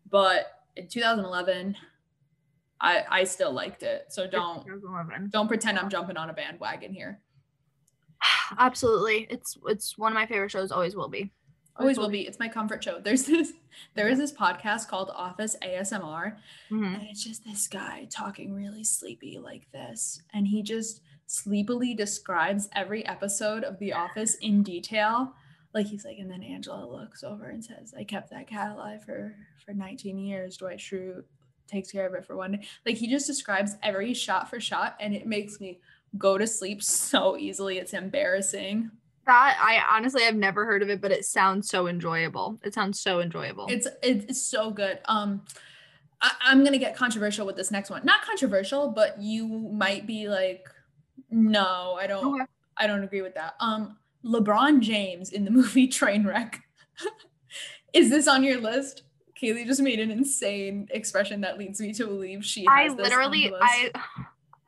but 0.10 0.48
in 0.76 0.88
2011 0.88 1.76
i 2.82 3.04
i 3.10 3.24
still 3.24 3.52
liked 3.52 3.84
it. 3.84 4.06
So 4.10 4.28
don't 4.28 4.66
don't 5.32 5.48
pretend 5.48 5.78
I'm 5.78 5.90
jumping 5.90 6.18
on 6.18 6.30
a 6.30 6.34
bandwagon 6.34 6.94
here. 6.94 7.20
Absolutely, 8.58 9.28
it's 9.30 9.58
it's 9.68 9.98
one 9.98 10.12
of 10.12 10.16
my 10.16 10.26
favorite 10.26 10.52
shows. 10.52 10.72
Always 10.72 10.96
will 10.96 11.10
be. 11.10 11.32
Always 11.76 11.98
will 11.98 12.10
be. 12.10 12.28
It's 12.28 12.40
my 12.40 12.50
comfort 12.50 12.84
show. 12.84 13.00
There's 13.00 13.24
this 13.26 13.54
there 13.96 14.10
is 14.10 14.18
this 14.18 14.34
podcast 14.34 14.88
called 14.90 15.12
Office 15.16 15.56
ASMR 15.64 16.38
Mhm. 16.72 16.96
and 16.96 17.04
it's 17.04 17.24
just 17.24 17.46
this 17.46 17.68
guy 17.68 18.08
talking 18.12 18.54
really 18.54 18.84
sleepy 18.84 19.40
like 19.40 19.72
this 19.72 20.22
and 20.34 20.48
he 20.48 20.62
just 20.62 21.02
sleepily 21.28 21.94
describes 21.94 22.68
every 22.76 23.06
episode 23.06 23.64
of 23.64 23.80
The 23.80 23.94
Office 23.94 24.36
in 24.36 24.64
detail. 24.64 25.34
Like 25.74 25.86
he's 25.86 26.04
like 26.04 26.18
and 26.18 26.30
then 26.30 26.44
Angela 26.44 26.86
looks 26.86 27.24
over 27.24 27.46
and 27.50 27.64
says, 27.64 27.94
"I 27.98 28.04
kept 28.04 28.32
that 28.32 28.48
cat 28.48 28.72
alive 28.72 29.04
for 29.06 29.36
for 29.64 29.74
19 29.74 30.18
years. 30.18 30.58
Dwight 30.58 30.80
Schrute 30.80 31.24
takes 31.68 31.92
care 31.92 32.08
of 32.08 32.14
it 32.16 32.26
for 32.26 32.36
one 32.36 32.54
day." 32.54 32.68
Like 32.86 32.98
he 32.98 33.08
just 33.08 33.28
describes 33.28 33.76
every 33.84 34.14
shot 34.14 34.50
for 34.50 34.60
shot 34.60 34.98
and 35.00 35.14
it 35.16 35.28
makes 35.28 35.62
me 35.62 35.80
go 36.18 36.38
to 36.38 36.48
sleep 36.48 36.84
so 36.84 37.38
easily. 37.38 37.78
It's 37.78 37.94
embarrassing. 37.94 38.92
That 39.26 39.58
I 39.62 39.96
honestly 39.96 40.24
I've 40.26 40.36
never 40.36 40.66
heard 40.66 40.82
of 40.82 40.90
it, 40.90 41.02
but 41.02 41.12
it 41.12 41.26
sounds 41.26 41.70
so 41.70 41.88
enjoyable. 41.88 42.60
It 42.64 42.74
sounds 42.74 43.00
so 43.00 43.20
enjoyable. 43.20 43.68
It's 43.70 43.88
it's 44.02 44.42
so 44.42 44.72
good. 44.72 45.00
Um, 45.06 45.44
I, 46.22 46.32
I'm 46.42 46.64
gonna 46.64 46.80
get 46.80 46.96
controversial 46.96 47.46
with 47.46 47.56
this 47.56 47.70
next 47.70 47.90
one. 47.90 48.04
Not 48.04 48.24
controversial, 48.24 48.90
but 48.90 49.22
you 49.22 49.48
might 49.48 50.08
be 50.08 50.28
like, 50.28 50.68
no, 51.30 51.98
I 52.00 52.08
don't. 52.08 52.42
Okay. 52.42 52.46
I 52.78 52.88
don't 52.88 53.04
agree 53.04 53.22
with 53.22 53.36
that. 53.36 53.56
Um, 53.60 53.98
LeBron 54.26 54.80
James 54.80 55.32
in 55.32 55.46
the 55.46 55.52
movie 55.60 55.88
Trainwreck. 55.88 56.56
Is 57.94 58.10
this 58.10 58.28
on 58.28 58.44
your 58.44 58.60
list? 58.60 59.04
Kaylee 59.42 59.66
just 59.66 59.82
made 59.82 60.00
an 60.00 60.12
insane 60.12 60.88
expression 60.92 61.42
that 61.42 61.58
leads 61.58 61.80
me 61.80 61.94
to 61.94 62.06
believe 62.06 62.44
she 62.44 62.68
I 62.68 62.84
has 62.84 62.96
this 62.96 63.06
on 63.06 63.10
literally. 63.10 63.54
I 63.62 63.92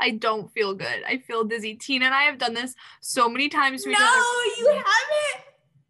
I 0.02 0.12
don't 0.12 0.52
feel 0.52 0.74
good. 0.74 1.04
I 1.08 1.20
feel 1.20 1.44
dizzy. 1.44 1.76
Tina 1.76 2.06
and 2.06 2.14
I 2.14 2.24
have 2.24 2.40
done 2.40 2.56
this 2.56 2.76
so 3.00 3.30
many 3.30 3.48
times. 3.50 3.86
no, 3.86 3.92
you 3.92 4.68
haven't. 4.68 5.46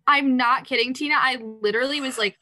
I'm 0.06 0.36
not 0.36 0.66
kidding, 0.66 0.94
Tina. 0.94 1.16
I 1.18 1.38
literally 1.42 2.02
was 2.02 2.18
like, 2.18 2.38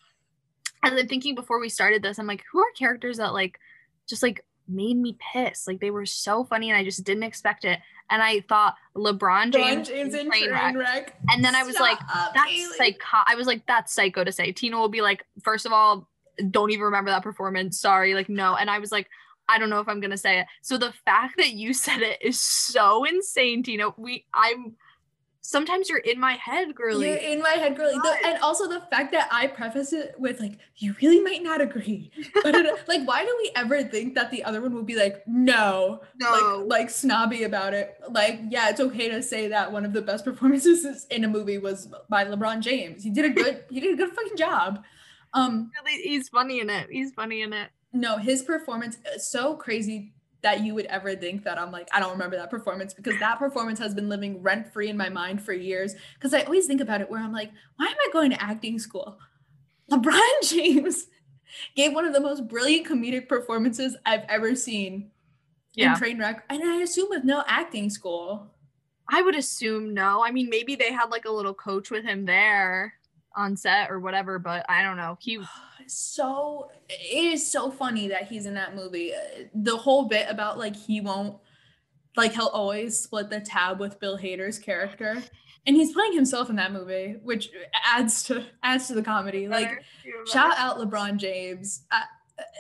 as 0.84 0.94
I'm 0.94 1.08
thinking 1.08 1.36
before 1.36 1.60
we 1.60 1.70
started 1.70 2.02
this, 2.02 2.18
I'm 2.18 2.26
like, 2.26 2.44
who 2.52 2.60
are 2.60 2.72
characters 2.78 3.18
that 3.18 3.34
like 3.34 3.60
just 4.08 4.24
like 4.24 4.44
made 4.68 4.98
me 4.98 5.16
piss? 5.34 5.68
Like 5.68 5.80
they 5.80 5.92
were 5.92 6.06
so 6.08 6.44
funny 6.44 6.70
and 6.72 6.78
I 6.78 6.84
just 6.84 7.04
didn't 7.04 7.24
expect 7.24 7.66
it. 7.66 7.80
And 8.10 8.24
I 8.24 8.40
thought 8.42 8.76
LeBron 8.96 9.52
James, 9.54 9.88
James 9.88 10.16
in 10.16 10.22
in 10.22 10.32
Trainwreck. 10.32 10.74
Trainwreck. 10.74 11.10
And 11.30 11.46
then 11.46 11.54
I 11.54 11.62
was 11.62 11.80
like, 11.80 12.00
that's 12.34 12.78
psycho. 12.78 12.98
I 13.28 13.36
was 13.36 13.46
like, 13.46 13.68
that's 13.68 13.94
psycho 13.94 14.24
to 14.24 14.32
say. 14.32 14.52
Tina 14.52 14.80
will 14.80 14.90
be 14.90 15.02
like, 15.02 15.26
first 15.44 15.68
of 15.68 15.72
all, 15.74 16.10
don't 16.50 16.72
even 16.72 16.86
remember 16.86 17.12
that 17.12 17.22
performance. 17.22 17.80
Sorry, 17.80 18.16
like 18.16 18.30
no. 18.30 18.56
And 18.56 18.70
I 18.70 18.80
was 18.80 18.92
like, 18.92 19.10
I 19.50 19.58
don't 19.58 19.70
know 19.70 19.80
if 19.82 19.88
I'm 19.90 20.00
gonna 20.00 20.18
say 20.18 20.40
it. 20.40 20.46
So 20.62 20.78
the 20.78 20.94
fact 21.06 21.36
that 21.38 21.52
you 21.54 21.74
said 21.74 22.02
it 22.02 22.20
is 22.22 22.40
so 22.40 23.04
insane, 23.04 23.64
Tina. 23.64 23.90
We, 23.98 24.26
I'm. 24.34 24.76
Sometimes 25.42 25.90
you're 25.90 25.98
in 26.00 26.20
my 26.20 26.34
head, 26.34 26.76
girly. 26.76 27.08
You're 27.08 27.16
in 27.18 27.40
my 27.42 27.52
head, 27.54 27.76
girly. 27.76 27.96
The- 27.96 28.18
and 28.28 28.38
also 28.44 28.68
the 28.68 28.82
fact 28.82 29.12
that 29.14 29.30
I 29.32 29.48
preface 29.48 29.94
it 29.94 30.14
with 30.20 30.40
like, 30.40 30.60
you 30.76 30.94
really 31.02 31.22
might 31.22 31.42
not 31.42 31.60
agree. 31.60 32.12
But 32.44 32.54
it- 32.54 32.88
like, 32.88 33.08
why 33.08 33.24
do 33.26 33.36
we 33.42 33.52
ever 33.56 33.82
think 33.84 34.14
that 34.14 34.30
the 34.30 34.44
other 34.44 34.62
one 34.62 34.76
will 34.76 34.84
be 34.84 34.96
like, 34.96 35.24
no, 35.26 36.02
No. 36.20 36.66
like, 36.68 36.80
like 36.82 36.90
snobby 36.92 37.44
about 37.46 37.74
it? 37.74 37.96
Like, 38.12 38.42
yeah, 38.50 38.70
it's 38.70 38.80
okay 38.82 39.10
to 39.10 39.24
say 39.24 39.48
that 39.48 39.72
one 39.72 39.86
of 39.86 39.94
the 39.94 40.04
best 40.04 40.24
performances 40.30 41.08
in 41.10 41.24
a 41.24 41.28
movie 41.28 41.58
was 41.58 41.88
by 42.10 42.26
LeBron 42.26 42.60
James. 42.60 43.04
He 43.04 43.10
did 43.10 43.26
a 43.26 43.30
good, 43.30 43.64
he 43.72 43.80
did 43.80 43.94
a 43.94 43.98
good 43.98 44.14
fucking 44.14 44.38
job. 44.38 44.84
Um, 45.34 45.72
Really, 45.84 46.02
he's 46.04 46.30
funny 46.30 46.60
in 46.60 46.70
it. 46.70 46.90
He's 46.92 47.12
funny 47.14 47.42
in 47.42 47.54
it. 47.54 47.70
No, 47.94 48.18
his 48.18 48.44
performance 48.44 48.98
is 49.16 49.30
so 49.30 49.56
crazy 49.56 50.14
that 50.42 50.62
you 50.64 50.74
would 50.74 50.86
ever 50.86 51.16
think 51.16 51.44
that 51.44 51.60
I'm 51.60 51.72
like, 51.72 51.90
I 51.92 52.00
don't 52.00 52.12
remember 52.12 52.38
that 52.38 52.50
performance 52.50 52.94
because 52.94 53.20
that 53.20 53.40
performance 53.40 53.80
has 53.80 53.94
been 53.94 54.08
living 54.08 54.42
rent 54.42 54.72
free 54.72 54.90
in 54.90 54.96
my 54.96 55.10
mind 55.10 55.42
for 55.42 55.52
years. 55.54 55.96
Because 56.14 56.34
I 56.34 56.42
always 56.44 56.66
think 56.66 56.82
about 56.82 57.02
it 57.02 57.10
where 57.10 57.22
I'm 57.22 57.34
like, 57.34 57.52
why 57.76 57.88
am 57.88 57.94
I 57.94 58.10
going 58.14 58.32
to 58.32 58.42
acting 58.42 58.80
school? 58.80 59.18
LeBron 59.92 60.20
James 60.44 61.08
gave 61.76 61.94
one 61.94 62.06
of 62.06 62.14
the 62.14 62.22
most 62.22 62.48
brilliant 62.48 62.88
comedic 62.88 63.28
performances 63.28 63.98
I've 64.06 64.24
ever 64.30 64.56
seen 64.56 65.12
Yeah. 65.76 65.94
in 65.96 66.00
Trainwreck. 66.00 66.42
And 66.50 66.64
I 66.64 66.82
assume 66.84 67.08
with 67.10 67.26
no 67.26 67.44
acting 67.48 67.90
school. 67.90 68.48
I 69.12 69.22
would 69.24 69.36
assume 69.36 69.94
no. 69.94 70.24
I 70.24 70.32
mean, 70.32 70.50
maybe 70.50 70.76
they 70.76 70.94
had 70.94 71.10
like 71.10 71.26
a 71.26 71.32
little 71.32 71.56
coach 71.56 71.90
with 71.90 72.06
him 72.06 72.26
there 72.26 72.94
on 73.36 73.58
set 73.58 73.90
or 73.90 74.00
whatever, 74.00 74.38
but 74.40 74.66
I 74.70 74.84
don't 74.84 74.98
know. 74.98 75.18
He 75.20 75.40
so 75.90 76.70
it 76.88 77.34
is 77.34 77.50
so 77.50 77.72
funny 77.72 78.08
that 78.10 78.28
he's 78.28 78.46
in 78.46 78.54
that 78.56 78.76
movie. 78.76 79.14
Uh, 79.14 79.44
The 79.54 79.78
whole 79.78 80.06
bit 80.08 80.28
about 80.30 80.58
like 80.58 80.76
he 80.76 81.02
won't 81.02 81.38
like 82.16 82.34
he'll 82.34 82.48
always 82.48 83.00
split 83.00 83.30
the 83.30 83.40
tab 83.40 83.80
with 83.80 84.00
Bill 84.00 84.18
Hader's 84.18 84.60
character. 84.60 85.24
And 85.66 85.76
he's 85.76 85.94
playing 85.94 86.14
himself 86.14 86.50
in 86.50 86.56
that 86.56 86.72
movie, 86.72 87.18
which 87.24 87.50
adds 87.86 88.24
to 88.24 88.46
adds 88.64 88.88
to 88.88 88.94
the 88.94 89.02
comedy. 89.04 89.48
Like 89.48 89.84
shout 90.32 90.54
out 90.58 90.78
LeBron 90.78 91.18
James. 91.18 91.84
Uh, 91.92 92.02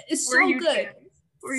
it's 0.07 0.27
so 0.29 0.47
good. 0.59 0.89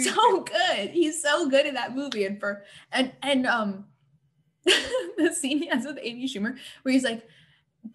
So 0.04 0.40
good. 0.42 0.90
He's 0.90 1.22
so 1.22 1.48
good 1.48 1.66
in 1.66 1.74
that 1.74 1.94
movie. 1.96 2.26
And 2.26 2.38
for 2.38 2.64
and 2.92 3.12
and 3.22 3.46
um 3.46 3.86
the 4.64 5.32
scene 5.32 5.58
he 5.58 5.66
has 5.68 5.86
with 5.86 5.98
Amy 6.02 6.26
Schumer 6.26 6.56
where 6.82 6.92
he's 6.92 7.04
like, 7.04 7.26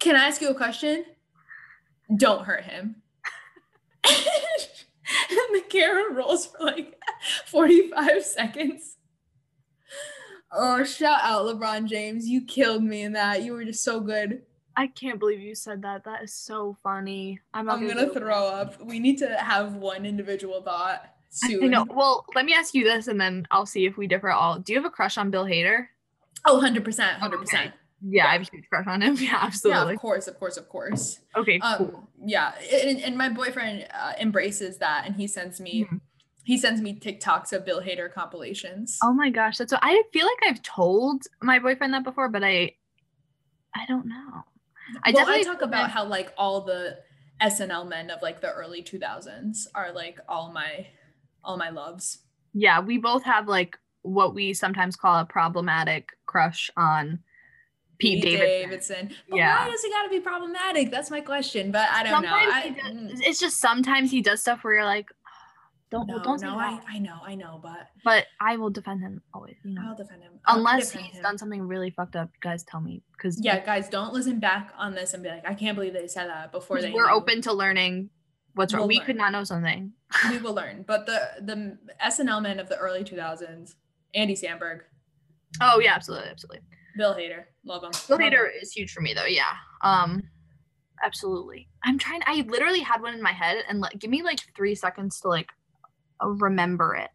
Can 0.00 0.16
I 0.16 0.26
ask 0.26 0.40
you 0.40 0.48
a 0.48 0.54
question? 0.54 1.04
Don't 2.16 2.44
hurt 2.44 2.64
him. 2.64 3.02
And 5.30 5.38
the 5.54 5.64
camera 5.68 6.12
rolls 6.12 6.46
for 6.46 6.64
like 6.64 6.98
45 7.46 8.24
seconds. 8.24 8.96
Oh, 10.52 10.84
shout 10.84 11.20
out 11.22 11.46
LeBron 11.46 11.86
James. 11.86 12.28
You 12.28 12.44
killed 12.44 12.82
me 12.82 13.02
in 13.02 13.12
that. 13.12 13.42
You 13.42 13.52
were 13.52 13.64
just 13.64 13.84
so 13.84 14.00
good. 14.00 14.42
I 14.76 14.86
can't 14.88 15.18
believe 15.18 15.40
you 15.40 15.54
said 15.54 15.82
that. 15.82 16.04
That 16.04 16.22
is 16.22 16.32
so 16.32 16.76
funny. 16.82 17.40
I'm, 17.54 17.68
I'm 17.68 17.86
gonna 17.86 18.06
do 18.06 18.12
it. 18.12 18.14
throw 18.14 18.46
up. 18.46 18.80
We 18.82 18.98
need 18.98 19.18
to 19.18 19.36
have 19.36 19.74
one 19.74 20.04
individual 20.04 20.62
thought 20.62 21.16
I 21.44 21.48
know. 21.66 21.86
Well, 21.88 22.24
let 22.34 22.44
me 22.44 22.54
ask 22.54 22.74
you 22.74 22.84
this, 22.84 23.08
and 23.08 23.20
then 23.20 23.46
I'll 23.50 23.66
see 23.66 23.86
if 23.86 23.96
we 23.96 24.06
differ 24.06 24.30
at 24.30 24.36
all. 24.36 24.58
Do 24.58 24.72
you 24.72 24.78
have 24.78 24.86
a 24.86 24.90
crush 24.90 25.18
on 25.18 25.30
Bill 25.30 25.44
Hader? 25.44 25.86
Oh, 26.44 26.60
100%. 26.62 27.18
100%. 27.18 27.42
Okay. 27.42 27.72
Yeah, 28.02 28.26
I 28.26 28.32
have 28.32 28.42
a 28.42 28.44
huge 28.44 28.68
crush 28.68 28.86
on 28.86 29.02
him. 29.02 29.16
Yeah, 29.20 29.38
absolutely. 29.40 29.84
Yeah, 29.86 29.92
of 29.94 29.98
course, 30.00 30.28
of 30.28 30.38
course, 30.38 30.56
of 30.56 30.68
course. 30.68 31.20
Okay, 31.36 31.58
Um, 31.60 31.76
cool. 31.78 32.10
yeah, 32.24 32.52
and, 32.72 33.00
and 33.00 33.16
my 33.16 33.28
boyfriend 33.28 33.86
uh, 33.92 34.12
embraces 34.20 34.78
that, 34.78 35.04
and 35.06 35.16
he 35.16 35.26
sends 35.26 35.60
me 35.60 35.84
Mhm. 35.84 36.00
he 36.44 36.56
sends 36.56 36.80
me 36.80 36.94
TikToks 36.98 37.52
of 37.52 37.64
Bill 37.64 37.80
Hader 37.82 38.12
compilations. 38.12 38.98
Oh 39.02 39.12
my 39.12 39.30
gosh, 39.30 39.58
that's 39.58 39.70
so. 39.70 39.78
I 39.82 40.02
feel 40.12 40.26
like 40.26 40.50
I've 40.50 40.62
told 40.62 41.24
my 41.42 41.58
boyfriend 41.58 41.92
that 41.94 42.04
before, 42.04 42.28
but 42.28 42.44
I, 42.44 42.72
I 43.74 43.84
don't 43.86 44.06
know. 44.06 44.44
I 45.04 45.10
well, 45.10 45.24
definitely 45.24 45.40
I 45.40 45.52
talk 45.52 45.62
about 45.62 45.90
how 45.90 46.04
like 46.04 46.32
all 46.38 46.60
the 46.60 46.98
SNL 47.42 47.88
men 47.88 48.10
of 48.10 48.22
like 48.22 48.40
the 48.40 48.52
early 48.52 48.82
2000s 48.82 49.66
are 49.74 49.92
like 49.92 50.20
all 50.28 50.52
my 50.52 50.86
all 51.42 51.56
my 51.56 51.70
loves. 51.70 52.18
Yeah, 52.52 52.80
we 52.80 52.98
both 52.98 53.24
have 53.24 53.48
like 53.48 53.76
what 54.02 54.34
we 54.34 54.54
sometimes 54.54 54.94
call 54.96 55.18
a 55.18 55.24
problematic 55.24 56.10
crush 56.26 56.70
on 56.76 57.18
Pete, 57.98 58.22
Davidson. 58.22 58.48
Davidson. 58.68 59.16
But 59.30 59.36
Yeah. 59.38 59.64
why 59.64 59.70
does 59.70 59.84
it 59.84 59.90
got 59.90 60.02
to 60.04 60.10
be 60.10 60.20
problematic? 60.20 60.90
That's 60.90 61.10
my 61.10 61.20
question. 61.20 61.70
But 61.72 61.88
I 61.90 62.02
don't 62.02 62.12
Sometimes 62.12 62.46
know. 62.46 62.52
I, 62.52 62.68
does, 62.70 62.92
mm, 62.96 63.20
it's 63.26 63.40
just 63.40 63.58
sometimes 63.58 64.10
he 64.10 64.20
does 64.22 64.40
stuff 64.40 64.62
where 64.64 64.74
you're 64.74 64.84
like, 64.84 65.08
don't 65.90 66.08
no, 66.08 66.20
don't 66.20 66.38
say 66.40 66.46
no, 66.46 66.58
I, 66.58 66.70
that. 66.72 66.84
I 66.88 66.98
know, 66.98 67.20
I 67.24 67.36
know, 67.36 67.60
but 67.62 67.86
But 68.04 68.26
I 68.40 68.56
will 68.56 68.70
defend 68.70 69.00
him 69.02 69.22
always. 69.32 69.54
You 69.64 69.74
know, 69.74 69.82
I'll 69.86 69.94
defend 69.96 70.20
him. 70.22 70.32
I'll 70.44 70.56
unless 70.58 70.90
defend 70.90 71.06
he's 71.06 71.16
him. 71.16 71.22
done 71.22 71.38
something 71.38 71.62
really 71.62 71.90
fucked 71.90 72.16
up. 72.16 72.28
You 72.34 72.40
guys 72.50 72.64
tell 72.64 72.80
me 72.80 73.02
because 73.16 73.38
Yeah, 73.40 73.64
guys, 73.64 73.88
don't 73.88 74.12
listen 74.12 74.40
back 74.40 74.72
on 74.76 74.94
this 74.94 75.14
and 75.14 75.22
be 75.22 75.28
like, 75.28 75.48
I 75.48 75.54
can't 75.54 75.76
believe 75.76 75.92
they 75.92 76.08
said 76.08 76.26
that 76.28 76.50
before 76.50 76.80
they. 76.82 76.90
we're 76.92 77.06
knew." 77.08 77.14
open 77.14 77.40
to 77.42 77.52
learning 77.52 78.10
what's 78.54 78.72
wrong. 78.74 78.80
We'll 78.80 78.88
we 78.88 78.96
learn. 78.96 79.06
could 79.06 79.16
not 79.16 79.30
know 79.32 79.44
something. 79.44 79.92
we 80.28 80.38
will 80.38 80.54
learn. 80.54 80.84
But 80.86 81.06
the 81.06 81.20
the 81.40 81.78
SNL 82.04 82.42
men 82.42 82.58
of 82.58 82.68
the 82.68 82.76
early 82.76 83.04
2000s, 83.04 83.74
Andy 84.12 84.34
Samberg, 84.34 84.80
Oh 85.60 85.78
yeah, 85.78 85.94
absolutely, 85.94 86.28
absolutely. 86.30 86.60
Bill 86.96 87.14
Hader, 87.14 87.44
love 87.64 87.82
him. 87.84 87.90
Bill 88.08 88.16
Love 88.16 88.20
him. 88.20 88.32
Hader 88.32 88.48
is 88.62 88.72
huge 88.72 88.92
for 88.92 89.00
me 89.02 89.12
though. 89.12 89.26
Yeah. 89.26 89.52
Um, 89.82 90.22
absolutely. 91.04 91.68
I'm 91.84 91.98
trying. 91.98 92.22
I 92.26 92.44
literally 92.48 92.80
had 92.80 93.02
one 93.02 93.12
in 93.14 93.22
my 93.22 93.32
head, 93.32 93.64
and 93.68 93.80
like, 93.80 93.98
give 93.98 94.10
me 94.10 94.22
like 94.22 94.40
three 94.56 94.74
seconds 94.74 95.20
to 95.20 95.28
like 95.28 95.50
remember 96.22 96.94
it. 96.94 97.10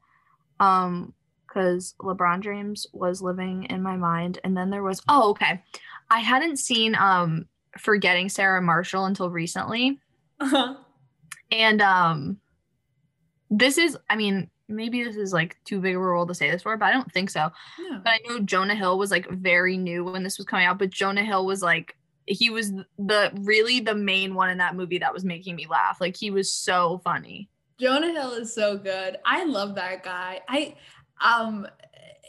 Um, 0.60 1.14
because 1.48 1.96
LeBron 2.00 2.42
James 2.42 2.86
was 2.94 3.22
living 3.22 3.64
in 3.66 3.82
my 3.82 3.98
mind, 3.98 4.40
and 4.44 4.56
then 4.56 4.70
there 4.70 4.84
was. 4.84 5.02
Oh, 5.10 5.32
okay. 5.32 5.64
I 6.10 6.20
hadn't 6.20 6.58
seen 6.58 6.96
um 6.96 7.48
Forgetting 7.80 8.28
Sarah 8.30 8.62
Marshall 8.62 9.06
until 9.06 9.30
recently, 9.30 9.98
Uh-huh. 10.42 10.76
and 11.52 11.82
um, 11.82 12.38
this 13.50 13.78
is. 13.80 13.98
I 14.10 14.16
mean. 14.16 14.51
Maybe 14.72 15.04
this 15.04 15.16
is 15.16 15.34
like 15.34 15.58
too 15.66 15.80
big 15.80 15.96
of 15.96 16.02
a 16.02 16.06
role 16.06 16.26
to 16.26 16.34
say 16.34 16.50
this 16.50 16.64
for, 16.64 16.76
but 16.78 16.86
I 16.86 16.92
don't 16.92 17.12
think 17.12 17.30
so. 17.30 17.52
No. 17.80 18.02
But 18.04 18.10
I 18.10 18.20
know 18.28 18.40
Jonah 18.40 18.76
Hill 18.76 18.98
was 18.98 19.12
like 19.12 19.30
very 19.30 19.78
new 19.78 20.04
when 20.04 20.24
this 20.24 20.38
was 20.38 20.48
coming 20.48 20.66
out, 20.66 20.80
but 20.80 20.90
Jonah 20.90 21.24
Hill 21.24 21.46
was 21.46 21.62
like 21.62 21.96
he 22.26 22.50
was 22.50 22.72
the 22.98 23.32
really 23.42 23.80
the 23.80 23.96
main 23.96 24.34
one 24.36 24.50
in 24.50 24.58
that 24.60 24.76
movie 24.76 25.00
that 25.00 25.14
was 25.14 25.26
making 25.26 25.56
me 25.56 25.68
laugh. 25.68 26.00
Like 26.00 26.16
he 26.16 26.32
was 26.32 26.52
so 26.52 27.02
funny. 27.04 27.50
Jonah 27.80 28.12
Hill 28.12 28.34
is 28.34 28.54
so 28.54 28.78
good. 28.78 29.18
I 29.26 29.46
love 29.46 29.76
that 29.76 30.04
guy. 30.04 30.42
I 30.48 30.76
um 31.20 31.68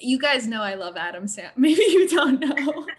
you 0.00 0.18
guys 0.18 0.46
know 0.46 0.62
I 0.62 0.74
love 0.74 0.96
Adam 0.96 1.28
Sam. 1.28 1.50
Maybe 1.56 1.82
you 1.82 2.08
don't 2.08 2.40
know. 2.40 2.86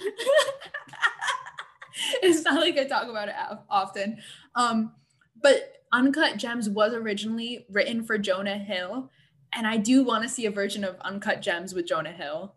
it's 2.22 2.44
not 2.44 2.60
like 2.60 2.78
I 2.78 2.86
talk 2.86 3.10
about 3.10 3.30
it 3.30 3.36
often. 3.70 4.18
Um 4.56 4.94
but 5.42 5.84
Uncut 5.92 6.38
Gems 6.38 6.70
was 6.70 6.94
originally 6.94 7.66
written 7.70 8.04
for 8.04 8.18
Jonah 8.18 8.58
Hill 8.58 9.10
and 9.56 9.68
I 9.68 9.78
do 9.78 10.04
want 10.04 10.24
to 10.24 10.30
see 10.30 10.46
a 10.46 10.52
version 10.52 10.84
of 10.84 10.96
Uncut 11.02 11.42
Gems 11.42 11.74
with 11.74 11.88
Jonah 11.88 12.12
Hill. 12.12 12.56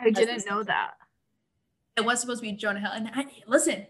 I 0.00 0.10
didn't 0.10 0.46
know 0.48 0.62
that. 0.62 0.94
It 1.96 2.04
was 2.04 2.20
supposed 2.20 2.40
to 2.42 2.48
be 2.48 2.52
Jonah 2.52 2.80
Hill 2.80 2.90
and 2.92 3.10
I, 3.14 3.26
listen, 3.46 3.86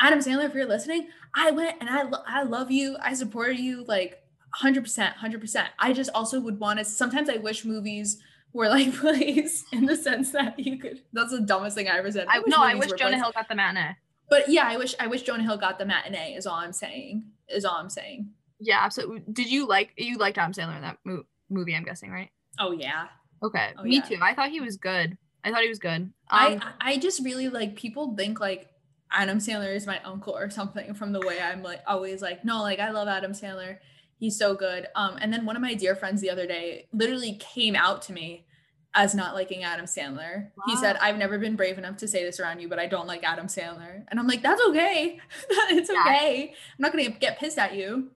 Adam 0.00 0.18
Sandler 0.20 0.46
if 0.46 0.54
you're 0.54 0.66
listening, 0.66 1.08
I 1.34 1.50
went 1.50 1.76
and 1.80 1.90
I 1.90 2.02
lo- 2.02 2.22
I 2.26 2.42
love 2.42 2.70
you. 2.70 2.96
I 3.02 3.12
support 3.12 3.56
you 3.56 3.84
like 3.84 4.22
100%, 4.60 5.14
100%. 5.14 5.66
I 5.78 5.92
just 5.92 6.10
also 6.14 6.40
would 6.40 6.58
want 6.58 6.78
to 6.78 6.84
sometimes 6.84 7.28
I 7.28 7.36
wish 7.36 7.64
movies 7.64 8.18
were 8.52 8.68
like 8.68 8.94
plays 8.96 9.64
in 9.72 9.86
the 9.86 9.96
sense 9.96 10.30
that 10.32 10.58
you 10.58 10.78
could 10.78 11.02
that's 11.12 11.32
the 11.32 11.40
dumbest 11.40 11.76
thing 11.76 11.88
I 11.88 11.98
ever 11.98 12.10
said. 12.10 12.26
I 12.28 12.42
no, 12.46 12.56
I 12.58 12.74
wish 12.74 12.90
Jonah 12.92 13.10
plays. 13.10 13.22
Hill 13.22 13.32
got 13.32 13.48
the 13.48 13.54
matinee. 13.54 13.96
But 14.30 14.48
yeah, 14.48 14.64
I 14.66 14.76
wish 14.76 14.94
I 14.98 15.06
wish 15.06 15.22
Jonah 15.22 15.42
Hill 15.42 15.58
got 15.58 15.78
the 15.78 15.84
matinee 15.86 16.34
is 16.34 16.46
all 16.46 16.56
I'm 16.56 16.72
saying. 16.72 17.24
Is 17.48 17.64
all 17.64 17.76
I'm 17.76 17.90
saying. 17.90 18.30
Yeah, 18.58 18.80
absolutely. 18.82 19.22
Did 19.32 19.50
you 19.50 19.66
like 19.66 19.92
you 19.96 20.16
liked 20.16 20.38
Adam 20.38 20.52
Sandler 20.52 20.76
in 20.76 20.82
that 20.82 20.98
mo- 21.04 21.24
movie? 21.50 21.74
I'm 21.74 21.84
guessing, 21.84 22.10
right? 22.10 22.30
Oh 22.58 22.72
yeah. 22.72 23.08
Okay, 23.42 23.70
Oh, 23.78 23.82
me 23.84 23.96
yeah. 23.96 24.02
too. 24.02 24.18
I 24.20 24.34
thought 24.34 24.50
he 24.50 24.60
was 24.60 24.76
good. 24.76 25.16
I 25.44 25.50
thought 25.50 25.62
he 25.62 25.68
was 25.68 25.78
good. 25.78 26.02
Um, 26.02 26.12
I 26.30 26.60
I 26.80 26.96
just 26.98 27.24
really 27.24 27.48
like 27.48 27.74
people 27.76 28.14
think 28.16 28.38
like 28.40 28.68
Adam 29.10 29.38
Sandler 29.38 29.74
is 29.74 29.86
my 29.86 30.00
uncle 30.04 30.36
or 30.36 30.50
something 30.50 30.94
from 30.94 31.12
the 31.12 31.20
way 31.20 31.40
I'm 31.40 31.62
like 31.62 31.80
always 31.86 32.22
like 32.22 32.44
no 32.44 32.60
like 32.62 32.78
I 32.78 32.90
love 32.90 33.08
Adam 33.08 33.32
Sandler 33.32 33.78
he's 34.18 34.38
so 34.38 34.54
good 34.54 34.86
um 34.94 35.16
and 35.20 35.32
then 35.32 35.46
one 35.46 35.56
of 35.56 35.62
my 35.62 35.74
dear 35.74 35.96
friends 35.96 36.20
the 36.20 36.30
other 36.30 36.46
day 36.46 36.86
literally 36.92 37.32
came 37.40 37.74
out 37.74 38.02
to 38.02 38.12
me 38.12 38.46
as 38.94 39.14
not 39.14 39.34
liking 39.34 39.64
Adam 39.64 39.86
Sandler 39.86 40.50
he 40.66 40.76
said 40.76 40.96
I've 41.00 41.16
never 41.16 41.38
been 41.38 41.56
brave 41.56 41.78
enough 41.78 41.96
to 41.96 42.06
say 42.08 42.22
this 42.22 42.38
around 42.38 42.60
you 42.60 42.68
but 42.68 42.78
I 42.78 42.86
don't 42.86 43.06
like 43.08 43.24
Adam 43.24 43.46
Sandler 43.48 44.04
and 44.08 44.20
I'm 44.20 44.26
like 44.28 44.42
that's 44.42 44.62
okay 44.68 45.18
it's 45.50 45.90
Yeah. 45.90 46.02
okay 46.02 46.50
I'm 46.50 46.82
not 46.82 46.92
gonna 46.92 47.08
get 47.08 47.38
pissed 47.38 47.58
at 47.58 47.74
you 47.74 48.10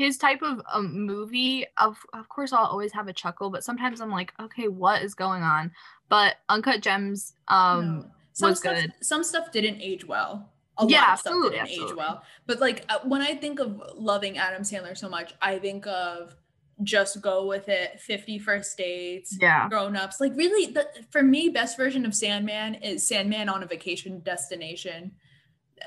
his 0.00 0.16
type 0.16 0.40
of 0.42 0.62
um, 0.72 1.04
movie 1.06 1.66
of 1.76 1.98
of 2.14 2.26
course 2.28 2.52
i'll 2.54 2.64
always 2.64 2.92
have 2.92 3.06
a 3.06 3.12
chuckle 3.12 3.50
but 3.50 3.62
sometimes 3.62 4.00
i'm 4.00 4.10
like 4.10 4.32
okay 4.40 4.66
what 4.66 5.02
is 5.02 5.14
going 5.14 5.42
on 5.42 5.70
but 6.08 6.36
uncut 6.48 6.80
gems 6.80 7.34
um 7.48 7.82
No. 8.02 8.04
some 8.32 8.50
was 8.50 8.58
stuff, 8.60 8.76
good. 8.76 8.92
Some 9.02 9.22
stuff 9.24 9.52
didn't 9.52 9.80
age 9.82 10.06
well. 10.06 10.52
A 10.78 10.86
Yeah, 10.86 11.00
lot 11.02 11.12
of 11.14 11.18
stuff 11.20 11.34
didn't 11.50 11.68
age 11.68 11.94
well. 11.96 12.22
But 12.46 12.60
like 12.60 12.84
uh, 12.88 13.00
when 13.04 13.20
I 13.20 13.34
think 13.34 13.60
of 13.60 13.82
loving 13.94 14.38
Adam 14.38 14.62
Sandler 14.62 14.96
so 14.96 15.08
much, 15.10 15.34
I 15.42 15.58
think 15.58 15.86
of 15.86 16.34
just 16.82 17.20
go 17.20 17.46
with 17.46 17.68
it, 17.68 18.00
50 18.00 18.38
first 18.38 18.78
dates, 18.78 19.36
yeah 19.38 19.68
grown 19.68 19.96
ups. 19.96 20.20
Like 20.20 20.34
really 20.34 20.72
the 20.72 20.86
for 21.10 21.22
me, 21.22 21.50
best 21.50 21.76
version 21.76 22.06
of 22.06 22.14
Sandman 22.14 22.76
is 22.76 23.06
Sandman 23.06 23.50
on 23.50 23.62
a 23.62 23.66
vacation 23.66 24.20
destination. 24.20 25.12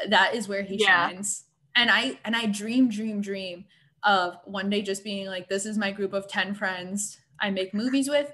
That 0.10 0.36
is 0.36 0.48
where 0.48 0.62
he 0.64 0.78
Yeah. 0.78 1.10
shines. 1.10 1.46
And 1.76 1.90
I 1.90 2.20
and 2.24 2.36
I 2.36 2.46
dream, 2.46 2.90
dream, 2.90 3.22
dream 3.22 3.66
of 4.06 4.38
one 4.46 4.70
day 4.70 4.82
just 4.82 5.04
being 5.04 5.28
like, 5.28 5.50
this 5.50 5.66
is 5.66 5.78
my 5.78 5.92
group 5.92 6.14
of 6.14 6.28
10 6.28 6.54
friends 6.56 7.20
I 7.40 7.50
make 7.50 7.74
movies 7.74 8.10
with. 8.10 8.32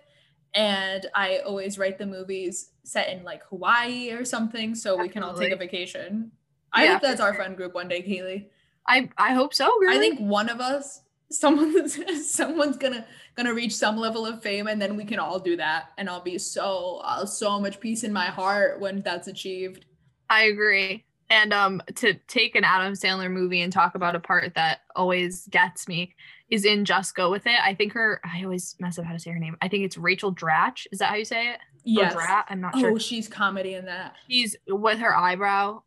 And 0.56 1.06
I 1.14 1.40
always 1.40 1.78
write 1.78 1.98
the 2.00 2.06
movies 2.08 2.72
set 2.84 3.10
in 3.10 3.24
like 3.24 3.44
Hawaii 3.46 4.12
or 4.12 4.26
something 4.26 4.74
so 4.76 4.98
we 4.98 5.10
can 5.10 5.22
all 5.24 5.36
take 5.36 5.52
a 5.54 5.56
vacation. 5.56 6.32
I 6.74 6.86
Yeah, 6.86 6.94
hope 6.94 7.02
that's 7.04 7.22
our 7.22 7.30
sure. 7.30 7.36
friend 7.36 7.56
group 7.58 7.74
one 7.76 7.88
day, 7.88 8.02
Kaylee. 8.02 8.48
i 8.88 9.10
i 9.18 9.34
hope 9.34 9.54
so 9.54 9.68
really. 9.80 9.96
I 9.98 10.00
think 10.00 10.20
one 10.20 10.50
of 10.50 10.60
us, 10.60 11.02
someone's 11.32 12.00
someone's 12.36 12.78
gonna 12.78 13.06
gonna 13.36 13.54
reach 13.54 13.76
some 13.76 13.98
level 13.98 14.26
of 14.26 14.42
fame, 14.42 14.68
and 14.68 14.82
then 14.82 14.96
we 14.98 15.06
can 15.06 15.20
all 15.20 15.40
do 15.40 15.56
that, 15.58 15.90
and 15.98 16.10
I'll 16.10 16.22
be 16.22 16.38
so 16.40 17.02
I'll 17.04 17.28
so 17.28 17.60
much 17.60 17.80
peace 17.80 18.04
in 18.04 18.12
my 18.14 18.26
heart 18.26 18.80
when 18.80 19.02
that's 19.02 19.28
achieved. 19.28 19.86
I 20.30 20.44
agree. 20.44 21.06
And 21.32 21.54
um 21.54 21.82
to 21.96 22.14
take 22.28 22.56
an 22.56 22.64
Adam 22.64 22.94
Sandler 22.94 23.30
movie 23.32 23.62
and 23.62 23.72
talk 23.72 23.96
about 23.96 24.16
a 24.16 24.20
part 24.20 24.54
that 24.56 24.82
always 24.96 25.48
gets 25.48 25.88
me 25.88 26.16
is 26.50 26.66
in 26.66 26.86
Just 26.86 27.16
Go 27.16 27.30
With 27.30 27.46
It. 27.46 27.60
I 27.64 27.76
think 27.76 27.94
her 27.94 28.20
I 28.24 28.44
always 28.44 28.76
mess 28.80 28.98
up 28.98 29.06
how 29.06 29.14
to 29.14 29.20
say 29.20 29.32
her 29.32 29.40
name. 29.40 29.56
I 29.62 29.68
think 29.68 29.84
it's 29.86 29.98
Rachel 29.98 30.34
Dratch. 30.34 30.88
Is 30.92 31.00
that 31.00 31.10
how 31.10 31.16
you 31.16 31.26
say 31.26 31.50
it? 31.50 31.56
Or 31.58 31.60
Yes. 31.84 32.14
Drat? 32.14 32.46
I'm 32.50 32.60
not 32.62 32.74
Oh, 32.76 32.80
sure. 32.80 33.00
she's 33.00 33.28
comedy 33.28 33.76
in 33.76 33.86
that 33.86 34.16
She's 34.28 34.56
with 34.68 35.00
her 35.00 35.16
eyebrow. 35.16 35.84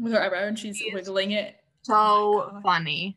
with 0.00 0.12
her 0.12 0.22
eyebrow, 0.22 0.44
and 0.46 0.58
she's 0.58 0.76
She 0.78 0.84
is 0.88 0.94
wiggling 0.94 1.30
it. 1.32 1.56
So 1.82 1.94
Oh 1.94 2.60
funny. 2.62 3.16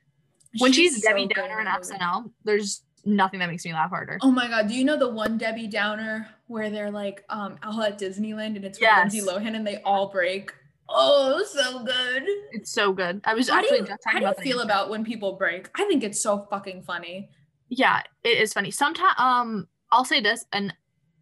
When 0.59 0.72
she's, 0.72 1.01
so 1.03 1.09
Debbie 1.09 1.28
good 1.28 1.36
Downer 1.36 1.59
in. 1.59 1.68
SNL, 1.68 2.32
there's 2.45 2.84
nothing 3.03 3.39
that 3.41 3.49
makes 3.49 3.66
me 3.66 3.74
laugh 3.74 3.89
harder. 3.89 4.20
Oh 4.22 4.32
my 4.32 4.47
god, 4.47 4.68
do 4.70 4.74
you 4.76 4.86
know 4.86 4.97
the 4.97 5.09
one 5.09 5.38
Debbie 5.38 5.68
Downer 5.68 6.28
where 6.47 6.70
they're 6.70 6.91
like 6.91 7.24
um 7.30 7.57
all 7.63 7.82
at 7.82 7.99
Disneyland 7.99 8.55
and 8.55 8.63
it's 8.63 8.78
with 8.80 8.84
Yes. 8.84 9.11
Lindsay 9.13 9.28
Lohan 9.28 9.55
and 9.55 9.66
they 9.66 9.82
all 9.82 10.09
break? 10.09 10.53
Oh, 10.88 11.44
so 11.46 11.84
good. 11.84 12.24
It's 12.52 12.72
so 12.72 12.94
good. 12.94 13.22
I 13.26 13.34
was 13.34 13.50
How 13.50 13.62
do 13.62 13.68
actually 13.68 13.90
you, 13.90 13.98
how 14.06 14.20
do 14.20 14.26
you 14.26 14.32
about 14.32 14.44
feel 14.44 14.60
about 14.62 14.90
when 14.90 15.04
people 15.04 15.34
break? 15.34 15.70
I 15.76 15.86
think 15.86 16.04
it's 16.04 16.22
so 16.22 16.48
fucking 16.50 16.84
funny. 16.84 17.30
yeah 17.70 18.02
it 18.24 18.38
is 18.38 18.54
funny 18.54 18.70
sometimes 18.70 19.16
um 19.18 19.68
i'll 19.92 20.06
say 20.06 20.22
this 20.22 20.46
and 20.54 20.72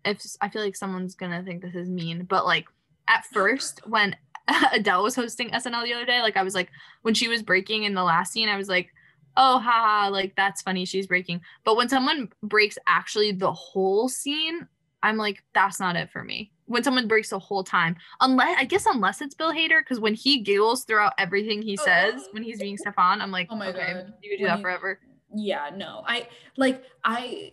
if 0.03 0.21
i 0.41 0.49
feel 0.49 0.61
like 0.61 0.75
someone's 0.75 1.15
gonna 1.15 1.41
think 1.41 1.61
this 1.61 1.73
is 1.73 1.89
mean 1.89 2.25
but 2.25 2.45
like 2.45 2.65
at 3.07 3.23
first 3.31 3.79
when 3.87 4.13
adele 4.73 5.03
was 5.03 5.15
hosting 5.15 5.49
snl 5.51 5.85
the 5.85 5.93
other 5.93 6.05
day 6.05 6.21
like 6.21 6.35
i 6.35 6.43
was 6.43 6.53
like 6.53 6.69
when 7.03 7.13
she 7.13 7.29
was 7.29 7.41
breaking 7.41 7.83
in 7.83 7.93
the 7.93 8.03
last 8.03 8.33
scene 8.33 8.49
i 8.49 8.57
was 8.57 8.67
like 8.67 8.89
oh 9.37 9.57
haha 9.57 10.09
like 10.09 10.35
that's 10.35 10.61
funny 10.61 10.83
she's 10.83 11.07
breaking 11.07 11.39
but 11.63 11.77
when 11.77 11.87
someone 11.87 12.27
breaks 12.43 12.77
actually 12.87 13.31
the 13.31 13.53
whole 13.53 14.09
scene 14.09 14.67
I'm 15.03 15.17
like, 15.17 15.43
that's 15.53 15.79
not 15.79 15.95
it 15.95 16.09
for 16.09 16.23
me. 16.23 16.51
When 16.65 16.83
someone 16.83 17.07
breaks 17.07 17.29
the 17.29 17.37
whole 17.39 17.63
time, 17.63 17.95
unless 18.21 18.57
I 18.57 18.63
guess 18.63 18.85
unless 18.87 19.21
it's 19.21 19.35
Bill 19.35 19.51
Hader, 19.53 19.81
because 19.81 19.99
when 19.99 20.13
he 20.15 20.39
giggles 20.41 20.85
throughout 20.85 21.13
everything 21.19 21.61
he 21.61 21.77
oh. 21.79 21.83
says 21.85 22.27
when 22.31 22.41
he's 22.41 22.59
being 22.59 22.77
Stefan, 22.77 23.21
I'm 23.21 23.29
like, 23.31 23.47
Oh 23.51 23.55
my 23.55 23.67
okay, 23.67 23.93
God. 23.93 24.13
you 24.23 24.31
could 24.31 24.37
do 24.37 24.43
When 24.45 24.51
that 24.51 24.57
he- 24.57 24.63
forever. 24.63 24.99
yeah 25.35 25.69
no 25.75 26.03
i 26.07 26.27
like 26.57 26.83
i 27.03 27.51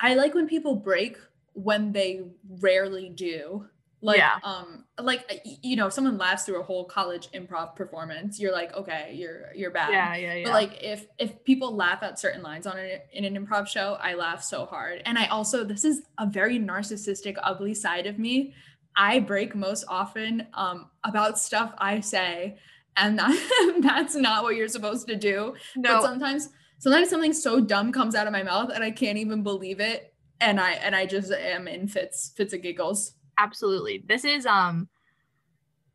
i 0.00 0.14
like 0.14 0.34
when 0.34 0.48
people 0.48 0.74
break 0.74 1.16
when 1.52 1.92
they 1.92 2.22
rarely 2.60 3.10
do 3.10 3.66
like 4.02 4.18
Yeah. 4.18 4.38
um 4.42 4.84
like 5.00 5.24
you 5.62 5.76
know 5.76 5.86
if 5.86 5.92
someone 5.92 6.18
laughs 6.18 6.44
through 6.44 6.60
a 6.60 6.62
whole 6.62 6.84
college 6.84 7.30
improv 7.32 7.76
performance 7.76 8.38
you're 8.40 8.52
like 8.52 8.74
okay 8.74 9.12
you're 9.14 9.46
you're 9.54 9.70
bad 9.70 9.92
Yeah, 9.92 10.14
yeah, 10.16 10.34
yeah. 10.34 10.44
but 10.44 10.52
like 10.52 10.82
if 10.82 11.06
if 11.18 11.42
people 11.44 11.74
laugh 11.74 12.02
at 12.02 12.18
certain 12.18 12.42
lines 12.42 12.66
on 12.66 12.76
it 12.78 13.06
in 13.12 13.24
an 13.24 13.34
improv 13.36 13.68
show 13.68 13.96
i 14.00 14.14
laugh 14.14 14.42
so 14.42 14.66
hard 14.66 15.02
and 15.06 15.18
i 15.18 15.26
also 15.26 15.64
this 15.64 15.84
is 15.84 16.02
a 16.18 16.26
very 16.26 16.58
narcissistic 16.58 17.36
ugly 17.42 17.74
side 17.74 18.06
of 18.06 18.18
me 18.18 18.52
i 18.96 19.18
break 19.20 19.54
most 19.54 19.84
often 19.88 20.46
um 20.54 20.90
about 21.04 21.38
stuff 21.38 21.72
i 21.78 22.00
say 22.00 22.58
and 22.96 23.18
that, 23.18 23.78
that's 23.80 24.14
not 24.14 24.42
what 24.42 24.56
you're 24.56 24.68
supposed 24.68 25.06
to 25.08 25.16
do 25.16 25.54
but 25.76 25.82
no, 25.92 26.00
sometimes 26.02 26.50
sometimes 26.78 27.08
something 27.08 27.32
so 27.32 27.60
dumb 27.60 27.92
comes 27.92 28.14
out 28.16 28.26
of 28.26 28.32
my 28.32 28.42
mouth 28.42 28.68
and 28.74 28.82
I 28.82 28.90
can't 28.90 29.16
even 29.16 29.44
believe 29.44 29.78
it. 29.78 30.12
And 30.40 30.60
I 30.60 30.72
and 30.72 30.96
I 30.96 31.06
just 31.06 31.30
am 31.30 31.68
in 31.68 31.86
fits 31.86 32.32
fits 32.36 32.52
of 32.52 32.60
giggles. 32.60 33.14
Absolutely. 33.38 34.02
This 34.06 34.24
is 34.24 34.46
um 34.46 34.88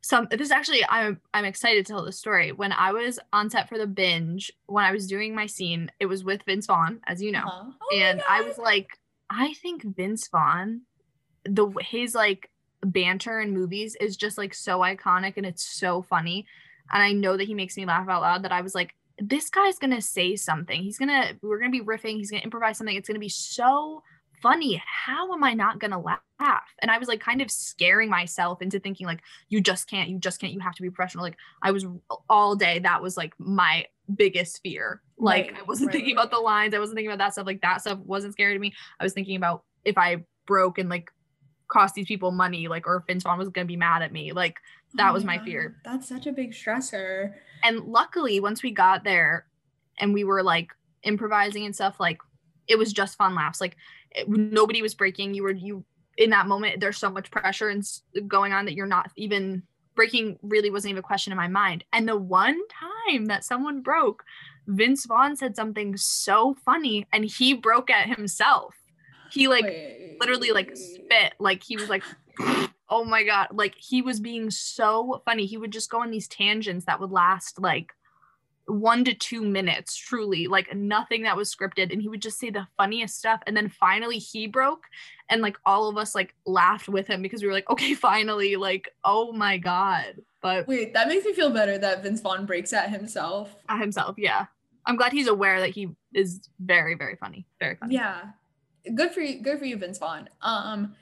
some 0.01 0.27
this 0.31 0.51
actually 0.51 0.85
I'm 0.87 1.19
I'm 1.33 1.45
excited 1.45 1.85
to 1.85 1.91
tell 1.91 2.05
the 2.05 2.11
story. 2.11 2.51
When 2.51 2.71
I 2.71 2.91
was 2.91 3.19
on 3.33 3.49
set 3.49 3.67
for 3.67 3.77
the 3.77 3.87
binge, 3.87 4.51
when 4.67 4.85
I 4.85 4.91
was 4.91 5.07
doing 5.07 5.35
my 5.35 5.45
scene, 5.45 5.91
it 5.99 6.05
was 6.05 6.23
with 6.23 6.43
Vince 6.43 6.65
Vaughn, 6.65 6.99
as 7.05 7.21
you 7.21 7.31
know. 7.31 7.45
Uh-huh. 7.45 7.71
Oh 7.81 7.97
and 7.97 8.21
I 8.29 8.41
was 8.41 8.57
like, 8.57 8.87
I 9.29 9.53
think 9.55 9.83
Vince 9.83 10.27
Vaughn, 10.29 10.81
the 11.43 11.67
his 11.81 12.15
like 12.15 12.49
banter 12.85 13.41
in 13.41 13.51
movies 13.51 13.97
is 13.99 14.15
just 14.15 14.37
like 14.37 14.53
so 14.53 14.79
iconic 14.79 15.33
and 15.35 15.45
it's 15.45 15.65
so 15.65 16.01
funny, 16.03 16.45
and 16.91 17.03
I 17.03 17.11
know 17.11 17.35
that 17.35 17.47
he 17.47 17.53
makes 17.53 17.75
me 17.75 17.85
laugh 17.85 18.07
out 18.07 18.21
loud. 18.21 18.43
That 18.43 18.51
I 18.53 18.61
was 18.61 18.75
like, 18.75 18.95
this 19.19 19.49
guy's 19.49 19.79
gonna 19.79 20.01
say 20.01 20.35
something. 20.35 20.81
He's 20.81 20.97
gonna 20.97 21.33
we're 21.41 21.59
gonna 21.59 21.71
be 21.71 21.81
riffing. 21.81 22.15
He's 22.15 22.31
gonna 22.31 22.43
improvise 22.43 22.77
something. 22.77 22.95
It's 22.95 23.09
gonna 23.09 23.19
be 23.19 23.29
so 23.29 24.03
funny. 24.41 24.81
How 24.85 25.33
am 25.33 25.43
I 25.43 25.53
not 25.53 25.79
gonna 25.79 25.99
laugh? 25.99 26.21
And 26.79 26.91
I 26.91 26.97
was 26.97 27.07
like 27.07 27.19
kind 27.19 27.41
of 27.41 27.49
scaring 27.51 28.09
myself 28.09 28.61
into 28.61 28.79
thinking 28.79 29.05
like, 29.07 29.21
you 29.49 29.61
just 29.61 29.89
can't, 29.89 30.09
you 30.09 30.19
just 30.19 30.39
can't, 30.39 30.53
you 30.53 30.59
have 30.59 30.75
to 30.75 30.81
be 30.81 30.89
professional. 30.89 31.23
Like 31.23 31.37
I 31.61 31.71
was 31.71 31.85
all 32.29 32.55
day. 32.55 32.79
That 32.79 33.01
was 33.01 33.17
like 33.17 33.33
my 33.39 33.85
biggest 34.15 34.61
fear. 34.61 35.01
Like 35.17 35.51
Right, 35.51 35.59
I 35.59 35.63
wasn't 35.63 35.87
right, 35.87 35.93
thinking 35.93 36.15
right. 36.15 36.25
about 36.25 36.31
the 36.37 36.41
lines. 36.43 36.73
I 36.73 36.79
wasn't 36.79 36.97
thinking 36.97 37.11
about 37.11 37.23
that 37.25 37.33
stuff. 37.33 37.47
Like 37.47 37.61
that 37.61 37.81
stuff 37.81 37.99
wasn't 37.99 38.33
scary 38.33 38.53
to 38.53 38.59
me. 38.59 38.73
I 38.99 39.03
was 39.03 39.13
thinking 39.13 39.35
about 39.35 39.63
if 39.83 39.97
I 39.97 40.23
broke 40.45 40.77
and 40.77 40.89
like 40.89 41.09
cost 41.67 41.95
these 41.95 42.07
people 42.07 42.31
money, 42.31 42.67
like 42.67 42.87
or 42.87 42.97
if 42.97 43.03
Vince 43.07 43.23
Vaughn 43.23 43.37
was 43.39 43.49
gonna 43.49 43.65
be 43.65 43.75
mad 43.77 44.01
at 44.01 44.11
me. 44.13 44.31
Like 44.31 44.57
oh 44.59 44.97
that 44.97 45.09
Oh 45.09 45.13
was 45.13 45.23
my 45.25 45.39
fear. 45.39 45.77
That's 45.83 46.07
such 46.07 46.27
a 46.27 46.31
big 46.31 46.51
stressor. 46.53 47.33
and 47.63 47.79
luckily 47.79 48.39
once 48.39 48.61
we 48.63 48.71
got 48.71 49.03
there 49.03 49.47
and 49.99 50.13
we 50.13 50.23
were 50.23 50.43
like 50.43 50.69
improvising 51.03 51.65
and 51.65 51.73
stuff 51.75 51.99
like 51.99 52.19
it 52.67 52.77
was 52.77 52.91
just 52.93 53.17
fun 53.17 53.33
laughs 53.33 53.61
like 53.61 53.75
nobody 54.27 54.81
was 54.81 54.95
breaking. 54.95 55.33
You 55.33 55.43
were 55.43 55.51
you 55.51 55.83
in 56.17 56.31
that 56.31 56.47
moment 56.47 56.79
there's 56.79 56.97
so 56.97 57.11
much 57.11 57.29
pressure 57.31 57.69
and 57.69 57.87
going 58.27 58.51
on 58.51 58.65
that 58.65 58.73
you're 58.73 58.87
not 58.87 59.11
even 59.15 59.63
breaking 59.95 60.37
really 60.41 60.69
wasn't 60.69 60.89
even 60.89 60.99
a 60.99 61.03
question 61.03 61.31
in 61.31 61.37
my 61.37 61.47
mind. 61.47 61.83
And 61.93 62.07
the 62.07 62.17
one 62.17 62.59
time 62.67 63.25
that 63.25 63.43
someone 63.43 63.81
broke 63.81 64.23
vince 64.67 65.05
vaughn 65.05 65.35
said 65.35 65.55
something 65.55 65.95
so 65.95 66.55
funny 66.65 67.07
and 67.13 67.25
he 67.25 67.53
broke 67.53 67.89
at 67.89 68.15
himself. 68.15 68.75
He 69.31 69.47
like 69.47 69.65
Wait. 69.65 70.17
literally 70.19 70.51
like 70.51 70.75
spit. 70.75 71.33
Like 71.39 71.63
he 71.63 71.77
was 71.77 71.89
like 71.89 72.03
oh 72.89 73.03
my 73.03 73.23
god. 73.23 73.49
Like 73.51 73.75
he 73.77 74.01
was 74.01 74.19
being 74.19 74.49
so 74.49 75.21
funny. 75.25 75.45
He 75.45 75.57
would 75.57 75.71
just 75.71 75.89
go 75.89 76.01
on 76.01 76.11
these 76.11 76.27
tangents 76.27 76.85
that 76.85 76.99
would 76.99 77.11
last 77.11 77.59
like 77.59 77.91
one 78.67 79.05
to 79.05 79.13
two 79.13 79.41
minutes 79.41 79.95
truly 79.95 80.47
like 80.47 80.75
nothing 80.75 81.23
that 81.23 81.37
was 81.37 81.53
scripted 81.53 81.91
and 81.91 82.01
he 82.01 82.09
would 82.09 82.21
just 82.21 82.37
say 82.37 82.49
the 82.49 82.67
funniest 82.75 83.17
stuff 83.17 83.41
and 83.47 83.55
then 83.55 83.69
finally 83.69 84.17
he 84.17 84.45
broke 84.45 84.83
and 85.29 85.41
like 85.41 85.57
all 85.65 85.87
of 85.87 85.97
us 85.97 86.13
like 86.13 86.33
laughed 86.45 86.89
with 86.89 87.07
him 87.07 87.21
because 87.21 87.41
we 87.41 87.47
were 87.47 87.53
like 87.53 87.69
okay 87.69 87.93
finally 88.09 88.57
like 88.57 88.93
oh 89.05 89.31
my 89.31 89.57
god 89.57 90.15
but 90.41 90.67
Wait, 90.67 90.93
that 90.93 91.07
makes 91.07 91.25
me 91.25 91.33
feel 91.33 91.49
better 91.49 91.77
that 91.77 92.03
Vince 92.03 92.21
Vaughn 92.21 92.45
breaks 92.45 92.73
at 92.73 92.89
himself. 92.89 93.55
at 93.69 93.79
himself 93.79 94.15
yeah 94.17 94.45
i'm 94.85 94.97
glad 94.97 95.13
he's 95.13 95.27
aware 95.27 95.61
that 95.61 95.69
he 95.69 95.89
is 96.13 96.49
very 96.59 96.93
very 96.95 97.15
funny 97.15 97.45
very 97.59 97.75
funny 97.75 97.95
Yeah. 97.95 98.21
Good 98.95 99.11
for 99.11 99.19
you, 99.19 99.41
good 99.41 99.59
for 99.59 99.65
you, 99.65 99.75
Vince 99.75 99.97
Vaughn. 99.97 100.29
Um, 100.41 100.95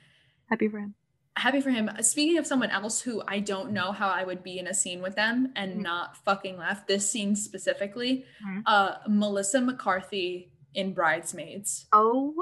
happy 0.50 0.68
for 0.68 0.78
him 0.80 0.94
happy 1.36 1.60
for 1.60 1.70
him. 1.70 1.90
Speaking 2.00 2.38
of 2.38 2.46
someone 2.46 2.70
else 2.70 3.00
who 3.00 3.22
I 3.28 3.40
don't 3.40 3.72
know 3.72 3.92
how 3.92 4.08
I 4.08 4.24
would 4.24 4.42
be 4.42 4.58
in 4.58 4.66
a 4.66 4.74
scene 4.74 5.02
with 5.02 5.14
them 5.16 5.52
and 5.56 5.74
Mhm. 5.78 5.82
not 5.82 6.16
fucking 6.24 6.56
laugh, 6.56 6.86
this 6.86 7.08
scene 7.10 7.36
specifically, 7.36 8.24
Mhm. 8.44 8.62
uh, 8.66 8.96
Melissa 9.08 9.60
McCarthy 9.60 10.50
in 10.74 10.92
Bridesmaids. 10.94 11.86
oh 11.92 12.34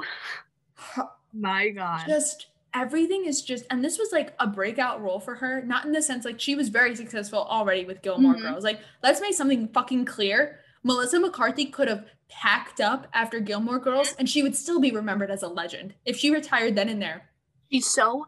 my 1.33 1.69
god 1.69 2.05
Just 2.07 2.47
everything 2.73 3.25
is 3.25 3.41
just, 3.41 3.65
and 3.69 3.83
this 3.83 3.97
was 3.97 4.11
like 4.11 4.33
a 4.39 4.47
breakout 4.47 5.01
role 5.01 5.19
for 5.19 5.35
her, 5.35 5.61
not 5.61 5.85
in 5.85 5.91
the 5.93 6.01
sense 6.01 6.25
like 6.25 6.39
she 6.39 6.55
was 6.55 6.67
very 6.69 6.95
successful 6.95 7.39
already 7.39 7.85
with 7.85 8.01
Gilmore 8.01 8.35
Mhm. 8.35 8.41
Girls. 8.41 8.63
Like, 8.65 8.81
let's 9.01 9.21
make 9.21 9.33
something 9.33 9.69
fucking 9.69 10.05
clear. 10.05 10.59
Melissa 10.83 11.19
McCarthy 11.19 11.65
could 11.65 11.87
have 11.87 12.05
packed 12.27 12.81
up 12.81 13.07
after 13.13 13.39
Gilmore 13.39 13.79
Girls 13.79 14.13
and 14.19 14.29
she 14.29 14.43
would 14.43 14.55
still 14.55 14.79
be 14.81 14.91
remembered 14.91 15.31
as 15.31 15.41
a 15.43 15.47
legend 15.47 15.93
if 16.05 16.17
she 16.17 16.31
retired 16.31 16.75
then 16.75 16.89
and 16.89 17.01
there. 17.01 17.29
She's 17.71 17.87
so 17.89 18.27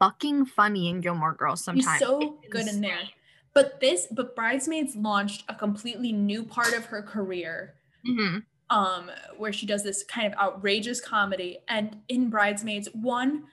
fucking 0.00 0.46
funny 0.46 0.88
in 0.88 1.00
Gilmore 1.00 1.34
Girls 1.34 1.62
sometimes. 1.62 1.98
She's 1.98 2.06
so 2.08 2.38
It's 2.42 2.52
good 2.52 2.66
in 2.66 2.80
there. 2.80 2.98
But 3.54 3.78
this, 3.80 4.08
but 4.10 4.34
Bridesmaids 4.34 4.96
launched 4.96 5.44
a 5.48 5.54
completely 5.54 6.10
new 6.12 6.42
part 6.44 6.72
of 6.72 6.86
her 6.86 7.02
career, 7.02 7.74
Mhm. 8.06 8.44
um, 8.70 9.10
where 9.36 9.52
she 9.52 9.66
does 9.66 9.84
this 9.84 10.02
kind 10.04 10.26
of 10.32 10.38
outrageous 10.38 11.00
comedy. 11.00 11.58
And 11.68 12.00
in 12.08 12.30
Bridesmaids, 12.30 12.88
one, 12.92 13.46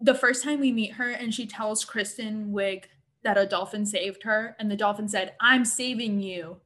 the 0.00 0.14
first 0.14 0.42
time 0.42 0.60
we 0.60 0.72
meet 0.72 0.92
her, 0.94 1.10
and 1.10 1.32
she 1.32 1.46
tells 1.46 1.84
Kristen 1.84 2.52
Wiig 2.52 2.84
that 3.22 3.38
a 3.38 3.46
dolphin 3.46 3.86
saved 3.86 4.22
her, 4.24 4.56
and 4.58 4.70
the 4.70 4.76
dolphin 4.76 5.08
said, 5.08 5.34
"I'm 5.40 5.64
saving 5.64 6.20
you." 6.20 6.60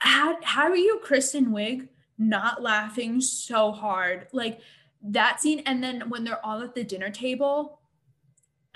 How 0.00 0.38
how 0.42 0.64
are 0.64 0.76
you, 0.76 1.00
Kristen 1.02 1.46
Wiig, 1.46 1.88
not 2.18 2.62
laughing 2.62 3.20
so 3.20 3.72
hard? 3.72 4.28
Like 4.32 4.60
that 5.02 5.40
scene, 5.40 5.60
and 5.66 5.82
then 5.82 6.08
when 6.10 6.24
they're 6.24 6.44
all 6.44 6.62
at 6.62 6.74
the 6.74 6.84
dinner 6.84 7.10
table, 7.10 7.80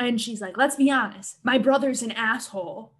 and 0.00 0.20
she's 0.20 0.40
like, 0.40 0.56
"Let's 0.56 0.74
be 0.74 0.90
honest, 0.90 1.38
my 1.44 1.58
brother's 1.58 2.02
an 2.02 2.10
asshole." 2.10 2.92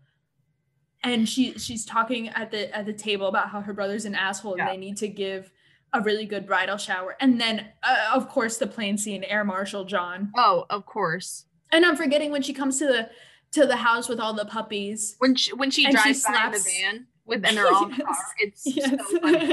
And 1.02 1.26
she 1.28 1.58
she's 1.58 1.84
talking 1.84 2.28
at 2.28 2.50
the 2.50 2.72
at 2.76 2.84
the 2.86 2.92
table 2.92 3.26
about 3.26 3.48
how 3.48 3.60
her 3.62 3.72
brother's 3.72 4.04
an 4.04 4.14
asshole 4.14 4.56
Yeah. 4.56 4.64
and 4.68 4.72
they 4.74 4.76
need 4.76 4.98
to 4.98 5.08
give 5.08 5.50
a 5.92 6.00
really 6.00 6.26
good 6.26 6.46
bridal 6.46 6.76
shower. 6.76 7.16
And 7.20 7.40
then 7.40 7.66
uh, 7.82 8.10
of 8.14 8.28
course 8.28 8.58
the 8.58 8.66
plane 8.66 8.98
scene, 8.98 9.24
Air 9.24 9.42
Marshal 9.44 9.84
John. 9.84 10.30
Oh, 10.36 10.66
of 10.70 10.84
course. 10.86 11.46
And 11.72 11.84
I'm 11.86 11.96
forgetting 11.96 12.30
when 12.30 12.42
she 12.42 12.52
comes 12.52 12.78
to 12.78 12.86
the 12.86 13.10
to 13.52 13.66
the 13.66 13.76
house 13.76 14.08
with 14.08 14.20
all 14.20 14.34
the 14.34 14.44
puppies. 14.44 15.16
When 15.18 15.34
she 15.34 15.52
when 15.54 15.70
she 15.70 15.86
And 15.86 15.96
she 15.96 16.02
drives 16.02 16.22
by 16.24 16.50
the 16.52 16.58
van 16.82 17.06
with 17.24 17.44
and 17.46 17.56
they're 17.56 17.66
all 17.72 17.86
in 17.90 17.90
the 17.96 18.04
car, 18.04 18.14
Yes. 18.38 18.62
it's 18.64 18.76
Yes. 18.76 18.90
so 18.90 19.20
funny. 19.20 19.46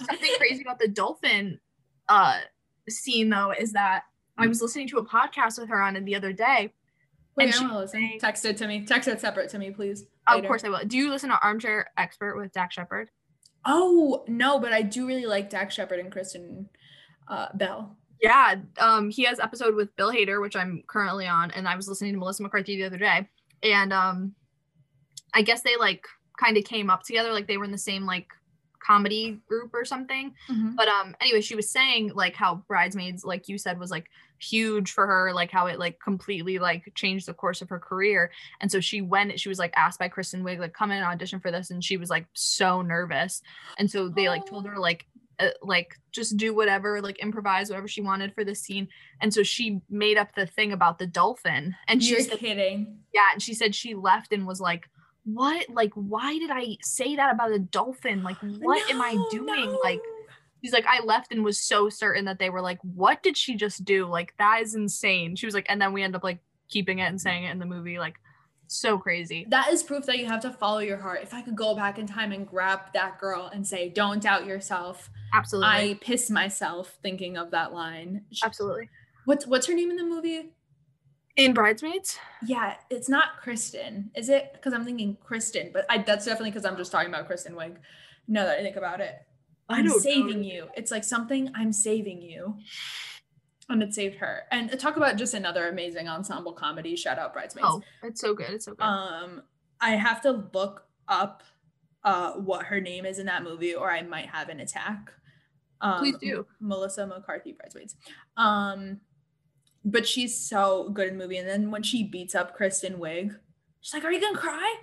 Something 0.00 0.30
crazy 0.36 0.62
about 0.62 0.78
the 0.80 0.88
dolphin 0.88 1.60
uh 2.08 2.40
scene 2.88 3.30
though 3.30 3.52
is 3.56 3.72
that 3.72 4.02
I 4.40 4.46
was 4.48 4.60
listening 4.62 4.88
to 4.88 4.98
a 4.98 5.04
podcast 5.04 5.58
with 5.58 5.68
her 5.68 5.80
on 5.80 5.96
it 5.96 6.04
the 6.04 6.14
other 6.16 6.32
day. 6.32 6.72
Wait, 7.36 7.44
And 7.46 7.54
she 7.54 7.64
listen. 7.66 7.88
saying- 7.88 8.18
Text 8.20 8.44
it 8.44 8.56
to 8.58 8.66
me. 8.66 8.84
Text 8.84 9.08
it 9.08 9.20
separate 9.20 9.48
to 9.50 9.58
me, 9.58 9.70
please. 9.70 10.04
Of 10.26 10.44
course 10.44 10.64
I 10.64 10.68
will. 10.68 10.84
Do 10.86 10.96
you 10.96 11.10
listen 11.10 11.30
to 11.30 11.38
Armchair 11.40 11.88
Expert 11.96 12.36
with 12.36 12.52
Dax 12.52 12.74
Shepard? 12.74 13.10
Oh 13.64 14.24
no, 14.28 14.58
but 14.58 14.72
I 14.72 14.82
do 14.82 15.06
really 15.06 15.26
like 15.26 15.50
Dax 15.50 15.74
Shepard 15.74 15.98
and 16.00 16.10
Kristen 16.10 16.68
uh, 17.28 17.48
Bell. 17.54 17.96
Yeah, 18.22 18.56
um, 18.78 19.10
he 19.10 19.24
has 19.24 19.40
episode 19.40 19.74
with 19.74 19.94
Bill 19.96 20.12
Hader, 20.12 20.40
which 20.40 20.54
I'm 20.56 20.82
currently 20.86 21.26
on, 21.26 21.50
and 21.52 21.66
I 21.66 21.74
was 21.76 21.88
listening 21.88 22.12
to 22.12 22.18
Melissa 22.18 22.42
McCarthy 22.42 22.76
the 22.76 22.84
other 22.84 22.98
day, 22.98 23.28
and 23.62 23.92
um, 23.92 24.34
I 25.34 25.42
guess 25.42 25.62
they 25.62 25.76
like 25.76 26.06
kind 26.38 26.56
of 26.56 26.64
came 26.64 26.90
up 26.90 27.02
together, 27.02 27.32
like 27.32 27.46
they 27.46 27.56
were 27.56 27.64
in 27.64 27.70
the 27.72 27.78
same 27.78 28.04
like 28.06 28.28
comedy 28.86 29.40
group 29.48 29.70
or 29.74 29.84
something. 29.84 30.34
But 30.76 30.88
um, 30.88 31.14
anyway, 31.20 31.40
she 31.40 31.54
was 31.54 31.70
saying 31.70 32.12
like 32.14 32.34
how 32.34 32.62
Bridesmaids, 32.68 33.24
like 33.24 33.48
you 33.48 33.58
said, 33.58 33.78
was 33.78 33.90
like 33.90 34.06
huge 34.40 34.90
for 34.90 35.06
her, 35.06 35.32
like 35.32 35.50
how 35.50 35.66
it 35.66 35.78
like 35.78 35.98
completely 36.00 36.58
like 36.58 36.90
changed 36.94 37.26
the 37.26 37.34
course 37.34 37.62
of 37.62 37.68
her 37.68 37.78
career, 37.78 38.30
and 38.60 38.70
so 38.70 38.80
she 38.80 39.00
went. 39.00 39.38
She 39.38 39.48
was 39.48 39.58
like 39.58 39.72
asked 39.76 39.98
by 39.98 40.08
Kristen 40.08 40.42
Wiig 40.42 40.58
like 40.58 40.72
come 40.72 40.90
in 40.90 40.98
and 40.98 41.06
audition 41.06 41.40
for 41.40 41.50
this, 41.50 41.70
and 41.70 41.84
she 41.84 41.96
was 41.96 42.10
like 42.10 42.26
so 42.32 42.82
nervous, 42.82 43.42
and 43.78 43.90
so 43.90 44.08
they 44.08 44.28
like 44.28 44.46
told 44.46 44.66
her 44.66 44.78
like 44.78 45.06
uh, 45.40 45.48
like 45.62 45.98
just 46.12 46.36
do 46.36 46.54
whatever 46.54 47.00
like 47.00 47.18
improvise 47.18 47.70
whatever 47.70 47.88
she 47.88 48.02
wanted 48.02 48.34
for 48.34 48.44
the 48.44 48.54
scene. 48.54 48.88
And 49.20 49.32
so 49.32 49.42
she 49.42 49.80
made 49.88 50.18
up 50.18 50.34
the 50.34 50.46
thing 50.46 50.72
about 50.72 50.98
the 50.98 51.06
dolphin. 51.06 51.74
And 51.88 52.02
she 52.02 52.10
You're 52.10 52.24
kidding. 52.36 52.98
yeah 53.14 53.28
and 53.32 53.42
she 53.42 53.54
said 53.54 53.74
she 53.74 53.94
left 53.94 54.32
and 54.32 54.46
was 54.46 54.60
like 54.60 54.88
what? 55.24 55.68
Like 55.70 55.92
why 55.94 56.38
did 56.38 56.50
i 56.50 56.76
say 56.82 57.16
that 57.16 57.32
about 57.32 57.52
a 57.52 57.58
dolphin? 57.58 58.22
Like 58.22 58.36
what 58.40 58.90
am 58.90 59.00
i 59.00 59.12
doing? 59.30 59.72
No. 59.72 59.80
like 59.82 60.00
She's 60.62 60.72
like, 60.72 60.86
I 60.86 61.02
left 61.04 61.32
and 61.32 61.44
was 61.44 61.60
so 61.60 61.88
certain 61.88 62.24
that 62.26 62.38
they 62.38 62.50
were 62.50 62.60
like, 62.60 62.78
what 62.82 63.22
did 63.22 63.36
she 63.36 63.56
just 63.56 63.84
do? 63.84 64.06
Like, 64.06 64.34
that 64.38 64.60
is 64.62 64.74
insane. 64.74 65.36
She 65.36 65.46
was 65.46 65.54
like, 65.54 65.66
and 65.68 65.80
then 65.80 65.92
we 65.92 66.02
end 66.02 66.14
up 66.14 66.24
like 66.24 66.40
keeping 66.68 66.98
it 66.98 67.04
and 67.04 67.20
saying 67.20 67.44
it 67.44 67.50
in 67.50 67.58
the 67.58 67.66
movie. 67.66 67.98
Like, 67.98 68.16
so 68.66 68.98
crazy. 68.98 69.46
That 69.48 69.72
is 69.72 69.82
proof 69.82 70.06
that 70.06 70.18
you 70.18 70.26
have 70.26 70.42
to 70.42 70.50
follow 70.50 70.78
your 70.78 70.96
heart. 70.96 71.20
If 71.22 71.34
I 71.34 71.42
could 71.42 71.56
go 71.56 71.74
back 71.74 71.98
in 71.98 72.06
time 72.06 72.30
and 72.30 72.46
grab 72.46 72.80
that 72.94 73.18
girl 73.18 73.50
and 73.52 73.66
say, 73.66 73.88
"Don't 73.88 74.22
doubt 74.22 74.46
yourself," 74.46 75.10
Absolutely. 75.34 75.68
I 75.68 75.98
piss 76.00 76.30
myself 76.30 76.96
thinking 77.02 77.36
of 77.36 77.50
that 77.50 77.72
line. 77.72 78.26
Absolutely. 78.44 78.88
What's 79.24 79.46
what's 79.46 79.66
her 79.66 79.74
name 79.74 79.90
in 79.90 79.96
the 79.96 80.04
movie? 80.04 80.52
In 81.36 81.52
Bridesmaids? 81.52 82.18
Yeah, 82.44 82.74
it's 82.90 83.08
not 83.08 83.38
Kristen, 83.40 84.10
is 84.14 84.28
it? 84.28 84.50
Because 84.52 84.72
I'm 84.72 84.84
thinking 84.84 85.16
Kristen, 85.22 85.70
but 85.72 85.86
I, 85.88 85.98
that's 85.98 86.24
definitely 86.24 86.50
because 86.50 86.64
I'm 86.64 86.76
just 86.76 86.92
talking 86.92 87.08
about 87.08 87.26
Kristen 87.26 87.54
Wiig. 87.54 87.76
Now 88.28 88.44
that 88.44 88.58
I 88.58 88.62
think 88.62 88.76
about 88.76 89.00
it, 89.00 89.16
I'm 89.70 89.88
saving 89.88 90.44
you. 90.44 90.68
It's 90.76 90.90
like 90.90 91.04
something 91.04 91.50
I'm 91.54 91.72
saving 91.72 92.22
you, 92.22 92.56
and 93.68 93.82
it 93.82 93.94
saved 93.94 94.16
her. 94.16 94.42
And 94.50 94.78
talk 94.78 94.96
about 94.96 95.16
just 95.16 95.34
another 95.34 95.68
amazing 95.68 96.08
ensemble 96.08 96.52
comedy. 96.52 96.96
Shout 96.96 97.18
out 97.18 97.32
Bridesmaids. 97.32 97.68
Oh, 97.70 97.82
it's 98.02 98.20
so 98.20 98.34
good. 98.34 98.50
It's 98.50 98.64
so 98.64 98.74
good. 98.74 98.84
Um, 98.84 99.42
I 99.80 99.92
have 99.92 100.20
to 100.22 100.48
look 100.52 100.84
up 101.08 101.42
uh 102.02 102.32
what 102.32 102.66
her 102.66 102.80
name 102.80 103.04
is 103.04 103.18
in 103.18 103.26
that 103.26 103.42
movie, 103.42 103.74
or 103.74 103.90
I 103.90 104.02
might 104.02 104.26
have 104.26 104.48
an 104.48 104.60
attack. 104.60 105.12
Um, 105.80 105.98
Please 105.98 106.16
do. 106.20 106.46
Melissa 106.60 107.06
McCarthy, 107.06 107.52
Bridesmaids. 107.52 107.96
Um, 108.36 109.00
but 109.84 110.06
she's 110.06 110.36
so 110.36 110.90
good 110.90 111.08
in 111.08 111.16
the 111.16 111.24
movie. 111.24 111.38
And 111.38 111.48
then 111.48 111.70
when 111.70 111.82
she 111.82 112.04
beats 112.04 112.34
up 112.34 112.54
Kristen 112.54 112.94
Wiig, 112.98 113.34
she's 113.80 113.94
like, 113.94 114.04
"Are 114.04 114.12
you 114.12 114.20
gonna 114.20 114.36
cry, 114.38 114.76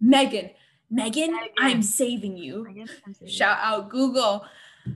Megan? 0.00 0.50
Megan, 0.94 1.32
Megan. 1.32 1.48
I'm 1.58 1.82
saving 1.82 2.36
you." 2.36 2.64
Megan, 2.64 2.88
I'm 3.06 3.14
saving 3.14 3.28
you. 3.28 3.34
Shout 3.34 3.58
out 3.60 3.90
Google. 3.90 4.44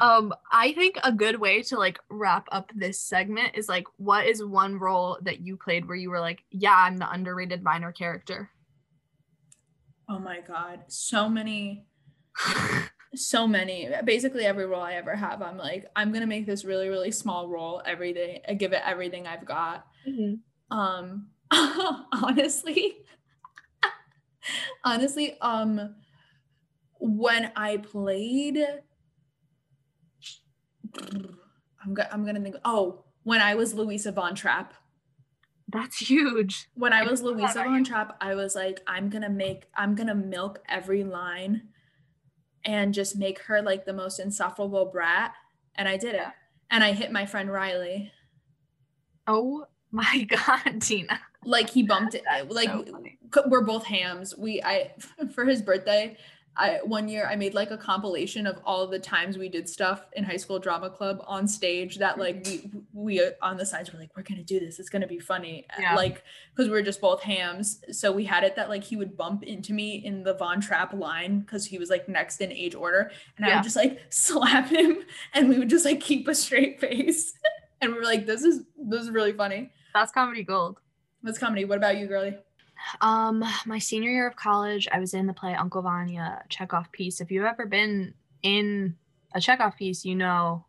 Um, 0.00 0.32
I 0.50 0.72
think 0.72 0.96
a 1.04 1.12
good 1.12 1.38
way 1.38 1.60
to 1.64 1.78
like 1.78 1.98
wrap 2.08 2.48
up 2.50 2.72
this 2.74 3.02
segment 3.02 3.50
is 3.52 3.68
like, 3.68 3.84
what 3.98 4.24
is 4.24 4.42
one 4.42 4.78
role 4.78 5.18
that 5.20 5.40
you 5.40 5.58
played 5.58 5.86
where 5.86 5.94
you 5.96 6.08
were 6.08 6.20
like, 6.20 6.42
yeah, 6.50 6.74
I'm 6.74 6.96
the 6.96 7.10
underrated 7.12 7.62
minor 7.62 7.92
character? 7.92 8.48
oh 10.08 10.18
my 10.18 10.40
god, 10.40 10.84
so 10.88 11.28
many. 11.28 11.84
so 13.14 13.46
many 13.46 13.88
basically 14.04 14.44
every 14.44 14.66
role 14.66 14.82
i 14.82 14.92
ever 14.92 15.16
have 15.16 15.40
i'm 15.40 15.56
like 15.56 15.86
i'm 15.96 16.12
gonna 16.12 16.26
make 16.26 16.44
this 16.44 16.62
really 16.64 16.88
really 16.90 17.10
small 17.10 17.48
role 17.48 17.80
every 17.86 18.12
day 18.12 18.42
i 18.46 18.52
give 18.52 18.72
it 18.72 18.82
everything 18.84 19.26
i've 19.26 19.46
got 19.46 19.86
um 20.70 21.26
honestly 22.12 22.98
honestly 24.92 25.36
um 25.40 25.94
when 27.00 27.52
i 27.56 27.76
played 27.76 28.58
i'm, 31.84 31.94
go- 31.94 32.06
I'm 32.10 32.24
gonna 32.24 32.40
think 32.40 32.56
oh 32.64 33.04
when 33.22 33.40
i 33.40 33.54
was 33.54 33.74
louisa 33.74 34.12
von 34.12 34.34
trapp. 34.34 34.74
That's 35.70 35.98
huge. 35.98 36.68
when 36.74 36.92
i 36.92 37.02
was 37.04 37.20
louisa 37.22 37.64
von 37.64 37.84
trapp 37.84 38.16
i 38.20 38.34
was 38.34 38.54
like 38.54 38.80
i'm 38.86 39.08
gonna 39.10 39.28
make 39.28 39.64
i'm 39.76 39.94
gonna 39.94 40.14
milk 40.14 40.60
every 40.68 41.04
line 41.04 41.68
and 42.64 42.94
just 42.94 43.16
make 43.16 43.40
her 43.42 43.60
like 43.62 43.84
the 43.84 43.92
most 43.92 44.18
insufferable 44.18 44.86
brat 44.86 45.34
and 45.74 45.86
i 45.88 45.96
did 45.96 46.14
it. 46.14 46.26
And 46.70 46.82
i 46.82 46.92
hit 46.92 47.12
my 47.12 47.26
friend 47.26 47.50
riley. 47.52 48.12
Oh 49.26 49.66
my 49.90 50.26
god, 50.28 50.80
Tina. 50.80 51.20
Like 51.44 51.70
he 51.70 51.82
bumped 51.82 52.14
it 52.14 52.24
That's 52.26 52.52
like 52.52 52.68
so 52.68 53.42
we're 53.46 53.62
both 53.62 53.84
hams. 53.84 54.36
We 54.36 54.62
i 54.62 54.92
for 55.34 55.44
his 55.44 55.62
birthday 55.62 56.16
i 56.56 56.80
one 56.84 57.08
year 57.08 57.28
i 57.30 57.36
made 57.36 57.54
like 57.54 57.70
a 57.70 57.76
compilation 57.78 58.46
of 58.46 58.58
all 58.64 58.86
the 58.86 58.98
times 58.98 59.38
we 59.38 59.48
did 59.48 59.68
stuff 59.68 60.06
in 60.14 60.24
high 60.24 60.36
school 60.36 60.58
drama 60.58 60.90
club 60.90 61.22
on 61.26 61.46
stage 61.46 61.98
that 61.98 62.18
like 62.18 62.44
we 62.44 62.70
we 62.92 63.20
uh, 63.22 63.30
on 63.40 63.56
the 63.56 63.64
sides 63.64 63.92
were 63.92 63.98
like 63.98 64.10
we're 64.16 64.22
gonna 64.22 64.42
do 64.42 64.58
this. 64.58 64.78
It's 64.78 64.88
gonna 64.88 65.06
be 65.06 65.20
funny. 65.20 65.66
Yeah. 65.78 65.94
like 65.94 66.24
because 66.54 66.70
we're 66.70 66.82
just 66.82 67.00
both 67.00 67.22
hams. 67.22 67.80
So 67.92 68.10
we 68.10 68.24
had 68.24 68.44
it 68.44 68.56
that 68.56 68.68
like 68.68 68.84
he 68.84 68.96
would 68.96 69.16
bump 69.16 69.44
into 69.44 69.72
me 69.72 70.04
in 70.04 70.24
the 70.24 70.34
von 70.34 70.60
trapp 70.60 70.92
line 70.92 71.40
because 71.40 71.64
he 71.64 71.78
was 71.78 71.88
like 71.90 72.08
next 72.08 72.40
in 72.40 72.50
age 72.52 72.74
order 72.74 73.10
and 73.36 73.46
i 73.46 73.54
would 73.54 73.64
just 73.64 73.76
like 73.76 74.00
slap 74.10 74.68
him 74.68 74.98
and 75.34 75.48
we 75.48 75.58
would 75.58 75.70
just 75.70 75.84
like 75.84 76.00
keep 76.00 76.26
a 76.28 76.34
straight 76.34 76.80
face. 76.80 77.32
And 77.80 77.92
we 77.92 77.98
were 77.98 78.04
like 78.04 78.26
this 78.26 78.42
is 78.42 78.64
this 78.76 79.02
is 79.02 79.10
really 79.10 79.32
funny. 79.32 79.70
That's 79.94 80.10
comedy 80.10 80.42
gold. 80.42 80.80
That's 81.22 81.38
comedy 81.38 81.64
what 81.64 81.78
about 81.78 81.98
you 81.98 82.06
girly 82.06 82.36
Um, 83.00 83.44
my 83.66 83.78
senior 83.78 84.10
year 84.10 84.28
of 84.28 84.36
college, 84.36 84.86
I 84.92 85.00
was 85.00 85.14
in 85.14 85.26
the 85.26 85.32
play 85.32 85.54
Uncle 85.54 85.82
Vanya 85.82 86.42
Chekhov 86.48 86.92
piece. 86.92 87.20
If 87.20 87.30
you've 87.30 87.44
ever 87.44 87.66
been 87.66 88.14
in 88.42 88.96
a 89.34 89.40
Chekhov 89.40 89.76
piece, 89.76 90.04
you 90.04 90.14
know 90.14 90.64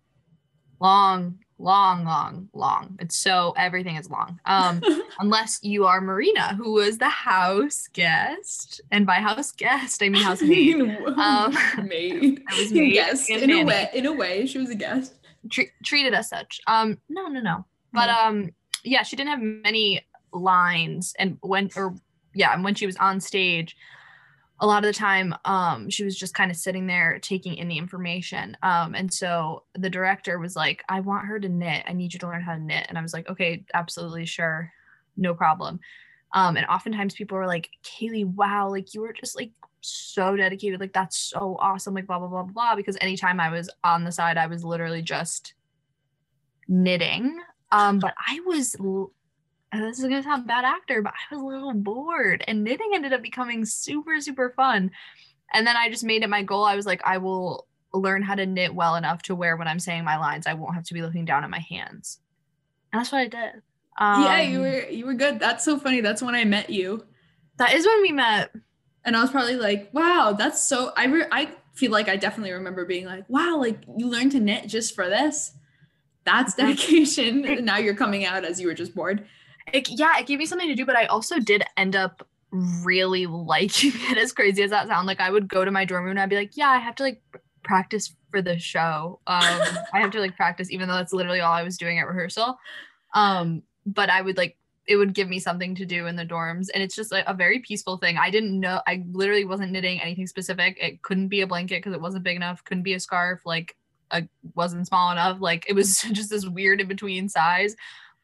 long, 0.80 1.40
long, 1.58 2.06
long, 2.06 2.50
long. 2.54 2.98
It's 3.00 3.16
so 3.16 3.54
everything 3.58 3.96
is 3.96 4.10
long. 4.10 4.40
Um, 4.46 4.82
unless 5.20 5.60
you 5.62 5.86
are 5.86 6.02
Marina, 6.02 6.56
who 6.56 6.74
was 6.74 6.98
the 6.98 7.10
house 7.10 7.88
guest. 7.94 8.82
And 8.92 9.06
by 9.06 9.16
house 9.16 9.52
guest, 9.52 10.02
I 10.02 10.10
mean. 10.10 10.98
Um, 11.20 11.54
maid. 11.86 12.42
I 12.50 12.60
was 12.60 12.72
maid 12.72 12.94
guest 12.94 13.30
in 13.30 13.50
a 13.50 13.64
way. 13.64 13.90
In 13.94 14.06
a 14.06 14.14
way, 14.14 14.46
she 14.46 14.58
was 14.58 14.70
a 14.70 14.76
guest. 14.76 15.16
Tre- 15.50 15.72
treated 15.84 16.14
as 16.14 16.30
such. 16.30 16.62
Um, 16.66 16.98
no, 17.10 17.28
no, 17.28 17.42
no. 17.42 17.66
But 17.92 18.10
um, 18.10 18.52
yeah, 18.84 19.04
she 19.04 19.16
didn't 19.16 19.30
have 19.30 19.42
many 19.42 20.06
lines, 20.34 21.14
and 21.20 21.38
when 21.42 21.70
or 21.76 21.96
yeah, 22.34 22.54
and 22.54 22.64
when 22.64 22.76
she 22.76 22.86
was 22.86 22.98
on 22.98 23.20
stage, 23.20 23.76
a 24.60 24.68
lot 24.68 24.84
of 24.84 24.88
the 24.88 24.98
time, 24.98 25.34
um, 25.46 25.90
she 25.90 26.04
was 26.04 26.18
just 26.18 26.34
kind 26.34 26.52
of 26.52 26.58
sitting 26.58 26.88
there 26.88 27.20
taking 27.20 27.56
in 27.56 27.68
the 27.68 27.78
information. 27.78 28.58
Um, 28.62 28.94
and 28.94 29.12
so 29.14 29.64
the 29.76 29.90
director 29.90 30.40
was 30.40 30.56
like, 30.56 30.84
"I 30.90 31.00
want 31.00 31.28
her 31.28 31.40
to 31.40 31.50
knit. 31.50 31.84
I 31.88 31.94
need 31.94 32.14
you 32.14 32.20
to 32.20 32.28
learn 32.28 32.42
how 32.42 32.54
to 32.56 32.60
knit." 32.60 32.86
And 32.90 32.98
I 32.98 33.02
was 33.02 33.14
like, 33.14 33.30
"Okay, 33.30 33.66
absolutely, 33.74 34.26
sure, 34.26 34.72
no 35.18 35.34
problem." 35.34 35.80
Um, 36.34 36.58
and 36.58 36.66
oftentimes 36.68 37.16
people 37.16 37.38
were 37.38 37.48
like, 37.48 37.70
"Kaylee, 37.84 38.26
wow, 38.26 38.70
like 38.70 38.94
you 38.94 39.02
were 39.02 39.14
just 39.14 39.36
like." 39.36 39.52
so 39.82 40.36
dedicated 40.36 40.80
like 40.80 40.92
that's 40.92 41.18
so 41.18 41.56
awesome 41.60 41.94
like 41.94 42.06
blah 42.06 42.20
blah 42.20 42.28
blah 42.28 42.44
blah 42.44 42.76
because 42.76 42.98
anytime 43.00 43.40
i 43.40 43.50
was 43.50 43.70
on 43.84 44.04
the 44.04 44.12
side 44.12 44.38
i 44.38 44.46
was 44.46 44.62
literally 44.62 45.02
just 45.02 45.54
knitting 46.68 47.40
um 47.72 47.98
but 47.98 48.14
i 48.28 48.40
was 48.46 48.76
and 49.72 49.84
this 49.84 50.00
is 50.00 50.04
gonna 50.06 50.24
sound 50.24 50.48
bad 50.48 50.66
actor 50.66 51.02
but 51.02 51.14
i 51.32 51.36
was 51.36 51.42
a 51.42 51.46
little 51.46 51.74
bored 51.74 52.44
and 52.48 52.64
knitting 52.64 52.92
ended 52.94 53.14
up 53.14 53.22
becoming 53.22 53.66
super 53.66 54.20
super 54.20 54.52
fun 54.56 54.92
and 55.54 55.66
then 55.68 55.76
i 55.78 55.90
just 55.90 56.04
made 56.04 56.24
it 56.24 56.30
my 56.30 56.44
goal 56.44 56.66
i 56.66 56.76
was 56.76 56.86
like 56.86 57.02
i 57.06 57.18
will 57.18 57.68
learn 57.94 58.22
how 58.22 58.36
to 58.36 58.46
knit 58.46 58.74
well 58.74 58.96
enough 58.96 59.22
to 59.24 59.36
where 59.36 59.58
when 59.58 59.68
i'm 59.68 59.80
saying 59.80 60.04
my 60.04 60.18
lines 60.18 60.48
i 60.48 60.54
won't 60.54 60.76
have 60.76 60.84
to 60.84 60.94
be 60.94 61.02
looking 61.02 61.26
down 61.26 61.44
at 61.44 61.50
my 61.50 61.60
hands 61.70 62.20
and 62.92 63.00
that's 63.00 63.12
what 63.12 63.20
i 63.20 63.28
did 63.28 63.62
um, 64.00 64.24
yeah, 64.24 64.40
you 64.40 64.62
were 64.62 64.88
you 64.88 65.06
were 65.06 65.14
good. 65.14 65.42
That's 65.42 65.66
so 65.66 65.78
funny. 65.78 66.00
That's 66.00 66.22
when 66.22 66.34
I 66.34 66.46
met 66.46 66.70
you, 66.70 67.06
that 67.58 67.74
is 67.74 67.86
when 67.86 68.02
we 68.02 68.14
met 68.14 68.50
and 69.04 69.18
I 69.18 69.20
was 69.22 69.30
probably 69.30 69.58
like, 69.58 69.90
"Wow, 69.94 70.34
that's 70.38 70.66
so." 70.66 70.94
I 70.96 71.08
re- 71.08 71.28
I 71.30 71.50
feel 71.74 71.92
like 71.92 72.08
I 72.08 72.16
definitely 72.16 72.54
remember 72.54 72.86
being 72.86 73.06
like, 73.06 73.26
"Wow, 73.28 73.58
like 73.58 73.84
you 73.98 74.08
learned 74.10 74.32
to 74.34 74.40
knit 74.40 74.68
just 74.68 74.96
for 74.96 75.10
this." 75.10 75.52
That's 76.24 76.54
Mhm. 76.54 76.58
dedication. 76.58 77.42
now 77.66 77.76
you're 77.78 77.94
coming 77.96 78.24
out 78.24 78.46
as 78.46 78.62
you 78.62 78.68
were 78.68 78.74
just 78.74 78.96
bored. 78.96 79.28
It, 79.74 79.90
yeah, 79.90 80.18
it 80.18 80.26
gave 80.26 80.40
me 80.40 80.46
something 80.46 80.68
to 80.68 80.76
do, 80.76 80.86
but 80.86 80.96
I 80.96 81.06
also 81.06 81.40
did 81.40 81.64
end 81.78 81.96
up 81.96 82.28
really 82.52 83.26
liking 83.26 83.92
it. 84.12 84.18
As 84.18 84.32
crazy 84.32 84.64
as 84.64 84.72
that 84.72 84.88
sound, 84.88 85.08
like 85.08 85.20
I 85.20 85.30
would 85.30 85.48
go 85.48 85.66
to 85.66 85.72
my 85.72 85.86
dorm 85.86 86.04
room 86.04 86.12
and 86.12 86.20
I'd 86.20 86.30
be 86.30 86.36
like, 86.36 86.58
yeah, 86.58 86.70
I 86.70 86.78
have 86.78 86.96
to 86.96 87.04
like 87.04 87.22
practice 87.64 88.16
for 88.32 88.42
the 88.42 88.58
show. 88.58 89.20
Um, 89.28 89.44
I 89.94 90.00
have 90.00 90.12
to 90.12 90.20
like 90.20 90.36
practice, 90.36 90.72
even 90.72 90.88
though 90.88 90.96
that's 90.96 91.14
literally 91.14 91.40
all 91.40 91.54
I 91.54 91.64
was 91.64 91.78
doing 91.78 92.00
at 92.00 92.08
rehearsal. 92.08 92.58
Um, 93.14 93.64
but 93.86 94.10
I 94.10 94.22
would 94.22 94.38
like 94.38 94.58
it 94.88 94.96
would 94.96 95.14
give 95.14 95.30
me 95.30 95.38
something 95.38 95.76
to 95.76 95.86
do 95.86 96.08
in 96.08 96.16
the 96.16 96.26
dorms, 96.26 96.68
and 96.74 96.82
it's 96.82 96.96
just 96.96 97.12
like 97.12 97.24
a 97.28 97.34
very 97.34 97.60
peaceful 97.60 97.98
thing. 97.98 98.18
I 98.18 98.32
didn't 98.32 98.60
know, 98.60 98.82
I 98.88 99.04
literally 99.12 99.46
wasn't 99.46 99.72
knitting 99.72 100.02
anything 100.02 100.26
specific. 100.26 100.78
It 100.82 101.04
couldn't 101.04 101.28
be 101.28 101.42
a 101.42 101.48
blanket 101.48 101.78
because 101.78 101.94
it 101.94 102.02
wasn't 102.02 102.24
big 102.24 102.36
enough. 102.36 102.64
Couldn't 102.64 102.84
be 102.84 102.94
a 102.94 103.00
scarf, 103.00 103.42
like. 103.46 103.76
I 104.12 104.28
wasn't 104.56 104.88
small 104.88 105.12
enough. 105.12 105.38
Like 105.40 105.70
it 105.70 105.74
was 105.74 106.02
just 106.14 106.32
this 106.32 106.48
weird 106.48 106.82
in 106.82 106.88
between 106.88 107.30
size 107.30 107.76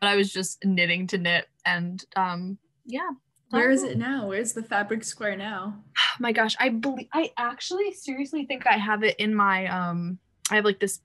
but 0.01 0.07
I 0.07 0.15
was 0.15 0.31
just 0.31 0.63
knitting 0.63 1.07
to 1.07 1.17
knit 1.17 1.47
and 1.65 2.03
um 2.15 2.57
yeah. 2.85 3.09
Where 3.49 3.69
is 3.71 3.83
it 3.83 3.97
now? 3.97 4.27
Where's 4.27 4.53
the 4.53 4.63
fabric 4.63 5.03
square 5.03 5.37
now? 5.37 5.77
Oh 5.97 6.01
my 6.19 6.31
gosh, 6.31 6.55
I 6.59 6.69
believe 6.69 7.07
I 7.13 7.31
actually 7.37 7.91
seriously 7.93 8.45
think 8.45 8.67
I 8.67 8.77
have 8.77 9.03
it 9.03 9.15
in 9.19 9.33
my 9.33 9.67
um 9.67 10.19
I 10.51 10.55
have 10.55 10.65
like 10.65 10.79
this 10.79 10.99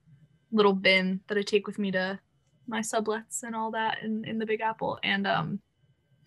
little 0.52 0.72
bin 0.72 1.20
that 1.28 1.38
I 1.38 1.42
take 1.42 1.66
with 1.66 1.78
me 1.78 1.90
to 1.92 2.18
my 2.66 2.80
sublets 2.80 3.42
and 3.42 3.54
all 3.54 3.70
that 3.72 3.98
in, 4.02 4.24
in 4.24 4.38
the 4.38 4.46
Big 4.46 4.60
Apple 4.60 4.98
and 5.02 5.26
um 5.26 5.60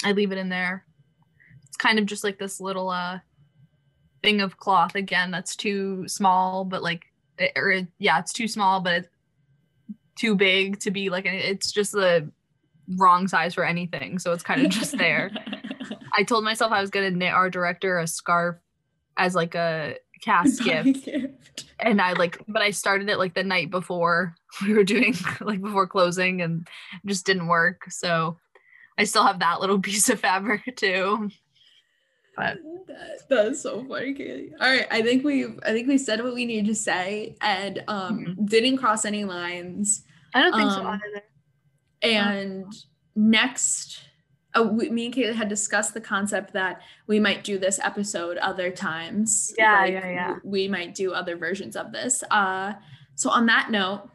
I 0.04 0.12
leave 0.12 0.32
it 0.32 0.38
in 0.38 0.50
there. 0.50 0.86
It's 1.68 1.78
kind 1.78 1.98
of 2.00 2.06
just 2.06 2.24
like 2.24 2.38
this 2.40 2.60
little 2.60 2.90
uh 2.90 3.20
thing 4.22 4.40
of 4.40 4.56
cloth 4.58 4.96
again 4.96 5.32
that's 5.32 5.56
too 5.56 6.08
small 6.08 6.64
but 6.64 6.82
like 6.82 7.04
it, 7.38 7.52
or 7.58 7.72
it- 7.72 7.88
yeah, 8.00 8.20
it's 8.20 8.32
too 8.34 8.48
small 8.48 8.80
but 8.80 8.94
it's 8.96 9.08
too 10.16 10.36
big 10.36 10.80
to 10.80 10.92
be 10.92 11.10
like 11.10 11.26
it's 11.26 11.72
just 11.72 11.92
the 11.92 12.32
wrong 12.98 13.28
size 13.28 13.54
for 13.54 13.64
anything 13.66 14.20
so 14.20 14.32
it's 14.32 14.44
kind 14.44 14.66
of 14.66 14.72
just 14.72 14.98
there 14.98 15.32
I 16.18 16.24
told 16.24 16.44
myself 16.44 16.72
I 16.72 16.82
was 16.82 16.90
gonna 16.90 17.12
knit 17.12 17.34
our 17.34 17.50
director 17.50 17.98
a 18.00 18.08
scarf 18.08 18.58
as 19.18 19.36
like 19.36 19.56
a 19.56 19.96
cast 20.22 20.64
gift. 20.64 21.06
gift. 21.06 21.66
and 21.80 22.02
I 22.02 22.14
like, 22.14 22.38
but 22.48 22.62
I 22.62 22.72
started 22.72 23.10
it 23.10 23.18
like 23.18 23.34
the 23.34 23.44
night 23.44 23.70
before 23.70 24.36
we 24.66 24.74
were 24.74 24.84
doing 24.84 25.16
like 25.42 25.62
before 25.62 25.88
closing 25.88 26.42
and 26.42 26.68
just 27.06 27.26
didn't 27.26 27.48
work. 27.48 27.84
So 27.90 28.38
I 28.98 29.04
still 29.06 29.24
have 29.26 29.40
that 29.40 29.60
little 29.60 29.80
piece 29.82 30.10
of 30.10 30.20
fabric 30.20 30.76
too. 30.76 31.30
But 32.38 32.58
That- 32.88 33.28
that's 33.30 33.62
so 33.62 33.84
funny, 33.86 34.14
Kaylee. 34.14 34.52
All 34.62 34.68
right, 34.70 34.88
I 34.92 35.02
think 35.02 35.24
we've 35.24 35.60
I 35.66 35.72
think 35.72 35.88
we 35.88 35.98
said 35.98 36.24
what 36.24 36.34
we 36.36 36.46
needed 36.46 36.68
to 36.68 36.76
say 36.76 37.36
and 37.42 37.84
um 37.88 38.38
didn't 38.46 38.78
cross 38.78 39.04
any 39.06 39.26
lines. 39.26 40.04
I 40.34 40.42
don't 40.42 40.54
think 40.54 40.72
so. 40.72 40.80
Um, 40.82 40.88
either. 40.88 41.24
And 42.04 42.66
next, 43.16 44.00
uh, 44.54 44.64
we, 44.64 44.90
me 44.90 45.06
and 45.08 45.16
Kaylee 45.16 45.34
had 45.36 45.50
discussed 45.50 45.94
the 45.94 46.02
concept 46.02 46.54
that 46.54 46.82
we 47.08 47.20
might 47.20 47.44
do 47.44 47.58
this 47.58 47.80
episode 47.80 48.38
other 48.38 48.70
times. 48.72 49.54
Yeah, 49.58 49.86
yeah, 49.86 50.10
yeah. 50.12 50.28
w- 50.34 50.42
We 50.44 50.68
might 50.68 50.94
do 50.96 51.14
other 51.14 51.36
versions 51.38 51.76
of 51.76 51.92
this. 51.92 52.24
Uh, 52.30 52.74
so 53.16 53.30
on 53.30 53.46
that 53.48 53.72
note, 53.72 54.10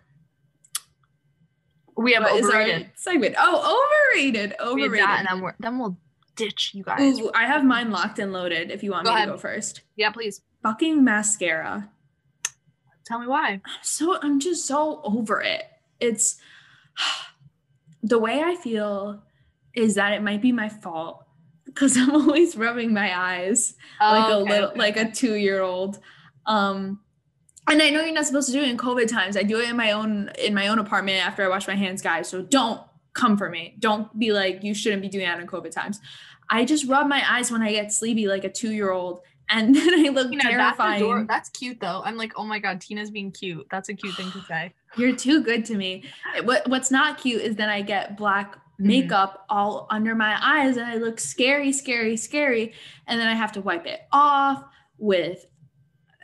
We 1.97 2.13
have 2.13 2.23
what 2.25 2.37
is 2.37 2.45
our 2.47 2.61
overrated. 2.61 2.91
segment? 2.97 3.35
Oh, 3.39 3.81
overrated, 4.15 4.55
We 4.61 4.67
overrated. 4.85 4.99
that, 5.09 5.19
and 5.21 5.29
then, 5.29 5.41
we're, 5.41 5.55
then 5.59 5.79
we'll 5.79 5.99
ditch 6.37 6.71
you 6.75 6.85
guys. 6.85 7.19
Ooh, 7.19 7.31
I 7.35 7.47
have 7.47 7.65
mine 7.65 7.91
locked 7.91 8.19
and 8.21 8.33
loaded. 8.33 8.71
If 8.71 8.83
you 8.85 8.93
want 8.93 9.07
Go 9.07 9.11
me 9.13 9.17
ahead. 9.17 9.29
to 9.29 9.33
go 9.35 9.39
first, 9.39 9.81
Yeah, 9.97 10.11
please 10.11 10.43
fucking 10.63 11.03
mascara. 11.03 11.91
tell 13.05 13.19
me 13.19 13.27
why. 13.27 13.49
I'm 13.55 13.63
so 13.83 14.19
I'm 14.23 14.39
just 14.39 14.67
so 14.67 15.01
over 15.03 15.41
it. 15.41 15.65
It's 15.99 16.37
the 18.03 18.19
way 18.19 18.43
I 18.43 18.55
feel 18.57 19.23
is 19.75 19.95
that 19.97 20.13
it 20.13 20.23
might 20.23 20.43
be 20.43 20.53
my 20.53 20.69
fault 20.69 21.25
because 21.67 21.97
I'm 21.99 22.11
always 22.11 22.57
rubbing 22.57 22.93
my 22.93 23.17
eyes 23.17 23.75
like 24.01 24.31
a 24.31 24.35
Oh, 24.35 24.43
okay, 24.43 24.53
little 24.53 24.69
okay, 24.71 24.79
like 24.79 24.97
a 24.97 25.05
2-year-old. 25.05 25.99
Um 26.47 27.01
and 27.71 27.83
I 27.83 27.91
know 27.91 28.01
you're 28.01 28.15
not 28.15 28.25
supposed 28.25 28.47
to 28.47 28.53
do 28.53 28.63
it 28.63 28.69
in 28.69 28.79
COVID 28.79 29.09
times. 29.09 29.37
I 29.37 29.43
do 29.43 29.61
it 29.61 29.69
in 29.69 29.77
my 29.77 29.93
own 29.93 30.31
in 30.39 30.55
my 30.55 30.69
own 30.69 30.79
apartment 30.79 31.27
after 31.27 31.45
I 31.45 31.49
wash 31.49 31.69
my 31.69 31.75
hands, 31.75 32.01
guys. 32.01 32.29
So 32.29 32.43
don't 32.43 32.81
come 33.13 33.37
for 33.37 33.51
me. 33.51 33.77
Don't 33.79 34.17
be 34.19 34.33
like 34.33 34.63
you 34.65 34.75
shouldn't 34.75 35.03
be 35.03 35.09
doing 35.09 35.27
that 35.27 35.39
in 35.41 35.47
COVID 35.47 35.71
times. 35.71 36.01
I 36.51 36.65
just 36.65 36.87
rub 36.87 37.07
my 37.09 37.23
eyes 37.31 37.51
when 37.51 37.61
I 37.61 37.73
get 37.73 37.93
sleepy 37.93 38.27
like 38.27 38.45
a 38.45 38.49
2-year-old 38.49 39.21
and 39.51 39.75
then 39.75 40.07
I 40.07 40.09
look 40.11 40.31
You 40.31 40.39
know, 40.39 40.45
that's, 40.45 40.77
terrifying. 40.77 41.03
ador- 41.03 41.25
that's 41.29 41.49
cute 41.51 41.81
though. 41.81 42.03
I'm 42.05 42.17
like, 42.17 42.33
oh 42.37 42.45
my 42.45 42.59
god, 42.59 42.81
Tina's 42.81 43.11
being 43.11 43.31
cute. 43.33 43.67
That's 43.71 43.89
a 43.89 43.95
cute 43.95 44.15
thing 44.15 44.31
to 44.33 44.43
say. 44.45 44.73
You're 44.97 45.17
too 45.17 45.43
good 45.43 45.65
to 45.67 45.77
me. 45.77 46.05
What 46.45 46.69
what's 46.69 46.91
not 46.91 47.19
cute 47.19 47.43
is 47.43 47.57
then 47.57 47.69
I 47.69 47.83
get 47.83 48.17
black 48.17 48.57
Mhm. 48.81 48.87
makeup 48.87 49.45
all 49.49 49.89
under 49.91 50.15
my 50.15 50.39
eyes 50.41 50.77
and 50.77 50.87
I 50.87 50.95
look 50.99 51.19
scary, 51.19 51.73
scary, 51.73 52.17
scary. 52.17 52.75
And 53.09 53.19
then 53.21 53.27
I 53.27 53.35
have 53.35 53.51
to 53.53 53.61
wipe 53.61 53.87
it 53.87 54.03
off 54.13 54.63
with 54.99 55.47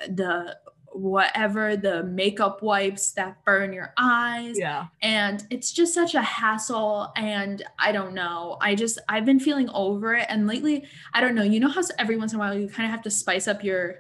the 0.08 0.56
whatever 0.94 1.76
the 1.76 2.04
makeup 2.04 2.62
wipes 2.62 3.12
that 3.12 3.44
burn 3.44 3.72
your 3.72 3.92
eyes. 3.98 4.56
Yeah. 4.56 4.86
And 5.02 5.44
it's 5.50 5.72
just 5.72 5.92
such 5.92 6.14
a 6.14 6.22
hassle. 6.22 7.12
And 7.16 7.62
I 7.78 7.92
don't 7.92 8.14
know. 8.14 8.56
I 8.60 8.74
just 8.74 8.98
I've 9.08 9.24
been 9.24 9.40
feeling 9.40 9.68
over 9.70 10.14
it. 10.14 10.26
And 10.28 10.46
lately, 10.46 10.86
I 11.12 11.20
don't 11.20 11.34
know, 11.34 11.42
you 11.42 11.58
know 11.60 11.68
how 11.68 11.82
every 11.98 12.16
once 12.16 12.32
in 12.32 12.36
a 12.36 12.38
while 12.40 12.56
you 12.56 12.68
kind 12.68 12.86
of 12.86 12.92
have 12.92 13.02
to 13.02 13.10
spice 13.10 13.48
up 13.48 13.64
your 13.64 13.96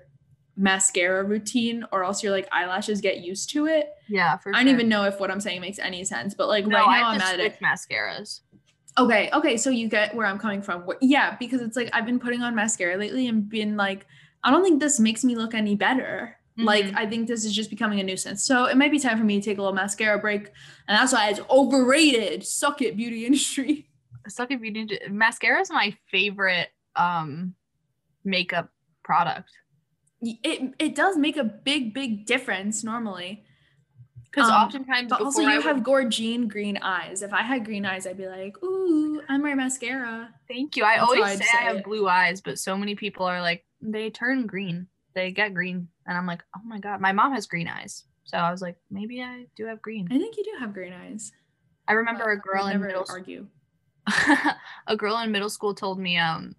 mascara 0.56 1.24
routine 1.24 1.84
or 1.90 2.04
else 2.04 2.22
your 2.22 2.32
like 2.32 2.48
eyelashes 2.52 3.00
get 3.00 3.18
used 3.18 3.50
to 3.50 3.66
it. 3.66 3.88
Yeah, 4.08 4.36
for 4.38 4.54
I 4.54 4.62
don't 4.62 4.72
even 4.72 4.88
know 4.88 5.04
if 5.04 5.18
what 5.18 5.30
I'm 5.30 5.40
saying 5.40 5.60
makes 5.60 5.78
any 5.78 6.04
sense, 6.04 6.34
but 6.34 6.48
like 6.48 6.66
No, 6.66 6.78
right 6.78 7.00
now, 7.00 7.08
I'm 7.08 7.20
at 7.20 7.40
it. 7.40 7.58
mascaras. 7.60 8.40
Okay, 8.96 9.28
okay, 9.32 9.56
so 9.56 9.70
you 9.70 9.88
get 9.88 10.14
where 10.14 10.26
I'm 10.26 10.38
coming 10.38 10.62
from. 10.62 10.88
Yeah, 11.00 11.36
because 11.40 11.60
it's 11.60 11.76
like 11.76 11.90
I've 11.92 12.06
been 12.06 12.20
putting 12.20 12.42
on 12.42 12.54
mascara 12.54 12.96
lately 12.96 13.26
and 13.26 13.48
been 13.48 13.76
like, 13.76 14.06
I 14.44 14.52
don't 14.52 14.62
think 14.62 14.78
this 14.78 15.00
makes 15.00 15.24
me 15.24 15.34
look 15.34 15.54
any 15.54 15.74
better. 15.74 16.36
Like 16.56 16.84
Mhm. 16.86 16.96
I 16.96 17.06
think 17.06 17.26
this 17.26 17.44
is 17.44 17.52
just 17.54 17.68
becoming 17.68 17.98
a 17.98 18.02
nuisance. 18.04 18.44
So 18.44 18.66
it 18.66 18.76
might 18.76 18.92
be 18.92 18.98
time 19.00 19.18
for 19.18 19.24
me 19.24 19.40
to 19.40 19.44
take 19.44 19.58
a 19.58 19.60
little 19.60 19.74
mascara 19.74 20.18
break, 20.20 20.42
and 20.86 20.96
that's 20.96 21.12
why 21.12 21.28
it's 21.30 21.40
overrated. 21.50 22.44
Suck 22.46 22.80
it, 22.80 22.96
beauty 22.96 23.26
industry. 23.26 23.88
Suck 24.28 24.50
you 24.50 24.58
need. 24.58 25.00
Mascara 25.10 25.60
is 25.60 25.70
my 25.70 25.96
favorite 26.10 26.68
um 26.96 27.54
makeup 28.24 28.70
product 29.02 29.50
It 30.22 30.74
it 30.78 30.94
does 30.94 31.16
make 31.18 31.36
a 31.36 31.44
big 31.44 31.92
big 31.92 32.24
difference 32.24 32.84
normally. 32.84 33.44
because 34.30 34.48
Um, 34.48 34.54
oftentimes 34.64 35.10
But 35.10 35.20
also, 35.20 35.42
I 35.42 35.50
you 35.52 35.56
would- 35.58 35.66
have 35.66 35.82
gorgine 35.84 36.48
green 36.48 36.76
eyes. 36.78 37.22
If 37.22 37.32
I 37.32 37.42
had 37.42 37.64
green 37.64 37.84
eyes, 37.86 38.04
I'd 38.06 38.16
be 38.16 38.26
like, 38.26 38.60
ooh, 38.64 39.20
I'm 39.28 39.42
wearing 39.42 39.58
mascara. 39.58 40.32
Thank 40.48 40.76
you. 40.76 40.84
I 40.84 40.96
That's 40.96 41.02
always 41.02 41.38
say, 41.38 41.44
say 41.44 41.58
I 41.58 41.62
have 41.64 41.76
it. 41.78 41.84
blue 41.84 42.08
eyes, 42.08 42.40
but 42.40 42.58
so 42.58 42.76
many 42.76 42.94
people 42.96 43.26
are 43.26 43.40
like, 43.42 43.64
they 43.80 44.10
turn 44.10 44.46
green. 44.46 44.88
They 45.14 45.30
get 45.30 45.54
green. 45.54 45.88
And 46.06 46.16
I'm 46.16 46.26
like, 46.26 46.42
oh 46.56 46.60
my 46.64 46.78
God. 46.78 47.00
My 47.00 47.12
mom 47.12 47.32
has 47.32 47.46
green 47.46 47.68
eyes. 47.68 48.04
So 48.24 48.38
I 48.38 48.50
was 48.50 48.62
like, 48.62 48.76
maybe 48.90 49.22
I 49.22 49.46
do 49.56 49.66
have 49.66 49.82
green. 49.82 50.08
I 50.10 50.18
think 50.18 50.36
you 50.36 50.44
do 50.44 50.52
have 50.58 50.72
green 50.72 50.92
eyes. 50.92 51.32
I 51.86 51.92
remember 51.92 52.30
a 52.30 52.38
girl 52.38 52.66
in 52.66 52.72
never 52.72 52.86
middle 52.86 53.06
argue. 53.08 53.46
a 54.86 54.96
girl 54.96 55.18
in 55.18 55.30
middle 55.30 55.50
school 55.50 55.74
told 55.74 55.98
me, 55.98 56.16
um, 56.16 56.54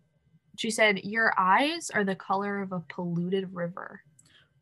she 0.58 0.72
said, 0.72 1.04
Your 1.04 1.34
eyes 1.38 1.90
are 1.90 2.04
the 2.04 2.16
color 2.16 2.62
of 2.62 2.72
a 2.72 2.80
polluted 2.80 3.54
river. 3.54 4.02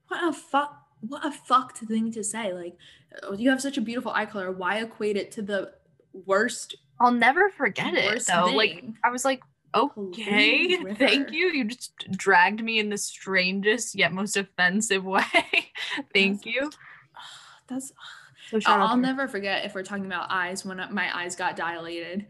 What 0.07 0.23
a 0.23 0.33
fuck! 0.33 0.79
What 1.01 1.25
a 1.25 1.31
fucked 1.31 1.79
thing 1.79 2.11
to 2.13 2.23
say. 2.23 2.53
Like, 2.53 2.77
oh, 3.23 3.33
you 3.33 3.49
have 3.49 3.61
such 3.61 3.77
a 3.77 3.81
beautiful 3.81 4.11
eye 4.11 4.25
color. 4.25 4.51
Why 4.51 4.77
equate 4.77 5.17
it 5.17 5.31
to 5.33 5.41
the 5.41 5.73
worst? 6.13 6.77
I'll 6.99 7.11
never 7.11 7.49
forget 7.49 7.93
it 7.93 8.25
though. 8.25 8.45
Like? 8.45 8.85
I 9.03 9.09
was 9.09 9.25
like, 9.25 9.41
okay, 9.75 10.77
thank 10.95 11.27
river. 11.27 11.33
you. 11.33 11.47
You 11.47 11.65
just 11.65 11.93
dragged 12.11 12.63
me 12.63 12.79
in 12.79 12.89
the 12.89 12.97
strangest 12.97 13.95
yet 13.95 14.11
most 14.11 14.37
offensive 14.37 15.03
way. 15.05 15.23
thank 16.13 16.45
you. 16.45 16.69
That's. 17.67 17.91
So 18.49 18.59
I'll, 18.65 18.89
I'll 18.89 18.97
never 18.97 19.27
forget 19.27 19.65
if 19.65 19.73
we're 19.73 19.83
talking 19.83 20.05
about 20.05 20.27
eyes 20.29 20.63
when 20.65 20.77
my 20.91 21.15
eyes 21.17 21.35
got 21.35 21.55
dilated, 21.55 22.27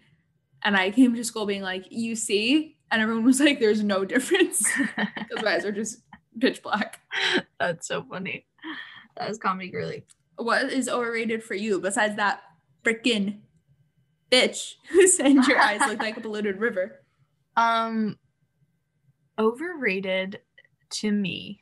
and 0.63 0.77
I 0.77 0.91
came 0.91 1.15
to 1.15 1.23
school 1.23 1.45
being 1.45 1.61
like, 1.63 1.85
"You 1.89 2.15
see," 2.15 2.77
and 2.91 3.01
everyone 3.01 3.25
was 3.25 3.39
like, 3.39 3.59
"There's 3.59 3.83
no 3.83 4.05
difference 4.05 4.63
because 4.95 5.43
my 5.43 5.55
eyes 5.55 5.65
are 5.65 5.71
just 5.71 5.97
pitch 6.39 6.61
black." 6.63 7.01
That's 7.59 7.87
so 7.87 8.03
funny. 8.03 8.45
That 9.17 9.27
was 9.27 9.37
comedy 9.37 9.69
girly. 9.69 10.05
What 10.37 10.71
is 10.71 10.87
overrated 10.87 11.43
for 11.43 11.55
you 11.55 11.79
besides 11.79 12.15
that 12.15 12.41
freaking 12.83 13.39
bitch 14.31 14.73
who 14.89 15.07
said 15.07 15.45
your 15.47 15.59
eyes 15.59 15.81
look 15.81 15.99
like 15.99 16.17
a 16.17 16.21
polluted 16.21 16.59
river? 16.59 17.02
Um, 17.55 18.17
overrated 19.37 20.39
to 20.89 21.11
me 21.11 21.59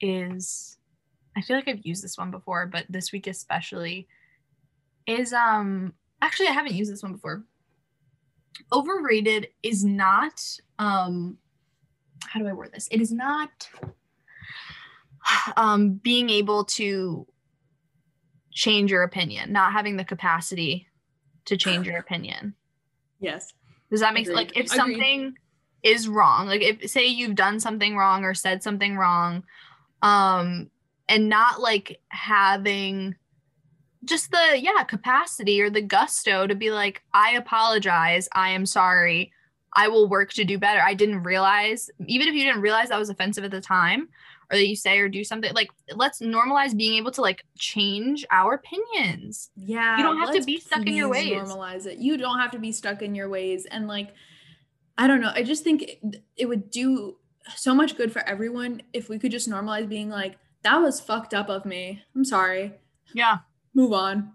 is 0.00 0.76
I 1.36 1.40
feel 1.40 1.56
like 1.56 1.68
I've 1.68 1.86
used 1.86 2.04
this 2.04 2.18
one 2.18 2.30
before, 2.30 2.66
but 2.66 2.84
this 2.88 3.12
week 3.12 3.26
especially 3.26 4.08
is 5.06 5.32
um 5.32 5.94
actually 6.20 6.48
I 6.48 6.52
haven't 6.52 6.74
used 6.74 6.92
this 6.92 7.02
one 7.02 7.12
before. 7.12 7.44
Overrated 8.72 9.48
is 9.62 9.84
not 9.84 10.42
um 10.78 11.38
how 12.24 12.40
do 12.40 12.46
I 12.46 12.52
word 12.52 12.72
this? 12.72 12.88
It 12.90 13.00
is 13.00 13.12
not 13.12 13.68
um 15.56 15.94
being 15.94 16.28
able 16.30 16.64
to 16.64 17.26
change 18.52 18.90
your 18.90 19.02
opinion, 19.04 19.52
not 19.52 19.72
having 19.72 19.96
the 19.96 20.04
capacity 20.04 20.88
to 21.46 21.56
change 21.56 21.86
your 21.86 21.98
opinion. 21.98 22.54
Yes. 23.18 23.54
Does 23.92 24.00
that 24.00 24.14
make 24.14 24.24
Agreed. 24.24 24.34
like 24.34 24.56
if 24.56 24.66
Agreed. 24.66 24.76
something 24.76 25.34
is 25.82 26.08
wrong, 26.08 26.46
like 26.46 26.62
if 26.62 26.90
say 26.90 27.06
you've 27.06 27.34
done 27.34 27.60
something 27.60 27.94
wrong 27.94 28.24
or 28.24 28.32
said 28.32 28.62
something 28.62 28.96
wrong, 28.96 29.44
um, 30.00 30.70
and 31.10 31.28
not 31.28 31.60
like 31.60 32.00
having 32.08 33.14
just 34.04 34.30
the 34.30 34.58
yeah 34.58 34.82
capacity 34.84 35.60
or 35.60 35.68
the 35.68 35.82
gusto 35.82 36.46
to 36.46 36.54
be 36.54 36.70
like, 36.70 37.02
I 37.12 37.32
apologize, 37.32 38.30
I 38.32 38.48
am 38.50 38.64
sorry, 38.64 39.30
I 39.74 39.88
will 39.88 40.08
work 40.08 40.32
to 40.32 40.44
do 40.44 40.58
better. 40.58 40.80
I 40.80 40.94
didn't 40.94 41.22
realize, 41.22 41.90
even 42.06 42.28
if 42.28 42.34
you 42.34 42.44
didn't 42.44 42.62
realize 42.62 42.88
that 42.88 42.98
was 42.98 43.10
offensive 43.10 43.44
at 43.44 43.50
the 43.50 43.60
time, 43.60 44.08
or 44.52 44.56
that 44.56 44.68
you 44.68 44.76
say 44.76 44.98
or 44.98 45.08
do 45.08 45.24
something 45.24 45.52
like 45.54 45.70
let's 45.94 46.20
normalize 46.20 46.76
being 46.76 46.98
able 46.98 47.10
to 47.10 47.22
like 47.22 47.42
change 47.58 48.26
our 48.30 48.54
opinions. 48.54 49.50
Yeah. 49.56 49.96
You 49.96 50.02
don't 50.02 50.18
have 50.18 50.34
to 50.34 50.42
be 50.42 50.60
stuck 50.60 50.86
in 50.86 50.94
your 50.94 51.08
ways. 51.08 51.32
Normalize 51.32 51.86
it. 51.86 51.98
You 51.98 52.18
don't 52.18 52.38
have 52.38 52.50
to 52.50 52.58
be 52.58 52.70
stuck 52.70 53.00
in 53.00 53.14
your 53.14 53.30
ways. 53.30 53.64
And 53.64 53.88
like, 53.88 54.14
I 54.98 55.06
don't 55.06 55.22
know. 55.22 55.32
I 55.34 55.42
just 55.42 55.64
think 55.64 55.82
it, 55.82 56.22
it 56.36 56.46
would 56.46 56.70
do 56.70 57.16
so 57.56 57.74
much 57.74 57.96
good 57.96 58.12
for 58.12 58.20
everyone 58.28 58.82
if 58.92 59.08
we 59.08 59.18
could 59.18 59.32
just 59.32 59.48
normalize 59.48 59.88
being 59.88 60.10
like, 60.10 60.36
that 60.62 60.76
was 60.76 61.00
fucked 61.00 61.32
up 61.32 61.48
of 61.48 61.64
me. 61.64 62.02
I'm 62.14 62.24
sorry. 62.24 62.74
Yeah. 63.14 63.38
Move 63.74 63.94
on. 63.94 64.32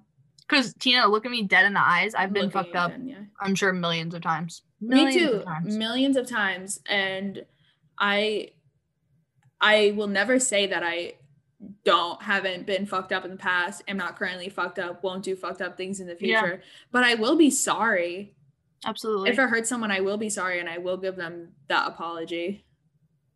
Because 0.47 0.73
Tina, 0.79 1.07
look 1.07 1.25
at 1.25 1.31
me 1.31 1.43
dead 1.43 1.65
in 1.65 1.73
the 1.73 1.87
eyes. 1.87 2.15
I've 2.15 2.33
been 2.33 2.49
fucked 2.49 2.75
up. 2.75 2.91
again, 2.91 3.07
yeah. 3.07 3.21
I'm 3.39 3.53
sure 3.53 3.71
millions 3.71 4.13
of 4.15 4.21
times. 4.21 4.63
Me 4.81 5.13
too. 5.13 5.43
Of. 5.45 5.65
Millions 5.65 6.17
of 6.17 6.27
times. 6.27 6.79
And 6.87 7.45
I 7.99 8.51
I 9.61 9.93
will 9.95 10.07
never 10.07 10.39
say 10.39 10.67
that 10.67 10.83
I 10.83 11.13
don't 11.83 12.21
haven't 12.21 12.67
been 12.67 12.85
fucked 12.85 13.11
up 13.11 13.25
in 13.25 13.31
the 13.31 13.37
past. 13.37 13.83
am 13.87 13.97
not 13.97 14.17
currently 14.17 14.49
fucked 14.49 14.77
up, 14.77 15.03
won't 15.03 15.23
do 15.23 15.35
fucked 15.35 15.61
up 15.61 15.75
things 15.75 15.99
in 15.99 16.07
the 16.07 16.15
Yeah. 16.19 16.41
future. 16.41 16.61
But 16.91 17.03
I 17.03 17.15
will 17.15 17.35
be 17.35 17.49
sorry. 17.49 18.35
Absolutely. 18.85 19.31
If 19.31 19.39
it 19.39 19.49
hurts 19.49 19.67
someone, 19.69 19.91
I 19.91 20.01
will 20.01 20.17
be 20.17 20.29
sorry 20.29 20.59
and 20.59 20.69
I 20.69 20.77
will 20.77 20.97
give 20.97 21.15
them 21.15 21.53
that 21.67 21.87
apology. 21.87 22.63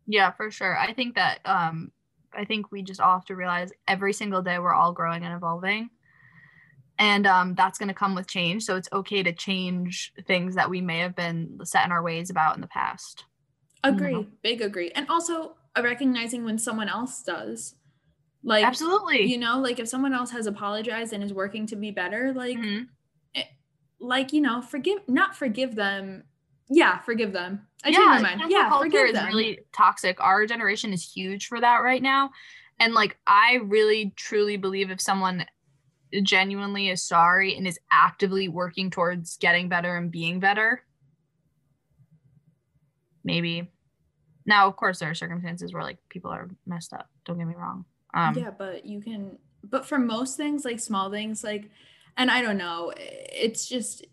Yeah, 0.06 0.30
for 0.30 0.50
sure. 0.52 0.78
I 0.78 0.92
think 0.92 1.16
that 1.16 1.40
um 1.44 1.90
I 2.32 2.44
think 2.44 2.70
we 2.70 2.82
just 2.82 3.00
all 3.00 3.14
have 3.16 3.24
to 3.26 3.36
realize 3.36 3.72
every 3.88 4.12
single 4.12 4.40
day 4.40 4.58
we're 4.58 4.72
all 4.72 4.92
growing 4.92 5.24
and 5.24 5.34
evolving. 5.34 5.90
And 6.98 7.26
um 7.26 7.54
that's 7.56 7.78
gonna 7.78 7.92
come 7.94 8.14
with 8.14 8.28
change. 8.28 8.62
So 8.62 8.76
it's 8.76 8.88
okay 8.92 9.24
to 9.24 9.32
change 9.32 10.12
things 10.28 10.54
that 10.54 10.70
we 10.70 10.80
may 10.80 10.98
have 11.00 11.16
been 11.16 11.58
set 11.64 11.84
in 11.84 11.90
our 11.92 12.02
ways 12.04 12.30
about 12.30 12.54
in 12.54 12.60
the 12.60 12.68
past. 12.68 13.24
Agree. 13.82 14.12
know. 14.12 14.26
Big 14.42 14.60
agree. 14.62 14.92
And 14.92 15.08
also 15.08 15.56
recognizing 15.80 16.44
when 16.44 16.58
someone 16.58 16.88
else 16.88 17.22
does. 17.22 17.74
Like 18.44 18.64
Absolutely. 18.64 19.22
you 19.22 19.38
know, 19.38 19.60
like 19.60 19.78
if 19.78 19.88
someone 19.88 20.12
else 20.12 20.30
has 20.32 20.46
apologized 20.46 21.12
and 21.12 21.22
is 21.22 21.32
working 21.32 21.66
to 21.68 21.76
be 21.76 21.90
better, 21.90 22.32
like 22.34 22.58
Mhm. 22.58 22.88
like 24.00 24.32
you 24.32 24.40
know, 24.40 24.60
forgive 24.60 25.08
not 25.08 25.36
forgive 25.36 25.74
them. 25.76 26.24
Yeah, 26.68 26.98
forgive 27.00 27.32
them. 27.32 27.68
I 27.84 27.90
yeah, 27.90 27.96
changed 27.98 28.08
my 28.08 28.36
mind. 28.36 28.50
Yeah, 28.50 28.68
culture 28.68 28.84
forgive 28.84 29.06
is 29.08 29.12
them. 29.14 29.26
really 29.26 29.60
toxic. 29.72 30.20
Our 30.20 30.46
generation 30.46 30.92
is 30.92 31.08
huge 31.08 31.46
for 31.46 31.60
that 31.60 31.78
right 31.78 32.02
now. 32.02 32.30
And 32.80 32.94
like 32.94 33.18
I 33.26 33.60
really 33.64 34.12
truly 34.16 34.56
believe 34.56 34.90
if 34.90 35.00
someone 35.00 35.46
genuinely 36.22 36.88
is 36.90 37.02
sorry 37.02 37.56
and 37.56 37.66
is 37.66 37.78
actively 37.90 38.48
working 38.48 38.90
towards 38.90 39.36
getting 39.38 39.68
better 39.68 39.96
and 39.96 40.10
being 40.10 40.40
better, 40.40 40.84
maybe. 43.24 43.71
Now, 44.46 44.66
of 44.68 44.76
course, 44.76 44.98
there 44.98 45.10
are 45.10 45.14
circumstances 45.14 45.72
where 45.72 45.82
like 45.82 45.98
people 46.08 46.30
are 46.30 46.48
messed 46.66 46.92
up. 46.92 47.08
Don't 47.24 47.38
get 47.38 47.46
me 47.46 47.54
wrong. 47.54 47.84
Um, 48.14 48.34
yeah, 48.36 48.50
but 48.50 48.84
you 48.86 49.00
can 49.00 49.38
but 49.64 49.86
for 49.86 49.98
most 49.98 50.36
things 50.36 50.64
like 50.64 50.80
small 50.80 51.10
things 51.10 51.42
like 51.44 51.70
and 52.16 52.30
I 52.30 52.42
don't 52.42 52.58
know, 52.58 52.92
it's 52.96 53.68
just 53.68 54.04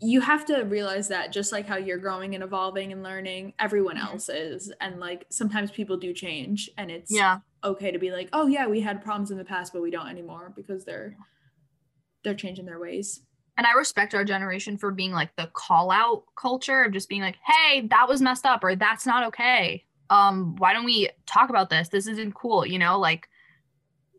you 0.00 0.20
have 0.20 0.44
to 0.46 0.62
realize 0.62 1.08
that 1.08 1.32
just 1.32 1.52
like 1.52 1.66
how 1.66 1.76
you're 1.76 1.96
growing 1.98 2.34
and 2.34 2.44
evolving 2.44 2.92
and 2.92 3.02
learning, 3.02 3.54
everyone 3.58 3.96
Mhm. 3.96 4.04
else 4.04 4.28
is 4.28 4.72
and 4.80 4.98
like 5.00 5.26
sometimes 5.30 5.70
people 5.70 5.96
do 5.96 6.12
change 6.12 6.68
and 6.76 6.90
it's 6.90 7.10
yeah. 7.12 7.38
okay 7.64 7.90
to 7.90 7.98
be 7.98 8.10
like, 8.10 8.28
"Oh 8.32 8.46
yeah, 8.46 8.66
we 8.66 8.80
had 8.80 9.02
problems 9.02 9.30
in 9.30 9.38
the 9.38 9.44
past 9.44 9.72
but 9.72 9.82
we 9.82 9.90
don't 9.90 10.08
anymore" 10.08 10.52
because 10.56 10.84
they're 10.84 11.16
they're 12.24 12.34
changing 12.34 12.66
their 12.66 12.78
ways. 12.80 13.22
And 13.56 13.66
I 13.66 13.72
respect 13.72 14.14
our 14.14 14.24
generation 14.24 14.76
for 14.76 14.90
being 14.90 15.12
like 15.12 15.34
the 15.36 15.50
call 15.54 15.90
out 15.90 16.24
culture 16.36 16.82
of 16.82 16.92
just 16.92 17.08
being 17.08 17.22
like, 17.22 17.38
hey, 17.44 17.86
that 17.88 18.08
was 18.08 18.20
messed 18.20 18.44
up 18.44 18.62
or 18.62 18.76
that's 18.76 19.06
not 19.06 19.24
okay. 19.28 19.84
Um, 20.10 20.56
why 20.56 20.72
don't 20.72 20.84
we 20.84 21.08
talk 21.26 21.48
about 21.50 21.70
this? 21.70 21.88
This 21.88 22.06
isn't 22.06 22.34
cool, 22.34 22.66
you 22.66 22.78
know, 22.78 22.98
like 22.98 23.28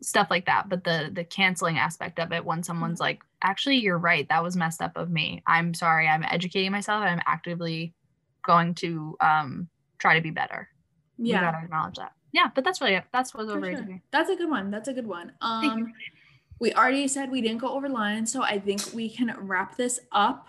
stuff 0.02 0.28
like 0.30 0.46
that. 0.46 0.68
But 0.68 0.84
the 0.84 1.10
the 1.12 1.24
canceling 1.24 1.78
aspect 1.78 2.18
of 2.18 2.32
it 2.32 2.44
when 2.44 2.62
someone's 2.62 3.00
like, 3.00 3.22
actually, 3.42 3.76
you're 3.76 3.98
right, 3.98 4.28
that 4.28 4.42
was 4.42 4.56
messed 4.56 4.82
up 4.82 4.96
of 4.96 5.10
me. 5.10 5.42
I'm 5.46 5.72
sorry, 5.72 6.08
I'm 6.08 6.24
educating 6.24 6.72
myself 6.72 7.02
I'm 7.02 7.22
actively 7.26 7.94
going 8.42 8.74
to 8.74 9.16
um 9.20 9.68
try 9.98 10.14
to 10.16 10.20
be 10.20 10.30
better. 10.30 10.68
Yeah. 11.16 11.40
gotta 11.40 11.64
acknowledge 11.64 11.96
that. 11.96 12.12
Yeah, 12.32 12.50
but 12.54 12.64
that's 12.64 12.80
really 12.80 12.94
it. 12.94 13.04
That's 13.12 13.34
what's 13.34 13.50
over 13.50 13.74
sure. 13.74 14.00
That's 14.10 14.30
a 14.30 14.36
good 14.36 14.50
one. 14.50 14.70
That's 14.70 14.88
a 14.88 14.92
good 14.92 15.06
one. 15.06 15.32
Thank 15.40 15.78
you. 15.78 15.84
Um 15.84 15.92
we 16.60 16.72
already 16.74 17.06
said 17.08 17.30
we 17.30 17.40
didn't 17.40 17.58
go 17.58 17.68
over 17.68 17.88
line, 17.88 18.26
so 18.26 18.42
I 18.42 18.58
think 18.58 18.80
we 18.92 19.08
can 19.08 19.34
wrap 19.38 19.76
this 19.76 20.00
up. 20.12 20.46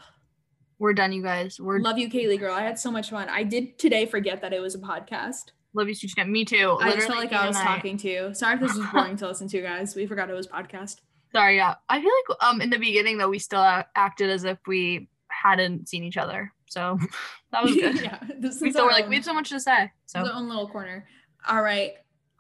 We're 0.79 0.93
done, 0.93 1.11
you 1.11 1.21
guys. 1.21 1.59
We're 1.59 1.79
Love 1.79 1.97
you, 1.97 2.09
Kaylee 2.09 2.39
girl. 2.39 2.53
I 2.53 2.61
had 2.63 2.79
so 2.79 2.89
much 2.89 3.09
fun. 3.09 3.27
I 3.29 3.43
did 3.43 3.77
today 3.77 4.05
forget 4.05 4.41
that 4.41 4.53
it 4.53 4.59
was 4.61 4.75
a 4.75 4.79
podcast. 4.79 5.51
love 5.73 5.87
you, 5.89 5.93
Suchika. 5.93 6.27
Me 6.27 6.45
too. 6.45 6.77
I 6.81 6.93
just 6.93 7.07
felt 7.07 7.19
like 7.19 7.33
I 7.33 7.47
was 7.47 7.57
and 7.57 7.65
talking 7.65 7.97
to 7.97 8.09
you. 8.09 8.33
Sorry 8.33 8.55
if 8.55 8.61
this 8.61 8.75
was 8.75 8.87
boring 8.93 9.17
to 9.17 9.27
listen 9.29 9.47
to, 9.49 9.61
guys. 9.61 9.95
We 9.95 10.07
forgot 10.07 10.29
it 10.29 10.33
was 10.33 10.47
podcast. 10.47 10.97
Sorry, 11.33 11.57
yeah. 11.57 11.75
I 11.89 12.01
feel 12.01 12.09
like 12.29 12.43
um 12.43 12.61
in 12.61 12.69
the 12.71 12.79
beginning 12.79 13.17
though 13.17 13.29
we 13.29 13.37
still 13.39 13.61
acted 13.61 14.29
as 14.31 14.45
if 14.45 14.57
we 14.65 15.09
hadn't 15.27 15.87
seen 15.89 16.03
each 16.03 16.17
other, 16.17 16.51
so 16.69 16.97
that 17.51 17.63
was 17.63 17.75
good. 17.75 18.01
yeah, 18.01 18.19
this 18.39 18.59
we 18.61 18.69
is 18.69 18.73
still 18.73 18.85
were 18.85 18.91
our 18.91 18.97
like 18.99 19.09
we 19.09 19.15
have 19.15 19.25
so 19.25 19.33
much 19.33 19.49
to 19.49 19.59
say. 19.59 19.91
So 20.07 20.21
our 20.21 20.31
own 20.33 20.47
little 20.47 20.67
corner. 20.67 21.05
All 21.47 21.61
right. 21.61 21.91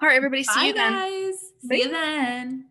all 0.01 0.07
right, 0.07 0.15
everybody, 0.15 0.43
see 0.43 0.53
Bye, 0.59 0.65
you 0.67 0.73
then. 0.73 0.93
guys. 0.93 1.33
See 1.61 1.67
Bye. 1.69 1.75
you 1.75 1.89
then. 1.91 2.65